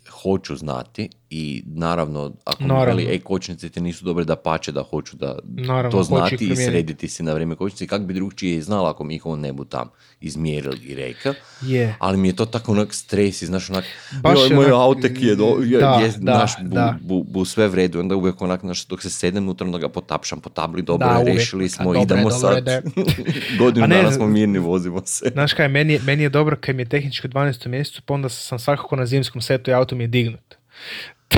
[0.09, 2.95] hoću znati i naravno, ako mi Naravno.
[2.95, 6.55] veli, ej, kočnice ti nisu dobre da pače, da hoću da Naravno, to znati i
[6.55, 9.53] srediti si na vrijeme kočnice, kak bi drugčije i znala ako mi ih on ne
[9.53, 9.89] bu tam
[10.21, 11.33] izmjerili i rekao.
[11.61, 11.95] Je.
[11.99, 13.85] Ali mi je to tako onak stres i znaš onak,
[14.21, 16.97] Baš joj, je moj autek je, do, je, da, je da, naš, bu, da.
[17.01, 19.89] bu, bu sve v redu, onda uvijek onak, znaš, dok se sedem unutra, onda ga
[19.89, 21.37] potapšam po tabli, dobro, Da, je, uvijek.
[21.37, 22.81] rešili smo, dobro je, idemo dobro je, sad, da je.
[23.59, 25.29] godinu ne, dana smo mirni, vozimo se.
[25.33, 27.67] Znaš kaj, meni je, meni je dobro kad mi je tehnički u 12.
[27.67, 30.55] mjesecu, pa onda sam svakako na zimskom setu i auto mi je dignut.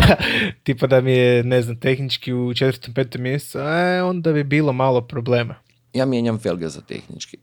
[0.64, 2.94] Tipa da mi je, ne znam, tehnički u 4.
[2.94, 3.18] 5.
[3.20, 5.56] mjesecu, e, onda bi bilo malo problema.
[5.94, 7.38] Ja mijenjam felge za tehnički.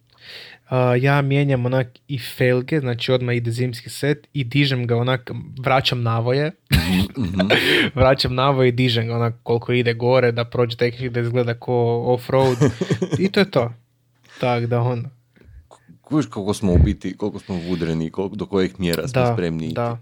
[0.68, 5.31] A, ja mijenjam onak i felge, znači odmah ide zimski set i dižem ga onak,
[5.59, 6.52] vraćam navoje,
[7.18, 7.40] Mhm.
[8.01, 11.72] vraćam navoje i dižem ga onak koliko ide gore, da prođe tehnički, da izgleda ko
[12.06, 12.70] off-road
[13.18, 13.72] i to je to.
[14.40, 15.02] Tak da
[16.02, 19.72] Kužiš koliko smo u biti, koliko smo vudreni, koliko, do kojeg mjera smo da, spremni
[19.72, 19.98] da.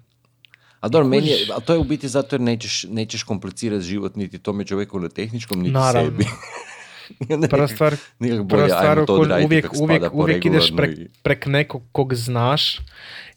[0.81, 4.17] A dobro, meni je, a to je u biti zato jer nećeš, nećeš komplicirati život
[4.17, 6.11] niti tome čovjeku na tehničkom, niti Naravno.
[6.11, 6.27] sebi.
[7.51, 11.47] Prva stvar, nekak prva bolje, stvar to uvijek, uvijek, po uvijek ideš prek, i- prek
[11.47, 12.79] nekog kog znaš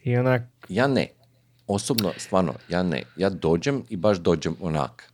[0.03, 1.07] i onak, Ja ne.
[1.67, 3.03] Osobno, stvarno, ja ne.
[3.15, 5.11] Ja dođem i baš dođem onak.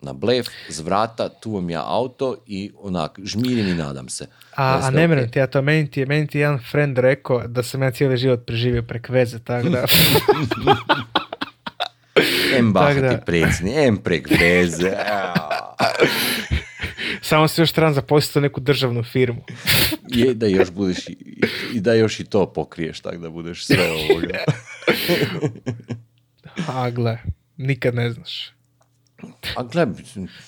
[0.00, 4.26] Na blef, z vrata, tu vam ja auto i onak, žmirim i nadam se.
[4.52, 7.46] a, a ne mrem ti, ja to meni ti, meni ti je jedan friend rekao
[7.46, 9.84] da sam ja cijeli život preživio prek veze, tako da,
[12.52, 13.18] Em Tak bahati da.
[13.18, 14.92] predsjednik, em prek veze.
[17.22, 19.44] samo se još trebam zaposliti u neku državnu firmu.
[20.08, 21.08] Je da još budeš
[21.72, 24.38] i, da još i to pokriješ tako da budeš sve ovoga.
[26.68, 27.18] A gle,
[27.56, 28.50] nikad ne znaš.
[29.56, 29.86] A gle,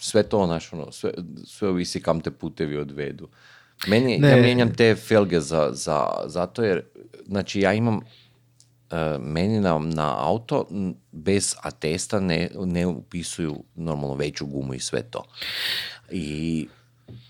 [0.01, 1.11] sve to, znaš, ono, sve,
[1.47, 3.29] sve ovisi kam te putevi odvedu.
[3.87, 4.29] Meni, Ne.
[4.31, 6.83] ja mijenjam te felge za, za, zato jer,
[7.27, 8.01] znači ja imam,
[9.19, 10.67] meni na, na auto
[11.13, 15.23] bez atesta ne, ne upisuju normalno veću gumu i sve to.
[16.11, 16.69] I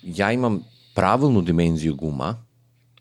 [0.03, 0.61] ja imam
[0.95, 2.43] pravilnu dimenziju guma,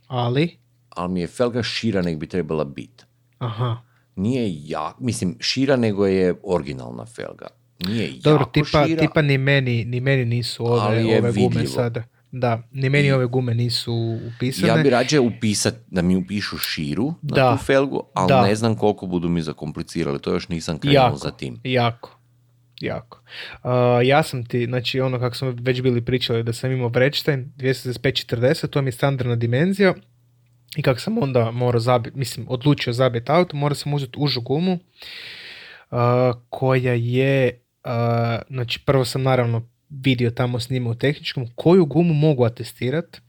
[0.07, 0.57] Ali,
[0.89, 3.03] ali mi je felga šira nek bi trebala biti.
[3.37, 3.77] aha,
[4.15, 7.47] Nije jak, mislim, šira nego je originalna felga.
[7.79, 9.01] Nije dobro, jako tipa, šira.
[9.01, 12.03] tipa ni meni, ni meni nisu ove, Ali je ove gume sada.
[12.37, 13.93] Da, ni meni ove gume nisu
[14.27, 14.67] upisane.
[14.67, 17.51] Ja bi rađe upisat da mi upišu širu na Da.
[17.51, 18.41] tu felgu, ali Da.
[18.43, 21.59] ne znam koliko budu mi zakomplicirali, to još nisam krenuo Jako, za tim.
[21.63, 22.19] jako,
[22.79, 23.21] jako.
[23.63, 23.69] Uh,
[24.03, 28.67] ja sam ti, znači ono kako smo već bili pričali da sam imao Bredstein 275-40,
[28.67, 29.93] to mi je standardna dimenzija
[30.77, 34.73] i kako sam onda morao zabiti, mislim odlučio zabiti auto, morao sam uzeti užu gumu
[34.73, 35.97] uh,
[36.49, 37.91] koja je, uh,
[38.49, 43.19] znači prvo sam naravno vidio tamo snimao u tehničkom koju gumu mogu atestirati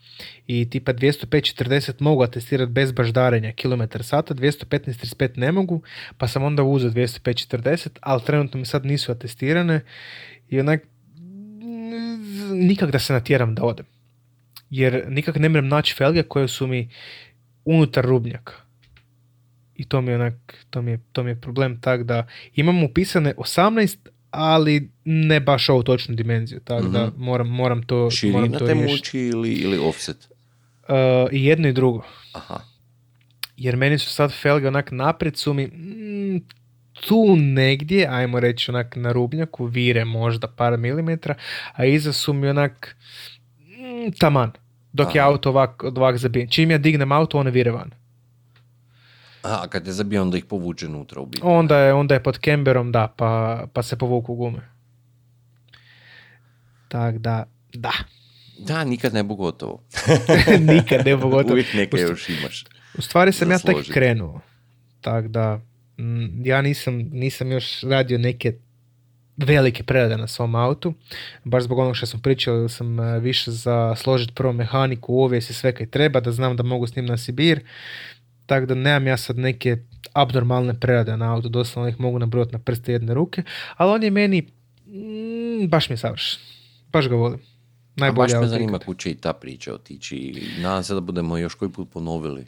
[0.47, 5.83] i tipa 205-40 mogu atestirati bez baždarenja kilometar sata, 215-35 ne mogu,
[6.18, 9.81] pa sam onda uzeo 205-40, ali trenutno mi sad nisu atestirane
[10.49, 10.81] i onak
[12.52, 13.86] nikak da se natjeram da odem.
[14.70, 16.89] Jer nikak ne mrem naći felge koje su mi
[17.65, 18.52] unutar rubnjaka.
[19.75, 22.85] I to mi je onak, to mi je, to mi je problem, tak da imam
[22.85, 23.97] upisane 18,
[24.31, 27.23] ali ne baš ovu točnu dimenziju, tako da Mhm.
[27.25, 28.93] moram, moram to, moram Širina to te riješiti.
[28.93, 30.17] muči ili, ili offset?
[30.83, 30.95] Uh,
[31.33, 32.03] I jedno i drugo.
[32.33, 32.61] Aha.
[33.57, 36.43] Jer meni su sad felge onak naprijed su mi mm,
[37.01, 41.35] tu negdje, ajmo reći onak na rubnjaku, vire možda par milimetra,
[41.73, 42.97] a iza su mi onak
[43.61, 44.53] mm, taman.
[44.93, 45.31] Dok je Aha.
[45.31, 46.49] auto ovak, ovak zabijen.
[46.49, 47.91] Čim ja dignem auto, one vire van.
[49.47, 51.42] Aha, a kad te zabije, onda ih povuče unutra u biti.
[51.44, 54.60] Onda je, onda je pod kemberom, da, pa, pa se povuku gume.
[56.89, 57.92] Tak da, da.
[58.58, 59.83] Da, nikad ne bu gotovo.
[60.75, 61.52] Nikad ne pogotovo.
[61.52, 62.65] Uvijek neke U još imaš.
[62.99, 64.41] U stvari sam ja tek krenuo.
[65.00, 65.60] Tak da,
[65.99, 68.52] mm, ja nisam, nisam još radio neke
[69.36, 70.94] velike prerade na svom autu.
[71.44, 75.55] Baš zbog onog što sam pričao, sam e, više za složiti prvo mehaniku, uvijest i
[75.55, 77.60] sve kaj treba, da znam da mogu s njim na Sibir.
[78.47, 79.76] Tako da nemam ja sad neke
[80.12, 83.42] abnormalne prerade na auto, doslovno ih mogu nabrojati na prste jedne ruke,
[83.76, 84.42] ali on je meni,
[84.86, 86.41] mm, baš mi je savršen.
[86.92, 87.39] Baš ga volim.
[87.39, 87.42] A
[87.97, 90.42] Najbolje baš me auto zanima kud će i ta priča otići.
[90.58, 92.47] Nadam se da budemo još koji put ponovili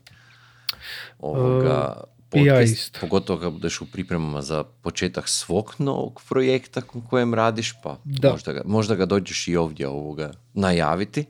[1.19, 1.95] ovoga ja
[2.31, 3.01] podcast, isto.
[3.01, 8.31] pogotovo kad budeš u pripremama za početak svog novog projekta u kojem radiš, pa Da.
[8.31, 11.25] možda, ga, možda ga dođeš i ovdje ovoga najaviti.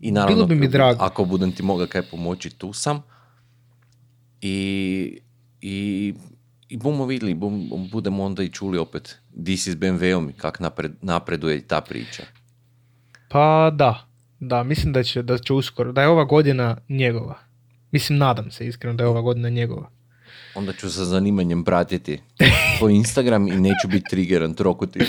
[0.00, 1.04] I naravno, Bilo bi mi drago.
[1.04, 3.02] ako budem ti mogao kaj pomoći, tu sam.
[4.40, 5.18] I,
[5.60, 6.14] i,
[6.68, 10.60] i bumo vidjeli, bum, budemo onda i čuli opet di si s BMW-om i kak
[10.60, 12.22] napred, napreduje ta priča.
[13.28, 14.06] Pa da,
[14.40, 17.38] da, mislim da će, da će uskoro, da je ova godina njegova.
[17.90, 19.90] Mislim, nadam se iskreno da je ova godina njegova.
[20.58, 22.20] Onda ću sa zanimanjem pratiti
[22.80, 25.04] po Instagram i neću biti triggeran trokutima.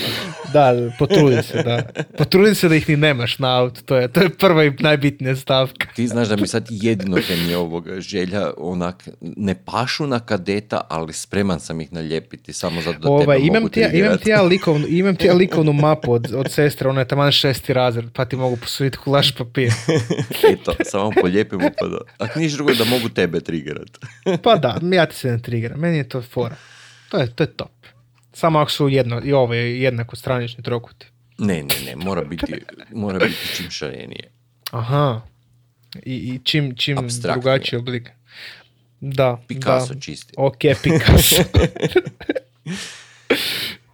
[0.52, 1.82] Da, potrudi se, da.
[2.18, 5.36] Potrudi se da ih ni nemaš na auto, to je, to je prva i najbitnija
[5.36, 5.86] stavka.
[5.94, 10.20] Ti znaš da mi sad jedino kad mi je ovoga želja onak, ne pašu na
[10.20, 13.92] kadeta, ali spreman sam ih naljepiti samo zato da Ovaj, tebe imam, mogu ti ja,
[13.92, 17.32] imam, ti ja likovnu, imam ti ja likovnu mapu od, od sestre, ona je taman
[17.32, 19.72] šesti razred, pa ti mogu posuditi kulaš papir.
[20.52, 21.98] Eto, samo polijepimo pa da.
[22.18, 23.98] Ako niš drugo da mogu tebe triggerat.
[24.42, 26.56] Pa da, ja ti se ne trigeram, meni je to fora.
[27.08, 27.86] To je, to je top.
[28.32, 31.06] Samo ako su jedno, i ovo je jednako stranični trokuti.
[31.38, 32.54] Ne, ne, ne, mora biti,
[32.90, 34.30] mora biti čim šarenije.
[34.70, 35.20] Aha.
[36.04, 38.10] I, i čim, čim drugačiji oblik.
[39.00, 40.00] Da, Picasso da.
[40.00, 40.34] čisti.
[40.36, 41.42] Ok, Picasso.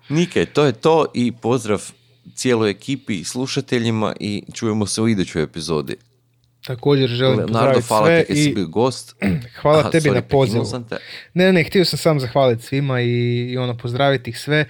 [0.09, 1.91] Nike, to je to i pozdrav
[2.35, 5.97] cijeloj ekipi i slušateljima i čujemo se u idućoj epizodi.
[6.67, 9.17] Također želim Leonardo, pozdraviti hvala sve ti i bio gost.
[9.61, 10.65] hvala Aha, tebi sorry, na pozivu.
[10.65, 10.97] sam te.
[11.35, 14.65] Ne, ne, htio sam samo zahvaliti svima i, i ono pozdraviti ih sve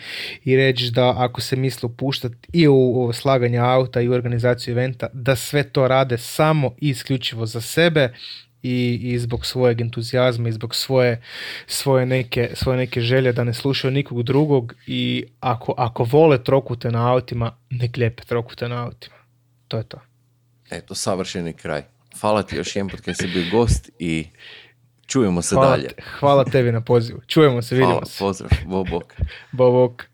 [0.45, 4.73] i reći da ako se misle upuštati i u, u slaganje auta i u organizaciju
[4.73, 8.13] eventa, da sve to rade samo i isključivo za sebe
[8.63, 11.23] i, i zbog svojeg entuzijazma i zbog svoje,
[11.67, 16.91] svoje, neke, svoje neke želje da ne slušaju nikog drugog i ako, ako vole trokute
[16.91, 19.17] na autima, nek lijepe trokute na autima.
[19.69, 19.99] To je to.
[20.71, 21.83] Eto, savršeni kraj.
[22.21, 24.27] Hvala ti još jedan kad si bio gost i
[25.07, 25.89] čujemo se Hvala, dalje.
[25.89, 27.21] te- hvala tebi na pozivu.
[27.27, 28.19] Čujemo se, vidimo Hvala, se.
[28.19, 29.15] pozdrav, bok, bok.
[29.53, 30.05] Bok, bok.